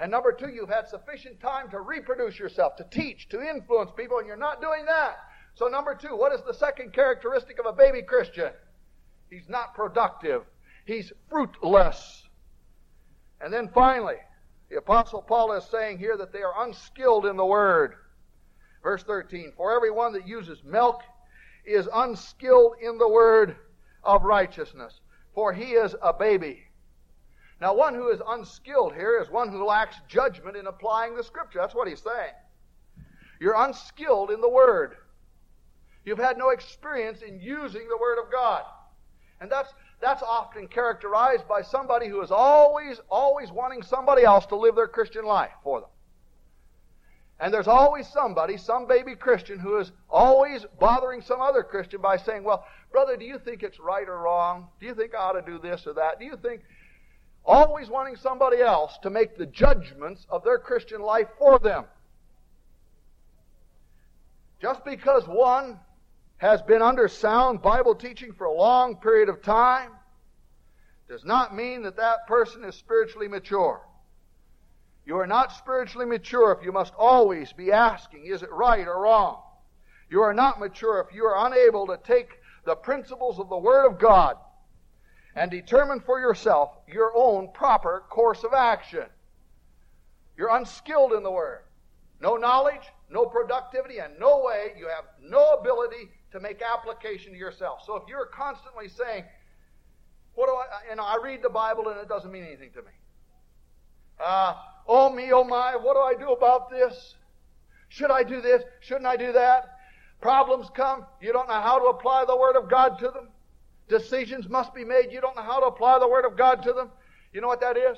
And 0.00 0.10
number 0.10 0.32
two, 0.32 0.48
you've 0.48 0.68
had 0.68 0.88
sufficient 0.88 1.38
time 1.38 1.70
to 1.70 1.78
reproduce 1.78 2.40
yourself, 2.40 2.74
to 2.76 2.84
teach, 2.90 3.28
to 3.28 3.40
influence 3.40 3.92
people, 3.96 4.18
and 4.18 4.26
you're 4.26 4.36
not 4.36 4.60
doing 4.60 4.84
that. 4.86 5.16
So, 5.54 5.68
number 5.68 5.94
two, 5.94 6.16
what 6.16 6.32
is 6.32 6.42
the 6.42 6.54
second 6.54 6.92
characteristic 6.92 7.58
of 7.58 7.66
a 7.66 7.72
baby 7.72 8.02
Christian? 8.02 8.50
He's 9.30 9.48
not 9.48 9.74
productive, 9.74 10.42
he's 10.84 11.12
fruitless. 11.28 12.22
And 13.40 13.52
then 13.52 13.68
finally, 13.68 14.16
the 14.70 14.78
Apostle 14.78 15.22
Paul 15.22 15.52
is 15.52 15.64
saying 15.64 15.98
here 15.98 16.16
that 16.16 16.32
they 16.32 16.42
are 16.42 16.64
unskilled 16.64 17.26
in 17.26 17.36
the 17.36 17.44
Word. 17.44 17.94
Verse 18.82 19.02
13 19.02 19.52
For 19.56 19.74
everyone 19.74 20.12
that 20.12 20.26
uses 20.26 20.62
milk 20.64 21.02
is 21.64 21.88
unskilled 21.92 22.74
in 22.80 22.98
the 22.98 23.08
Word 23.08 23.56
of 24.02 24.24
righteousness, 24.24 25.00
for 25.34 25.52
he 25.52 25.72
is 25.72 25.94
a 26.02 26.12
baby. 26.12 26.64
Now, 27.60 27.74
one 27.74 27.94
who 27.94 28.10
is 28.10 28.20
unskilled 28.26 28.94
here 28.94 29.20
is 29.20 29.30
one 29.30 29.48
who 29.48 29.64
lacks 29.64 29.96
judgment 30.08 30.56
in 30.56 30.66
applying 30.66 31.16
the 31.16 31.22
Scripture. 31.22 31.60
That's 31.60 31.74
what 31.74 31.88
he's 31.88 32.02
saying. 32.02 32.32
You're 33.40 33.54
unskilled 33.56 34.30
in 34.30 34.40
the 34.40 34.48
Word. 34.48 34.96
You've 36.04 36.18
had 36.18 36.36
no 36.36 36.50
experience 36.50 37.22
in 37.22 37.40
using 37.40 37.88
the 37.88 37.96
Word 37.96 38.18
of 38.18 38.30
God. 38.30 38.62
And 39.40 39.50
that's, 39.50 39.72
that's 40.00 40.22
often 40.22 40.68
characterized 40.68 41.48
by 41.48 41.62
somebody 41.62 42.08
who 42.08 42.22
is 42.22 42.30
always, 42.30 43.00
always 43.10 43.50
wanting 43.50 43.82
somebody 43.82 44.22
else 44.22 44.46
to 44.46 44.56
live 44.56 44.74
their 44.74 44.88
Christian 44.88 45.24
life 45.24 45.52
for 45.62 45.80
them. 45.80 45.90
And 47.40 47.52
there's 47.52 47.68
always 47.68 48.06
somebody, 48.08 48.56
some 48.56 48.86
baby 48.86 49.16
Christian, 49.16 49.58
who 49.58 49.78
is 49.78 49.90
always 50.08 50.64
bothering 50.78 51.20
some 51.20 51.40
other 51.40 51.62
Christian 51.62 52.00
by 52.00 52.16
saying, 52.16 52.44
Well, 52.44 52.64
brother, 52.92 53.16
do 53.16 53.24
you 53.24 53.38
think 53.38 53.62
it's 53.62 53.80
right 53.80 54.08
or 54.08 54.18
wrong? 54.18 54.68
Do 54.78 54.86
you 54.86 54.94
think 54.94 55.14
I 55.14 55.18
ought 55.18 55.32
to 55.32 55.42
do 55.42 55.58
this 55.58 55.86
or 55.86 55.94
that? 55.94 56.20
Do 56.20 56.24
you 56.24 56.36
think. 56.36 56.62
Always 57.46 57.90
wanting 57.90 58.16
somebody 58.16 58.62
else 58.62 58.96
to 59.02 59.10
make 59.10 59.36
the 59.36 59.44
judgments 59.44 60.26
of 60.30 60.44
their 60.44 60.58
Christian 60.58 61.02
life 61.02 61.28
for 61.38 61.58
them. 61.58 61.84
Just 64.62 64.82
because 64.82 65.28
one 65.28 65.78
has 66.44 66.60
been 66.60 66.82
under 66.82 67.08
sound 67.08 67.62
Bible 67.62 67.94
teaching 67.94 68.30
for 68.34 68.44
a 68.44 68.52
long 68.52 68.96
period 68.96 69.30
of 69.30 69.40
time 69.40 69.92
does 71.08 71.24
not 71.24 71.56
mean 71.56 71.82
that 71.82 71.96
that 71.96 72.26
person 72.26 72.64
is 72.64 72.74
spiritually 72.74 73.28
mature. 73.28 73.80
You 75.06 75.16
are 75.16 75.26
not 75.26 75.52
spiritually 75.52 76.04
mature 76.04 76.52
if 76.52 76.62
you 76.62 76.70
must 76.70 76.92
always 76.98 77.54
be 77.54 77.72
asking, 77.72 78.26
is 78.26 78.42
it 78.42 78.52
right 78.52 78.86
or 78.86 79.00
wrong? 79.00 79.40
You 80.10 80.20
are 80.20 80.34
not 80.34 80.60
mature 80.60 81.00
if 81.00 81.16
you 81.16 81.24
are 81.24 81.46
unable 81.46 81.86
to 81.86 81.96
take 82.04 82.28
the 82.66 82.74
principles 82.74 83.38
of 83.38 83.48
the 83.48 83.56
Word 83.56 83.86
of 83.86 83.98
God 83.98 84.36
and 85.34 85.50
determine 85.50 86.00
for 86.00 86.20
yourself 86.20 86.72
your 86.86 87.10
own 87.16 87.52
proper 87.54 88.04
course 88.10 88.44
of 88.44 88.52
action. 88.52 89.06
You're 90.36 90.54
unskilled 90.54 91.14
in 91.14 91.22
the 91.22 91.30
Word. 91.30 91.62
No 92.20 92.36
knowledge, 92.36 92.92
no 93.08 93.24
productivity, 93.24 93.98
and 93.98 94.18
no 94.18 94.42
way 94.44 94.72
you 94.78 94.88
have 94.88 95.04
no 95.22 95.54
ability 95.54 96.10
to 96.34 96.40
make 96.40 96.60
application 96.60 97.32
to 97.32 97.38
yourself. 97.38 97.82
So 97.86 97.94
if 97.94 98.02
you're 98.08 98.26
constantly 98.26 98.88
saying, 98.88 99.24
what 100.34 100.48
do 100.48 100.52
I, 100.52 100.90
and 100.90 101.00
I 101.00 101.16
read 101.22 101.42
the 101.42 101.48
Bible 101.48 101.88
and 101.88 102.00
it 102.00 102.08
doesn't 102.08 102.30
mean 102.30 102.42
anything 102.42 102.70
to 102.72 102.82
me. 102.82 102.90
Uh, 104.18 104.54
oh 104.88 105.10
me, 105.10 105.30
oh 105.32 105.44
my, 105.44 105.76
what 105.76 105.94
do 105.94 106.00
I 106.00 106.14
do 106.18 106.32
about 106.32 106.70
this? 106.70 107.14
Should 107.88 108.10
I 108.10 108.24
do 108.24 108.40
this? 108.40 108.64
Shouldn't 108.80 109.06
I 109.06 109.16
do 109.16 109.32
that? 109.32 109.78
Problems 110.20 110.66
come, 110.74 111.06
you 111.20 111.32
don't 111.32 111.48
know 111.48 111.60
how 111.60 111.78
to 111.78 111.84
apply 111.84 112.24
the 112.24 112.36
Word 112.36 112.56
of 112.56 112.68
God 112.68 112.98
to 112.98 113.06
them. 113.06 113.28
Decisions 113.88 114.48
must 114.48 114.74
be 114.74 114.84
made, 114.84 115.12
you 115.12 115.20
don't 115.20 115.36
know 115.36 115.42
how 115.42 115.60
to 115.60 115.66
apply 115.66 116.00
the 116.00 116.08
Word 116.08 116.24
of 116.24 116.36
God 116.36 116.64
to 116.64 116.72
them. 116.72 116.90
You 117.32 117.42
know 117.42 117.48
what 117.48 117.60
that 117.60 117.76
is? 117.76 117.96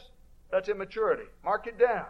That's 0.52 0.68
immaturity. 0.68 1.24
Mark 1.42 1.66
it 1.66 1.78
down. 1.78 2.04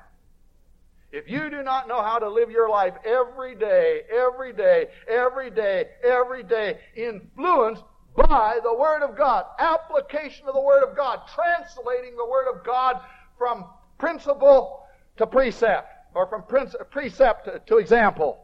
If 1.13 1.29
you 1.29 1.51
do 1.51 1.63
not 1.63 1.89
know 1.89 2.03
how 2.03 2.19
to 2.19 2.29
live 2.29 2.51
your 2.51 2.69
life 2.69 2.95
every 3.05 3.55
day, 3.55 4.03
every 4.11 4.53
day, 4.53 4.89
every 5.09 5.51
day, 5.51 5.87
every 6.05 6.43
day, 6.43 6.79
influenced 6.97 7.85
by 8.17 8.59
the 8.63 8.75
Word 8.75 9.03
of 9.03 9.17
God, 9.17 9.45
application 9.59 10.49
of 10.49 10.55
the 10.55 10.61
Word 10.61 10.83
of 10.83 10.97
God, 10.97 11.21
translating 11.35 12.17
the 12.17 12.27
Word 12.27 12.49
of 12.49 12.65
God 12.65 13.01
from 13.39 13.67
principle 13.99 14.85
to 15.17 15.27
precept, 15.27 15.89
or 16.15 16.27
from 16.27 16.43
precept 16.91 17.45
to, 17.45 17.61
to 17.67 17.77
example, 17.79 18.39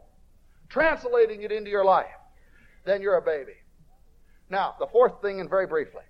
translating 0.69 1.43
it 1.43 1.53
into 1.53 1.71
your 1.71 1.85
life, 1.85 2.07
then 2.85 3.03
you're 3.03 3.17
a 3.17 3.23
baby. 3.23 3.55
Now, 4.49 4.75
the 4.79 4.87
fourth 4.87 5.21
thing, 5.23 5.41
and 5.41 5.49
very 5.49 5.67
briefly, 5.67 6.03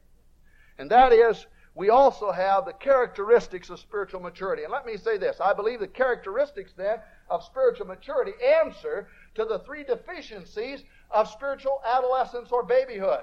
and 0.78 0.90
that 0.90 1.12
is 1.12 1.46
we 1.74 1.88
also 1.88 2.30
have 2.30 2.66
the 2.66 2.74
characteristics 2.74 3.70
of 3.70 3.80
spiritual 3.80 4.20
maturity. 4.20 4.64
And 4.64 4.72
let 4.72 4.84
me 4.84 4.96
say 4.96 5.16
this 5.16 5.40
I 5.40 5.52
believe 5.54 5.80
the 5.80 5.88
characteristics 5.88 6.72
then 6.76 6.98
of 7.30 7.44
spiritual 7.44 7.86
maturity 7.86 8.32
answer 8.44 9.08
to 9.34 9.44
the 9.44 9.60
three 9.60 9.82
deficiencies 9.82 10.82
of 11.10 11.28
spiritual 11.28 11.80
adolescence 11.86 12.50
or 12.52 12.62
babyhood. 12.62 13.22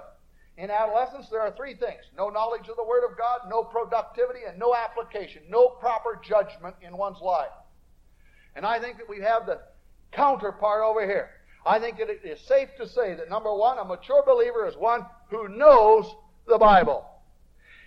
In 0.57 0.71
adolescence, 0.71 1.29
there 1.29 1.41
are 1.41 1.51
three 1.51 1.75
things 1.75 2.01
no 2.17 2.29
knowledge 2.29 2.67
of 2.67 2.75
the 2.75 2.83
Word 2.83 3.09
of 3.09 3.17
God, 3.17 3.41
no 3.47 3.63
productivity, 3.63 4.39
and 4.47 4.57
no 4.57 4.75
application, 4.75 5.43
no 5.47 5.69
proper 5.69 6.19
judgment 6.21 6.75
in 6.81 6.97
one's 6.97 7.21
life. 7.21 7.51
And 8.55 8.65
I 8.65 8.79
think 8.79 8.97
that 8.97 9.07
we 9.07 9.21
have 9.21 9.45
the 9.45 9.61
counterpart 10.11 10.81
over 10.83 11.05
here. 11.05 11.29
I 11.65 11.77
think 11.77 11.97
that 11.99 12.09
it 12.09 12.21
is 12.23 12.41
safe 12.41 12.69
to 12.77 12.87
say 12.87 13.13
that 13.13 13.29
number 13.29 13.53
one, 13.53 13.77
a 13.77 13.85
mature 13.85 14.23
believer 14.25 14.67
is 14.67 14.75
one 14.75 15.05
who 15.29 15.47
knows 15.49 16.13
the 16.47 16.57
Bible. 16.57 17.05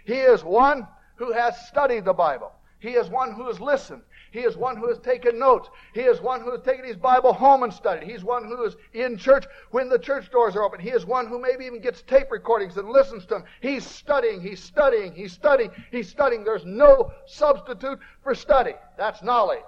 He 0.04 0.14
is 0.14 0.42
one 0.42 0.86
who 1.16 1.32
has 1.32 1.68
studied 1.68 2.04
the 2.04 2.12
Bible. 2.12 2.52
He 2.78 2.90
is 2.90 3.08
one 3.08 3.32
who 3.32 3.46
has 3.46 3.60
listened. 3.60 4.02
He 4.32 4.40
is 4.40 4.56
one 4.56 4.76
who 4.76 4.88
has 4.88 4.98
taken 4.98 5.38
notes. 5.38 5.68
He 5.94 6.00
is 6.00 6.20
one 6.20 6.40
who 6.40 6.50
has 6.52 6.62
taken 6.62 6.84
his 6.84 6.96
Bible 6.96 7.34
home 7.34 7.62
and 7.62 7.72
studied. 7.72 8.08
He's 8.08 8.24
one 8.24 8.44
who 8.44 8.64
is 8.64 8.76
in 8.94 9.18
church 9.18 9.44
when 9.70 9.90
the 9.90 9.98
church 9.98 10.30
doors 10.30 10.56
are 10.56 10.62
open. 10.62 10.80
He 10.80 10.88
is 10.88 11.04
one 11.04 11.26
who 11.26 11.38
maybe 11.38 11.66
even 11.66 11.82
gets 11.82 12.02
tape 12.02 12.30
recordings 12.30 12.76
and 12.78 12.88
listens 12.88 13.24
to 13.24 13.34
them. 13.34 13.44
He's 13.60 13.86
studying, 13.86 14.40
he's 14.40 14.62
studying, 14.62 15.12
he's 15.12 15.32
studying, 15.32 15.70
he's 15.90 16.08
studying. 16.08 16.44
There's 16.44 16.64
no 16.64 17.12
substitute 17.26 17.98
for 18.22 18.34
study. 18.34 18.72
That's 18.96 19.22
knowledge. 19.22 19.60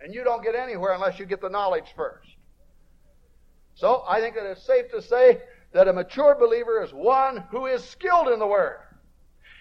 And 0.00 0.12
you 0.12 0.24
don't 0.24 0.42
get 0.42 0.56
anywhere 0.56 0.92
unless 0.92 1.18
you 1.18 1.24
get 1.24 1.40
the 1.40 1.48
knowledge 1.48 1.94
first. 1.96 2.28
So 3.74 4.04
I 4.06 4.20
think 4.20 4.34
that 4.34 4.44
it's 4.44 4.66
safe 4.66 4.90
to 4.90 5.00
say 5.00 5.40
that 5.72 5.88
a 5.88 5.92
mature 5.92 6.36
believer 6.38 6.82
is 6.82 6.92
one 6.92 7.44
who 7.50 7.66
is 7.66 7.82
skilled 7.82 8.28
in 8.28 8.38
the 8.38 8.46
Word. 8.46 8.78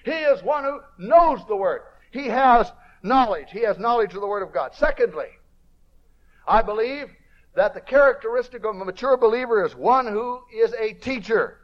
He 0.04 0.12
is 0.12 0.43
one 0.43 0.64
who 0.64 0.80
knows 0.97 1.39
the 1.47 1.56
Word. 1.56 1.82
He 2.12 2.28
has 2.28 2.72
knowledge. 3.01 3.47
He 3.51 3.62
has 3.62 3.78
knowledge 3.78 4.14
of 4.14 4.22
the 4.22 4.28
Word 4.28 4.43
of 4.43 4.54
God. 4.54 4.74
Secondly, 4.76 5.30
I 6.47 6.62
believe 6.62 7.10
that 7.56 7.74
the 7.74 7.82
characteristic 7.82 8.66
of 8.66 8.76
a 8.76 8.86
mature 8.86 9.18
believer 9.18 9.66
is 9.66 9.76
one 9.76 10.08
who 10.08 10.41
is 10.54 10.74
a 10.74 10.93
teacher. 10.93 11.60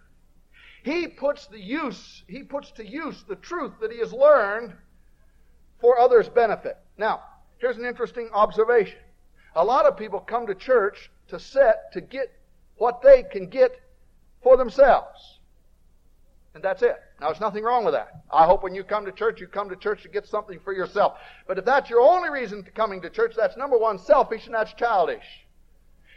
He 0.84 1.08
puts 1.08 1.48
the 1.48 1.60
use, 1.60 2.24
he 2.28 2.44
puts 2.44 2.72
to 2.72 2.86
use 2.86 3.24
the 3.28 3.36
truth 3.36 3.74
that 3.82 3.92
he 3.92 4.00
has 4.00 4.14
learned 4.14 4.74
for 5.82 6.00
others' 6.00 6.30
benefit. 6.30 6.78
Now, 6.98 7.22
here's 7.58 7.78
an 7.78 7.86
interesting 7.86 8.30
observation. 8.34 9.00
A 9.56 9.64
lot 9.64 9.86
of 9.86 9.98
people 9.98 10.20
come 10.20 10.48
to 10.48 10.56
church 10.56 11.12
to 11.28 11.40
set 11.40 11.92
to 11.94 12.02
get 12.02 12.32
what 12.78 13.02
they 13.02 13.24
can 13.24 13.48
get 13.48 13.72
for 14.42 14.56
themselves. 14.56 15.39
And 16.56 16.64
that's 16.64 16.82
it. 16.82 16.96
Now, 17.22 17.28
there's 17.28 17.40
nothing 17.40 17.64
wrong 17.64 17.86
with 17.86 17.94
that. 17.94 18.24
I 18.32 18.46
hope 18.46 18.64
when 18.64 18.74
you 18.74 18.84
come 18.84 19.06
to 19.06 19.12
church, 19.12 19.40
you 19.40 19.48
come 19.48 19.70
to 19.70 19.76
church 19.76 20.02
to 20.04 20.10
get 20.10 20.28
something 20.28 20.60
for 20.64 20.74
yourself. 20.74 21.18
But 21.48 21.60
if 21.60 21.66
that's 21.66 21.90
your 21.90 22.02
only 22.02 22.30
reason 22.30 22.64
to 22.64 22.72
coming 22.72 23.02
to 23.02 23.10
church, 23.10 23.34
that's 23.38 23.56
number 23.56 23.78
one, 23.78 24.00
selfish, 24.00 24.46
and 24.48 24.56
that's 24.56 24.74
childish. 24.74 25.24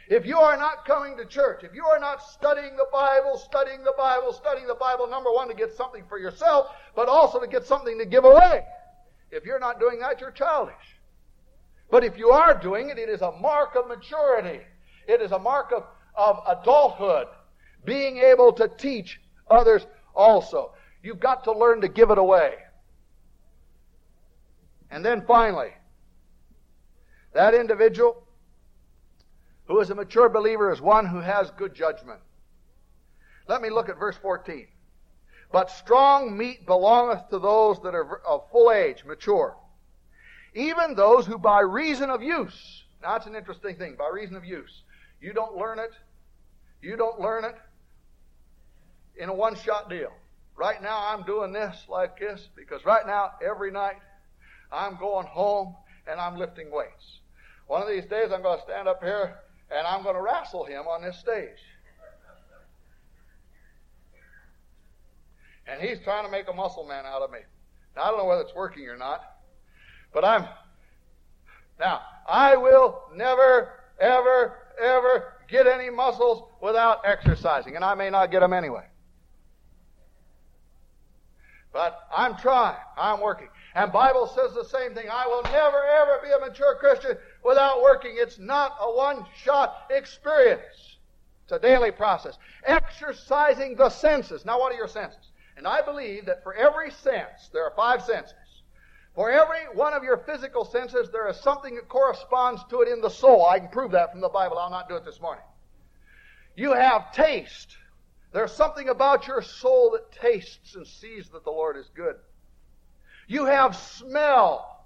If 0.09 0.25
you 0.25 0.37
are 0.37 0.57
not 0.57 0.85
coming 0.85 1.15
to 1.17 1.25
church, 1.25 1.63
if 1.63 1.73
you 1.73 1.85
are 1.85 1.99
not 1.99 2.21
studying 2.21 2.75
the 2.75 2.87
Bible, 2.91 3.37
studying 3.37 3.83
the 3.83 3.93
Bible, 3.97 4.33
studying 4.33 4.67
the 4.67 4.75
Bible, 4.75 5.07
number 5.07 5.31
one, 5.31 5.47
to 5.47 5.53
get 5.53 5.73
something 5.75 6.03
for 6.09 6.17
yourself, 6.17 6.67
but 6.95 7.07
also 7.07 7.39
to 7.39 7.47
get 7.47 7.65
something 7.65 7.97
to 7.99 8.05
give 8.05 8.25
away. 8.25 8.65
If 9.31 9.45
you're 9.45 9.59
not 9.59 9.79
doing 9.79 9.99
that, 9.99 10.19
you're 10.19 10.31
childish. 10.31 10.75
But 11.89 12.03
if 12.03 12.17
you 12.17 12.31
are 12.31 12.59
doing 12.59 12.89
it, 12.89 12.97
it 12.97 13.07
is 13.07 13.21
a 13.21 13.31
mark 13.31 13.75
of 13.75 13.87
maturity. 13.87 14.61
It 15.07 15.21
is 15.21 15.31
a 15.31 15.39
mark 15.39 15.71
of, 15.71 15.85
of 16.15 16.39
adulthood. 16.47 17.27
Being 17.85 18.17
able 18.17 18.51
to 18.53 18.67
teach 18.67 19.19
others 19.49 19.85
also. 20.15 20.73
You've 21.01 21.19
got 21.19 21.43
to 21.45 21.51
learn 21.51 21.81
to 21.81 21.87
give 21.87 22.11
it 22.11 22.17
away. 22.17 22.55
And 24.89 25.03
then 25.03 25.25
finally, 25.25 25.71
that 27.33 27.53
individual 27.53 28.23
who 29.65 29.79
is 29.79 29.89
a 29.89 29.95
mature 29.95 30.29
believer 30.29 30.71
is 30.71 30.81
one 30.81 31.05
who 31.05 31.19
has 31.19 31.49
good 31.51 31.73
judgment. 31.73 32.19
Let 33.47 33.61
me 33.61 33.69
look 33.69 33.89
at 33.89 33.99
verse 33.99 34.15
14. 34.17 34.67
But 35.51 35.69
strong 35.71 36.37
meat 36.37 36.65
belongeth 36.65 37.29
to 37.29 37.39
those 37.39 37.79
that 37.81 37.93
are 37.93 38.21
of 38.25 38.49
full 38.51 38.71
age, 38.71 39.03
mature. 39.05 39.55
Even 40.53 40.95
those 40.95 41.25
who 41.25 41.37
by 41.37 41.61
reason 41.61 42.09
of 42.09 42.21
use, 42.21 42.83
now 43.01 43.13
that's 43.13 43.27
an 43.27 43.35
interesting 43.35 43.75
thing, 43.75 43.95
by 43.97 44.09
reason 44.13 44.35
of 44.35 44.45
use. 44.45 44.83
You 45.21 45.33
don't 45.33 45.55
learn 45.55 45.79
it, 45.79 45.91
you 46.81 46.95
don't 46.95 47.19
learn 47.19 47.45
it 47.45 47.55
in 49.17 49.29
a 49.29 49.33
one 49.33 49.55
shot 49.55 49.89
deal. 49.89 50.11
Right 50.55 50.81
now, 50.81 51.07
I'm 51.07 51.23
doing 51.23 51.51
this 51.51 51.75
like 51.89 52.19
this 52.19 52.47
because 52.55 52.85
right 52.85 53.05
now, 53.07 53.31
every 53.43 53.71
night, 53.71 53.97
I'm 54.71 54.97
going 54.97 55.25
home 55.25 55.75
and 56.07 56.19
I'm 56.19 56.37
lifting 56.37 56.71
weights. 56.71 57.19
One 57.67 57.81
of 57.81 57.87
these 57.87 58.05
days, 58.05 58.31
I'm 58.31 58.43
going 58.43 58.59
to 58.59 58.63
stand 58.63 58.87
up 58.87 59.01
here 59.01 59.35
and 59.75 59.87
I'm 59.87 60.03
going 60.03 60.15
to 60.15 60.21
wrestle 60.21 60.65
him 60.65 60.83
on 60.87 61.01
this 61.01 61.17
stage. 61.17 61.57
And 65.65 65.81
he's 65.81 65.99
trying 66.03 66.25
to 66.25 66.31
make 66.31 66.47
a 66.49 66.53
muscle 66.53 66.85
man 66.85 67.05
out 67.05 67.21
of 67.21 67.31
me. 67.31 67.39
Now, 67.95 68.03
I 68.03 68.07
don't 68.09 68.17
know 68.17 68.25
whether 68.25 68.41
it's 68.41 68.55
working 68.55 68.87
or 68.87 68.97
not, 68.97 69.23
but 70.13 70.25
I'm. 70.25 70.45
Now, 71.79 72.01
I 72.27 72.55
will 72.57 73.03
never, 73.15 73.79
ever, 73.99 74.57
ever 74.79 75.33
get 75.49 75.65
any 75.65 75.89
muscles 75.89 76.43
without 76.61 77.01
exercising, 77.05 77.75
and 77.75 77.83
I 77.83 77.95
may 77.95 78.09
not 78.09 78.29
get 78.29 78.41
them 78.41 78.53
anyway. 78.53 78.85
But 81.73 82.07
I'm 82.15 82.37
trying. 82.37 82.77
I'm 82.97 83.19
working. 83.19 83.49
And 83.73 83.91
Bible 83.91 84.27
says 84.27 84.53
the 84.53 84.63
same 84.63 84.93
thing. 84.93 85.07
I 85.11 85.25
will 85.25 85.41
never 85.43 85.83
ever 85.83 86.19
be 86.23 86.31
a 86.31 86.39
mature 86.39 86.75
Christian 86.79 87.17
without 87.43 87.81
working. 87.81 88.11
It's 88.15 88.37
not 88.37 88.77
a 88.79 88.95
one-shot 88.95 89.87
experience. 89.89 90.97
It's 91.43 91.51
a 91.51 91.59
daily 91.59 91.91
process. 91.91 92.37
Exercising 92.63 93.75
the 93.75 93.89
senses. 93.89 94.45
Now 94.45 94.59
what 94.59 94.71
are 94.71 94.77
your 94.77 94.87
senses? 94.87 95.31
And 95.57 95.67
I 95.67 95.81
believe 95.81 96.27
that 96.27 96.43
for 96.43 96.53
every 96.53 96.91
sense, 96.91 97.49
there 97.51 97.63
are 97.63 97.73
five 97.75 98.03
senses. 98.03 98.35
For 99.15 99.31
every 99.31 99.61
one 99.73 99.93
of 99.93 100.03
your 100.03 100.17
physical 100.17 100.65
senses, 100.65 101.09
there 101.11 101.27
is 101.27 101.37
something 101.37 101.75
that 101.75 101.89
corresponds 101.89 102.63
to 102.69 102.81
it 102.81 102.87
in 102.87 103.01
the 103.01 103.09
soul. 103.09 103.45
I 103.45 103.59
can 103.59 103.69
prove 103.69 103.91
that 103.91 104.11
from 104.11 104.21
the 104.21 104.29
Bible. 104.29 104.57
I'll 104.57 104.71
not 104.71 104.89
do 104.89 104.95
it 104.95 105.05
this 105.05 105.19
morning. 105.21 105.43
You 106.55 106.73
have 106.73 107.11
taste. 107.13 107.77
There's 108.33 108.51
something 108.51 108.89
about 108.89 109.27
your 109.27 109.43
soul 109.43 109.91
that 109.91 110.11
tastes 110.11 110.75
and 110.75 110.87
sees 110.87 111.29
that 111.29 111.43
the 111.43 111.51
Lord 111.51 111.77
is 111.77 111.89
good. 111.93 112.15
You 113.27 113.45
have 113.45 113.75
smell. 113.75 114.85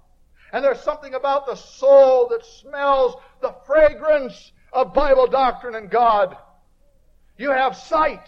And 0.52 0.62
there's 0.62 0.80
something 0.80 1.14
about 1.14 1.46
the 1.46 1.54
soul 1.54 2.28
that 2.28 2.44
smells 2.44 3.16
the 3.40 3.54
fragrance 3.66 4.52
of 4.72 4.92
Bible 4.92 5.26
doctrine 5.26 5.74
and 5.74 5.90
God. 5.90 6.36
You 7.38 7.50
have 7.50 7.74
sight. 7.74 8.26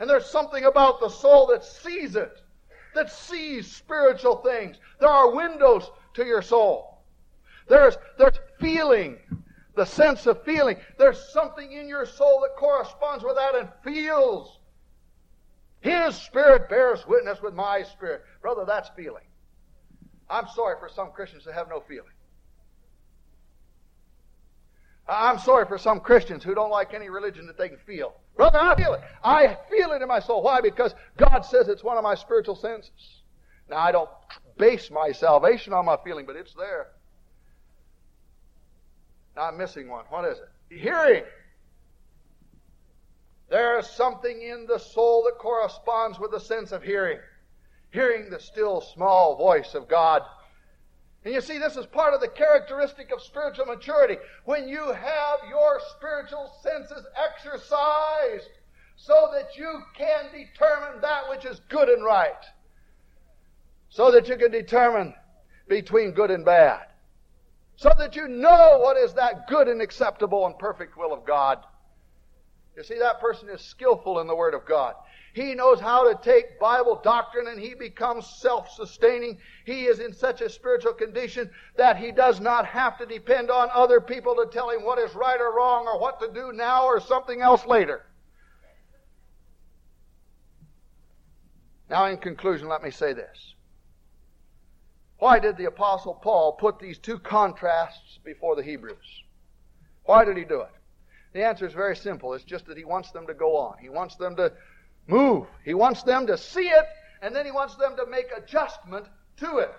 And 0.00 0.10
there's 0.10 0.26
something 0.26 0.64
about 0.64 1.00
the 1.00 1.08
soul 1.08 1.46
that 1.48 1.64
sees 1.64 2.16
it, 2.16 2.40
that 2.94 3.10
sees 3.10 3.70
spiritual 3.70 4.36
things. 4.36 4.76
There 4.98 5.08
are 5.08 5.34
windows 5.34 5.88
to 6.14 6.26
your 6.26 6.42
soul. 6.42 7.04
There's, 7.68 7.96
there's 8.18 8.38
feeling 8.60 9.18
the 9.76 9.84
sense 9.84 10.26
of 10.26 10.42
feeling. 10.42 10.76
There's 10.98 11.32
something 11.32 11.70
in 11.70 11.88
your 11.88 12.06
soul 12.06 12.40
that 12.40 12.56
corresponds 12.58 13.22
with 13.22 13.36
that 13.36 13.54
and 13.54 13.68
feels 13.84 14.55
His 15.86 16.16
spirit 16.16 16.68
bears 16.68 17.06
witness 17.06 17.40
with 17.40 17.54
my 17.54 17.84
spirit. 17.84 18.22
Brother, 18.42 18.64
that's 18.66 18.88
feeling. 18.96 19.22
I'm 20.28 20.48
sorry 20.48 20.74
for 20.80 20.88
some 20.88 21.12
Christians 21.12 21.44
that 21.44 21.54
have 21.54 21.68
no 21.68 21.80
feeling. 21.80 22.10
I'm 25.08 25.38
sorry 25.38 25.64
for 25.66 25.78
some 25.78 26.00
Christians 26.00 26.42
who 26.42 26.56
don't 26.56 26.70
like 26.70 26.92
any 26.92 27.08
religion 27.08 27.46
that 27.46 27.56
they 27.56 27.68
can 27.68 27.78
feel. 27.86 28.14
Brother, 28.36 28.58
I 28.60 28.74
feel 28.74 28.94
it. 28.94 29.00
I 29.22 29.56
feel 29.70 29.92
it 29.92 30.02
in 30.02 30.08
my 30.08 30.18
soul. 30.18 30.42
Why? 30.42 30.60
Because 30.60 30.92
God 31.16 31.42
says 31.42 31.68
it's 31.68 31.84
one 31.84 31.96
of 31.96 32.02
my 32.02 32.16
spiritual 32.16 32.56
senses. 32.56 33.22
Now, 33.70 33.76
I 33.76 33.92
don't 33.92 34.10
base 34.58 34.90
my 34.90 35.12
salvation 35.12 35.72
on 35.72 35.84
my 35.84 35.96
feeling, 36.02 36.26
but 36.26 36.34
it's 36.34 36.54
there. 36.54 36.88
Now, 39.36 39.42
I'm 39.42 39.56
missing 39.56 39.88
one. 39.88 40.04
What 40.08 40.24
is 40.24 40.38
it? 40.38 40.80
Hearing. 40.80 41.22
There 43.48 43.78
is 43.78 43.86
something 43.88 44.42
in 44.42 44.66
the 44.66 44.78
soul 44.78 45.24
that 45.24 45.38
corresponds 45.38 46.18
with 46.18 46.32
the 46.32 46.40
sense 46.40 46.72
of 46.72 46.82
hearing. 46.82 47.18
Hearing 47.90 48.28
the 48.30 48.40
still 48.40 48.80
small 48.80 49.36
voice 49.36 49.74
of 49.74 49.88
God 49.88 50.22
and 51.26 51.34
you 51.34 51.40
see, 51.40 51.58
this 51.58 51.76
is 51.76 51.86
part 51.86 52.14
of 52.14 52.20
the 52.20 52.28
characteristic 52.28 53.10
of 53.10 53.20
spiritual 53.20 53.66
maturity. 53.66 54.16
When 54.44 54.68
you 54.68 54.92
have 54.92 55.38
your 55.48 55.80
spiritual 55.96 56.52
senses 56.62 57.04
exercised 57.16 58.48
so 58.94 59.30
that 59.32 59.56
you 59.56 59.82
can 59.98 60.26
determine 60.26 61.00
that 61.00 61.28
which 61.28 61.44
is 61.44 61.60
good 61.68 61.88
and 61.88 62.04
right. 62.04 62.44
So 63.88 64.12
that 64.12 64.28
you 64.28 64.36
can 64.36 64.52
determine 64.52 65.14
between 65.66 66.12
good 66.12 66.30
and 66.30 66.44
bad. 66.44 66.86
So 67.74 67.90
that 67.98 68.14
you 68.14 68.28
know 68.28 68.78
what 68.80 68.96
is 68.96 69.12
that 69.14 69.48
good 69.48 69.66
and 69.66 69.82
acceptable 69.82 70.46
and 70.46 70.56
perfect 70.56 70.96
will 70.96 71.12
of 71.12 71.26
God. 71.26 71.58
You 72.76 72.82
see, 72.82 72.98
that 72.98 73.20
person 73.20 73.48
is 73.48 73.62
skillful 73.62 74.20
in 74.20 74.26
the 74.26 74.34
Word 74.34 74.52
of 74.52 74.66
God. 74.66 74.94
He 75.32 75.54
knows 75.54 75.80
how 75.80 76.10
to 76.10 76.18
take 76.22 76.60
Bible 76.60 77.00
doctrine 77.02 77.46
and 77.48 77.58
he 77.58 77.74
becomes 77.74 78.26
self 78.26 78.70
sustaining. 78.70 79.38
He 79.64 79.84
is 79.84 79.98
in 79.98 80.12
such 80.12 80.42
a 80.42 80.50
spiritual 80.50 80.92
condition 80.92 81.50
that 81.76 81.96
he 81.96 82.12
does 82.12 82.40
not 82.40 82.66
have 82.66 82.98
to 82.98 83.06
depend 83.06 83.50
on 83.50 83.68
other 83.72 84.00
people 84.00 84.34
to 84.36 84.46
tell 84.50 84.70
him 84.70 84.84
what 84.84 84.98
is 84.98 85.14
right 85.14 85.40
or 85.40 85.54
wrong 85.54 85.86
or 85.86 85.98
what 85.98 86.20
to 86.20 86.32
do 86.32 86.52
now 86.52 86.84
or 86.84 87.00
something 87.00 87.40
else 87.40 87.66
later. 87.66 88.04
Now, 91.88 92.06
in 92.06 92.18
conclusion, 92.18 92.68
let 92.68 92.82
me 92.82 92.90
say 92.90 93.12
this. 93.12 93.54
Why 95.18 95.38
did 95.38 95.56
the 95.56 95.66
Apostle 95.66 96.14
Paul 96.14 96.52
put 96.52 96.78
these 96.78 96.98
two 96.98 97.18
contrasts 97.18 98.18
before 98.24 98.54
the 98.54 98.62
Hebrews? 98.62 99.22
Why 100.04 100.24
did 100.24 100.36
he 100.36 100.44
do 100.44 100.60
it? 100.60 100.75
The 101.36 101.44
answer 101.44 101.66
is 101.66 101.74
very 101.74 101.94
simple. 101.94 102.32
It's 102.32 102.44
just 102.44 102.64
that 102.64 102.78
he 102.78 102.86
wants 102.86 103.10
them 103.10 103.26
to 103.26 103.34
go 103.34 103.58
on. 103.58 103.76
He 103.78 103.90
wants 103.90 104.16
them 104.16 104.36
to 104.36 104.54
move. 105.06 105.46
He 105.66 105.74
wants 105.74 106.02
them 106.02 106.26
to 106.28 106.38
see 106.38 106.68
it, 106.68 106.86
and 107.20 107.36
then 107.36 107.44
he 107.44 107.52
wants 107.52 107.74
them 107.74 107.94
to 107.96 108.06
make 108.06 108.28
adjustment 108.34 109.04
to 109.40 109.58
it. 109.58 109.74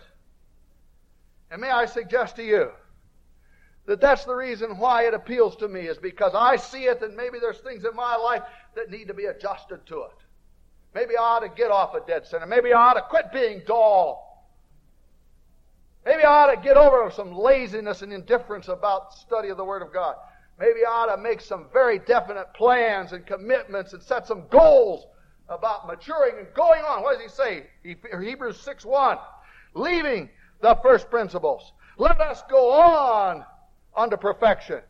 And 1.49 1.59
may 1.59 1.71
I 1.71 1.87
suggest 1.87 2.35
to 2.35 2.43
you 2.43 2.69
that 3.87 3.99
that's 3.99 4.23
the 4.25 4.35
reason 4.35 4.77
why 4.77 5.07
it 5.07 5.15
appeals 5.15 5.55
to 5.55 5.67
me, 5.67 5.87
is 5.87 5.97
because 5.97 6.33
I 6.35 6.57
see 6.57 6.83
it, 6.83 7.01
and 7.01 7.17
maybe 7.17 7.39
there's 7.39 7.57
things 7.61 7.85
in 7.85 7.95
my 7.95 8.15
life 8.17 8.43
that 8.75 8.91
need 8.91 9.07
to 9.07 9.15
be 9.15 9.25
adjusted 9.25 9.83
to 9.87 10.03
it. 10.03 10.17
Maybe 10.93 11.17
I 11.17 11.23
ought 11.23 11.39
to 11.39 11.49
get 11.49 11.71
off 11.71 11.95
a 11.95 12.05
dead 12.05 12.27
center. 12.27 12.45
Maybe 12.45 12.71
I 12.71 12.89
ought 12.89 12.93
to 12.93 13.01
quit 13.01 13.33
being 13.33 13.63
dull. 13.65 14.45
Maybe 16.05 16.21
I 16.21 16.29
ought 16.29 16.53
to 16.53 16.61
get 16.61 16.77
over 16.77 17.09
some 17.09 17.35
laziness 17.35 18.03
and 18.03 18.13
indifference 18.13 18.67
about 18.67 19.15
study 19.15 19.49
of 19.49 19.57
the 19.57 19.65
Word 19.65 19.81
of 19.81 19.91
God. 19.91 20.17
Maybe 20.59 20.79
I 20.85 20.89
ought 20.89 21.15
to 21.15 21.21
make 21.21 21.41
some 21.41 21.67
very 21.71 21.99
definite 21.99 22.53
plans 22.53 23.11
and 23.11 23.25
commitments 23.25 23.93
and 23.93 24.01
set 24.01 24.25
some 24.25 24.47
goals 24.49 25.05
about 25.49 25.87
maturing 25.87 26.39
and 26.39 26.47
going 26.55 26.83
on. 26.83 27.03
What 27.03 27.19
does 27.19 27.21
he 27.21 27.29
say? 27.29 27.67
Hebrews 27.83 28.59
6 28.61 28.85
1. 28.85 29.17
Leaving 29.75 30.29
the 30.61 30.75
first 30.81 31.09
principles. 31.09 31.71
Let 31.97 32.19
us 32.19 32.41
go 32.49 32.71
on 32.71 33.45
unto 33.95 34.17
perfection. 34.17 34.81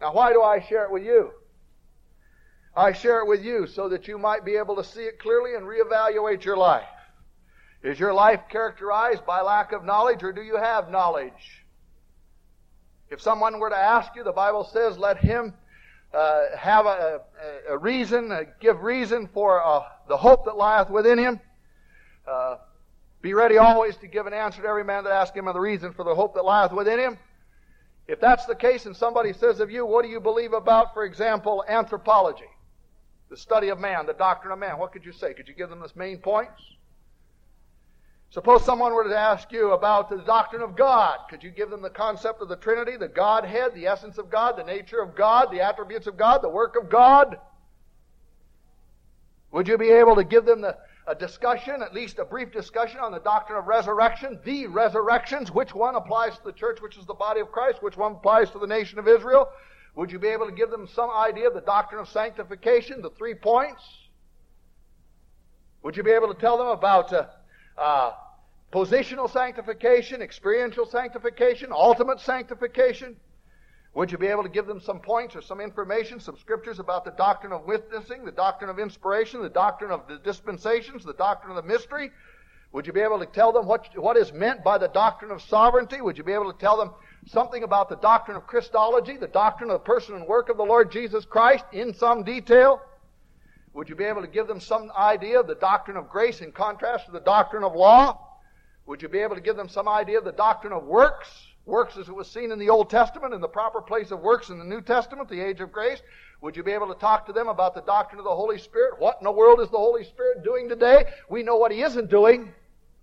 Now, 0.00 0.12
why 0.12 0.32
do 0.32 0.42
I 0.42 0.60
share 0.60 0.84
it 0.84 0.90
with 0.90 1.04
you? 1.04 1.32
I 2.76 2.92
share 2.92 3.20
it 3.20 3.26
with 3.26 3.42
you 3.42 3.66
so 3.66 3.88
that 3.88 4.06
you 4.06 4.18
might 4.18 4.44
be 4.44 4.56
able 4.56 4.76
to 4.76 4.84
see 4.84 5.00
it 5.00 5.18
clearly 5.18 5.54
and 5.54 5.64
reevaluate 5.64 6.44
your 6.44 6.56
life. 6.56 6.84
Is 7.82 7.98
your 7.98 8.12
life 8.12 8.40
characterized 8.50 9.24
by 9.24 9.40
lack 9.40 9.72
of 9.72 9.84
knowledge 9.84 10.22
or 10.22 10.32
do 10.32 10.42
you 10.42 10.56
have 10.56 10.90
knowledge? 10.90 11.65
If 13.10 13.20
someone 13.20 13.58
were 13.58 13.70
to 13.70 13.76
ask 13.76 14.14
you, 14.16 14.24
the 14.24 14.32
Bible 14.32 14.64
says, 14.64 14.98
let 14.98 15.18
him 15.18 15.54
uh, 16.12 16.56
have 16.56 16.86
a, 16.86 17.20
a, 17.68 17.78
reason, 17.78 18.32
uh, 18.32 18.42
give 18.60 18.82
reason 18.82 19.28
for 19.32 19.64
uh, 19.64 19.82
the 20.08 20.16
hope 20.16 20.44
that 20.46 20.56
lieth 20.56 20.90
within 20.90 21.18
him. 21.18 21.40
Uh, 22.26 22.56
be 23.22 23.34
ready 23.34 23.58
always 23.58 23.96
to 23.98 24.06
give 24.06 24.26
an 24.26 24.32
answer 24.32 24.62
to 24.62 24.68
every 24.68 24.84
man 24.84 25.04
that 25.04 25.12
asks 25.12 25.36
him 25.36 25.46
of 25.46 25.54
the 25.54 25.60
reason 25.60 25.92
for 25.92 26.04
the 26.04 26.14
hope 26.14 26.34
that 26.34 26.44
lieth 26.44 26.72
within 26.72 26.98
him. 26.98 27.18
If 28.08 28.20
that's 28.20 28.46
the 28.46 28.54
case 28.54 28.86
and 28.86 28.96
somebody 28.96 29.32
says 29.32 29.60
of 29.60 29.70
you, 29.70 29.84
what 29.84 30.02
do 30.02 30.08
you 30.08 30.20
believe 30.20 30.52
about, 30.52 30.94
for 30.94 31.04
example, 31.04 31.64
anthropology? 31.68 32.48
The 33.30 33.36
study 33.36 33.68
of 33.68 33.80
man, 33.80 34.06
the 34.06 34.12
doctrine 34.12 34.52
of 34.52 34.58
man. 34.58 34.78
What 34.78 34.92
could 34.92 35.04
you 35.04 35.12
say? 35.12 35.34
Could 35.34 35.48
you 35.48 35.54
give 35.54 35.70
them 35.70 35.80
the 35.80 35.90
main 35.96 36.18
points? 36.18 36.62
Suppose 38.30 38.64
someone 38.64 38.92
were 38.92 39.04
to 39.04 39.16
ask 39.16 39.50
you 39.52 39.72
about 39.72 40.10
the 40.10 40.18
doctrine 40.18 40.62
of 40.62 40.76
God. 40.76 41.20
Could 41.30 41.42
you 41.42 41.50
give 41.50 41.70
them 41.70 41.80
the 41.80 41.90
concept 41.90 42.42
of 42.42 42.48
the 42.48 42.56
Trinity, 42.56 42.96
the 42.96 43.08
Godhead, 43.08 43.74
the 43.74 43.86
essence 43.86 44.18
of 44.18 44.30
God, 44.30 44.56
the 44.56 44.64
nature 44.64 45.00
of 45.00 45.14
God, 45.14 45.50
the 45.50 45.60
attributes 45.60 46.06
of 46.06 46.16
God, 46.16 46.42
the 46.42 46.48
work 46.48 46.76
of 46.76 46.90
God? 46.90 47.38
Would 49.52 49.68
you 49.68 49.78
be 49.78 49.90
able 49.90 50.16
to 50.16 50.24
give 50.24 50.44
them 50.44 50.60
the, 50.60 50.76
a 51.06 51.14
discussion, 51.14 51.82
at 51.82 51.94
least 51.94 52.18
a 52.18 52.24
brief 52.24 52.52
discussion 52.52 52.98
on 53.00 53.12
the 53.12 53.20
doctrine 53.20 53.58
of 53.58 53.68
resurrection, 53.68 54.38
the 54.44 54.66
resurrections, 54.66 55.52
which 55.52 55.74
one 55.74 55.94
applies 55.94 56.36
to 56.36 56.44
the 56.44 56.52
church, 56.52 56.82
which 56.82 56.98
is 56.98 57.06
the 57.06 57.14
body 57.14 57.40
of 57.40 57.52
Christ, 57.52 57.82
which 57.82 57.96
one 57.96 58.12
applies 58.12 58.50
to 58.50 58.58
the 58.58 58.66
nation 58.66 58.98
of 58.98 59.06
Israel? 59.06 59.48
Would 59.94 60.12
you 60.12 60.18
be 60.18 60.28
able 60.28 60.46
to 60.46 60.52
give 60.52 60.70
them 60.70 60.86
some 60.86 61.10
idea 61.10 61.46
of 61.46 61.54
the 61.54 61.62
doctrine 61.62 62.00
of 62.00 62.08
sanctification, 62.08 63.00
the 63.00 63.10
three 63.10 63.34
points? 63.34 63.82
Would 65.82 65.96
you 65.96 66.02
be 66.02 66.10
able 66.10 66.34
to 66.34 66.38
tell 66.38 66.58
them 66.58 66.66
about 66.66 67.12
uh, 67.12 67.26
uh, 67.78 68.12
positional 68.72 69.30
sanctification, 69.30 70.22
experiential 70.22 70.86
sanctification, 70.86 71.72
ultimate 71.72 72.20
sanctification? 72.20 73.16
Would 73.94 74.12
you 74.12 74.18
be 74.18 74.26
able 74.26 74.42
to 74.42 74.50
give 74.50 74.66
them 74.66 74.80
some 74.80 75.00
points 75.00 75.34
or 75.34 75.40
some 75.40 75.60
information, 75.60 76.20
some 76.20 76.36
scriptures 76.36 76.80
about 76.80 77.06
the 77.06 77.12
doctrine 77.12 77.52
of 77.52 77.64
witnessing, 77.64 78.26
the 78.26 78.32
doctrine 78.32 78.68
of 78.68 78.78
inspiration, 78.78 79.40
the 79.40 79.48
doctrine 79.48 79.90
of 79.90 80.06
the 80.06 80.18
dispensations, 80.18 81.02
the 81.02 81.14
doctrine 81.14 81.56
of 81.56 81.64
the 81.64 81.66
mystery? 81.66 82.10
Would 82.72 82.86
you 82.86 82.92
be 82.92 83.00
able 83.00 83.18
to 83.20 83.26
tell 83.26 83.52
them 83.52 83.66
what, 83.66 83.88
what 83.96 84.18
is 84.18 84.34
meant 84.34 84.62
by 84.62 84.76
the 84.76 84.88
doctrine 84.88 85.30
of 85.30 85.40
sovereignty? 85.40 86.02
Would 86.02 86.18
you 86.18 86.24
be 86.24 86.34
able 86.34 86.52
to 86.52 86.58
tell 86.58 86.76
them 86.76 86.90
something 87.26 87.62
about 87.62 87.88
the 87.88 87.96
doctrine 87.96 88.36
of 88.36 88.46
Christology, 88.46 89.16
the 89.16 89.28
doctrine 89.28 89.70
of 89.70 89.80
the 89.80 89.84
person 89.84 90.14
and 90.14 90.26
work 90.26 90.50
of 90.50 90.58
the 90.58 90.62
Lord 90.62 90.92
Jesus 90.92 91.24
Christ 91.24 91.64
in 91.72 91.94
some 91.94 92.22
detail? 92.22 92.82
Would 93.76 93.90
you 93.90 93.94
be 93.94 94.04
able 94.04 94.22
to 94.22 94.26
give 94.26 94.48
them 94.48 94.58
some 94.58 94.90
idea 94.96 95.38
of 95.38 95.46
the 95.46 95.54
doctrine 95.54 95.98
of 95.98 96.08
grace 96.08 96.40
in 96.40 96.50
contrast 96.50 97.04
to 97.04 97.12
the 97.12 97.20
doctrine 97.20 97.62
of 97.62 97.74
law? 97.74 98.18
Would 98.86 99.02
you 99.02 99.08
be 99.10 99.18
able 99.18 99.34
to 99.34 99.40
give 99.42 99.56
them 99.56 99.68
some 99.68 99.86
idea 99.86 100.16
of 100.16 100.24
the 100.24 100.32
doctrine 100.32 100.72
of 100.72 100.84
works? 100.84 101.28
Works 101.66 101.98
as 101.98 102.08
it 102.08 102.14
was 102.14 102.30
seen 102.30 102.52
in 102.52 102.58
the 102.58 102.70
Old 102.70 102.88
Testament 102.88 103.34
and 103.34 103.42
the 103.42 103.48
proper 103.48 103.82
place 103.82 104.12
of 104.12 104.20
works 104.20 104.48
in 104.48 104.58
the 104.58 104.64
New 104.64 104.80
Testament, 104.80 105.28
the 105.28 105.42
age 105.42 105.60
of 105.60 105.72
grace? 105.72 106.00
Would 106.40 106.56
you 106.56 106.62
be 106.62 106.72
able 106.72 106.88
to 106.88 106.98
talk 106.98 107.26
to 107.26 107.34
them 107.34 107.48
about 107.48 107.74
the 107.74 107.82
doctrine 107.82 108.18
of 108.18 108.24
the 108.24 108.34
Holy 108.34 108.56
Spirit? 108.56 108.98
What 108.98 109.18
in 109.20 109.24
the 109.24 109.32
world 109.32 109.60
is 109.60 109.68
the 109.68 109.76
Holy 109.76 110.04
Spirit 110.04 110.42
doing 110.42 110.70
today? 110.70 111.04
We 111.28 111.42
know 111.42 111.56
what 111.56 111.70
He 111.70 111.82
isn't 111.82 112.08
doing. 112.08 112.54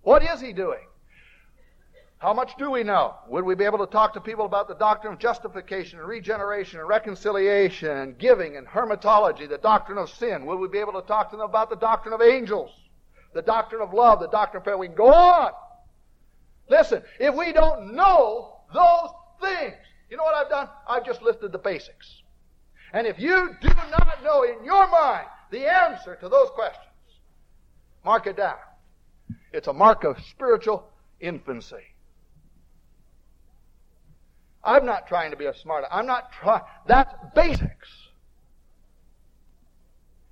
What 0.02 0.24
is 0.24 0.40
He 0.40 0.52
doing? 0.52 0.88
How 2.24 2.32
much 2.32 2.56
do 2.56 2.70
we 2.70 2.84
know? 2.84 3.16
Would 3.28 3.44
we 3.44 3.54
be 3.54 3.64
able 3.64 3.80
to 3.80 3.86
talk 3.86 4.14
to 4.14 4.20
people 4.20 4.46
about 4.46 4.66
the 4.66 4.76
doctrine 4.76 5.12
of 5.12 5.18
justification 5.18 5.98
and 5.98 6.08
regeneration 6.08 6.80
and 6.80 6.88
reconciliation 6.88 7.90
and 7.90 8.16
giving 8.16 8.56
and 8.56 8.66
hamartiology, 8.66 9.46
the 9.46 9.58
doctrine 9.58 9.98
of 9.98 10.08
sin? 10.08 10.46
Would 10.46 10.58
we 10.58 10.68
be 10.68 10.78
able 10.78 10.94
to 10.94 11.06
talk 11.06 11.30
to 11.32 11.36
them 11.36 11.44
about 11.44 11.68
the 11.68 11.76
doctrine 11.76 12.14
of 12.14 12.22
angels, 12.22 12.70
the 13.34 13.42
doctrine 13.42 13.82
of 13.82 13.92
love, 13.92 14.20
the 14.20 14.28
doctrine 14.28 14.62
of 14.62 14.64
prayer? 14.64 14.78
We 14.78 14.86
can 14.86 14.96
go 14.96 15.12
on. 15.12 15.50
Listen, 16.70 17.02
if 17.20 17.34
we 17.34 17.52
don't 17.52 17.94
know 17.94 18.60
those 18.72 19.10
things, 19.42 19.74
you 20.08 20.16
know 20.16 20.22
what 20.22 20.34
I've 20.34 20.48
done? 20.48 20.70
I've 20.88 21.04
just 21.04 21.20
listed 21.20 21.52
the 21.52 21.58
basics. 21.58 22.22
And 22.94 23.06
if 23.06 23.18
you 23.18 23.54
do 23.60 23.68
not 23.68 24.24
know 24.24 24.44
in 24.44 24.64
your 24.64 24.88
mind 24.88 25.26
the 25.50 25.70
answer 25.70 26.16
to 26.22 26.30
those 26.30 26.48
questions, 26.54 26.86
mark 28.02 28.26
it 28.26 28.38
down. 28.38 28.56
It's 29.52 29.68
a 29.68 29.74
mark 29.74 30.04
of 30.04 30.18
spiritual 30.30 30.88
infancy. 31.20 31.93
I'm 34.64 34.86
not 34.86 35.06
trying 35.06 35.30
to 35.30 35.36
be 35.36 35.46
a 35.46 35.54
smart. 35.54 35.84
I'm 35.90 36.06
not 36.06 36.32
trying. 36.32 36.62
That's 36.86 37.12
basics. 37.34 37.88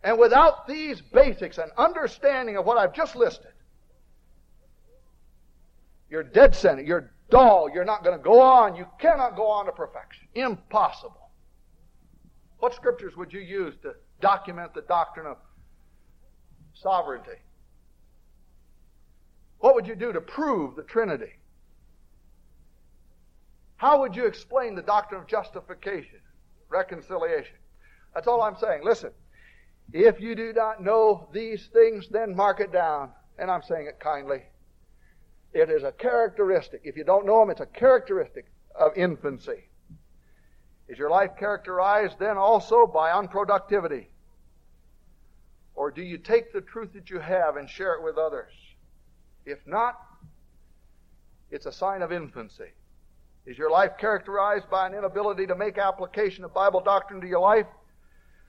And 0.02 0.18
without 0.18 0.66
these 0.66 1.00
basics 1.00 1.58
and 1.58 1.70
understanding 1.76 2.56
of 2.56 2.64
what 2.64 2.78
I've 2.78 2.92
just 2.92 3.14
listed, 3.14 3.52
you're 6.10 6.22
dead 6.22 6.54
center. 6.54 6.82
You're 6.82 7.12
dull. 7.30 7.70
You're 7.72 7.84
not 7.84 8.04
going 8.04 8.16
to 8.16 8.22
go 8.22 8.40
on. 8.40 8.76
You 8.76 8.86
cannot 8.98 9.36
go 9.36 9.46
on 9.46 9.66
to 9.66 9.72
perfection. 9.72 10.26
Impossible. 10.34 11.30
What 12.58 12.74
scriptures 12.74 13.16
would 13.16 13.32
you 13.32 13.40
use 13.40 13.74
to 13.82 13.94
document 14.20 14.74
the 14.74 14.82
doctrine 14.82 15.26
of 15.26 15.36
sovereignty? 16.74 17.40
What 19.58 19.74
would 19.74 19.86
you 19.86 19.94
do 19.94 20.12
to 20.12 20.20
prove 20.20 20.76
the 20.76 20.82
Trinity? 20.82 21.32
How 23.82 23.98
would 23.98 24.14
you 24.14 24.26
explain 24.26 24.76
the 24.76 24.82
doctrine 24.82 25.20
of 25.20 25.26
justification, 25.26 26.20
reconciliation? 26.68 27.56
That's 28.14 28.28
all 28.28 28.40
I'm 28.40 28.54
saying. 28.54 28.82
Listen, 28.84 29.10
if 29.92 30.20
you 30.20 30.36
do 30.36 30.52
not 30.52 30.80
know 30.80 31.28
these 31.32 31.66
things, 31.72 32.06
then 32.08 32.36
mark 32.36 32.60
it 32.60 32.72
down. 32.72 33.10
And 33.40 33.50
I'm 33.50 33.64
saying 33.64 33.88
it 33.88 33.98
kindly. 33.98 34.44
It 35.52 35.68
is 35.68 35.82
a 35.82 35.90
characteristic. 35.90 36.82
If 36.84 36.96
you 36.96 37.02
don't 37.02 37.26
know 37.26 37.40
them, 37.40 37.50
it's 37.50 37.60
a 37.60 37.66
characteristic 37.66 38.46
of 38.72 38.96
infancy. 38.96 39.64
Is 40.86 40.96
your 40.96 41.10
life 41.10 41.32
characterized 41.36 42.20
then 42.20 42.38
also 42.38 42.86
by 42.86 43.10
unproductivity? 43.10 44.06
Or 45.74 45.90
do 45.90 46.02
you 46.02 46.18
take 46.18 46.52
the 46.52 46.60
truth 46.60 46.92
that 46.92 47.10
you 47.10 47.18
have 47.18 47.56
and 47.56 47.68
share 47.68 47.94
it 47.94 48.04
with 48.04 48.16
others? 48.16 48.52
If 49.44 49.58
not, 49.66 49.96
it's 51.50 51.66
a 51.66 51.72
sign 51.72 52.02
of 52.02 52.12
infancy. 52.12 52.70
Is 53.44 53.58
your 53.58 53.70
life 53.70 53.92
characterized 53.98 54.70
by 54.70 54.86
an 54.86 54.94
inability 54.94 55.46
to 55.48 55.56
make 55.56 55.76
application 55.78 56.44
of 56.44 56.54
Bible 56.54 56.80
doctrine 56.80 57.20
to 57.20 57.26
your 57.26 57.40
life? 57.40 57.66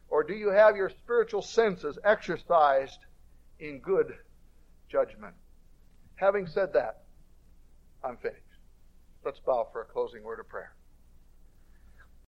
Or 0.10 0.24
do 0.24 0.34
you 0.34 0.50
have 0.50 0.76
your 0.76 0.90
spiritual 0.90 1.42
senses 1.42 1.98
exercised 2.04 3.00
in 3.60 3.80
good 3.80 4.14
judgment? 4.90 5.34
Having 6.16 6.48
said 6.48 6.74
that, 6.74 7.04
I'm 8.04 8.18
finished. 8.18 8.40
Let's 9.26 9.40
bow 9.40 9.68
for 9.72 9.82
a 9.82 9.86
closing 9.86 10.24
word 10.24 10.40
of 10.40 10.48
prayer. 10.48 10.76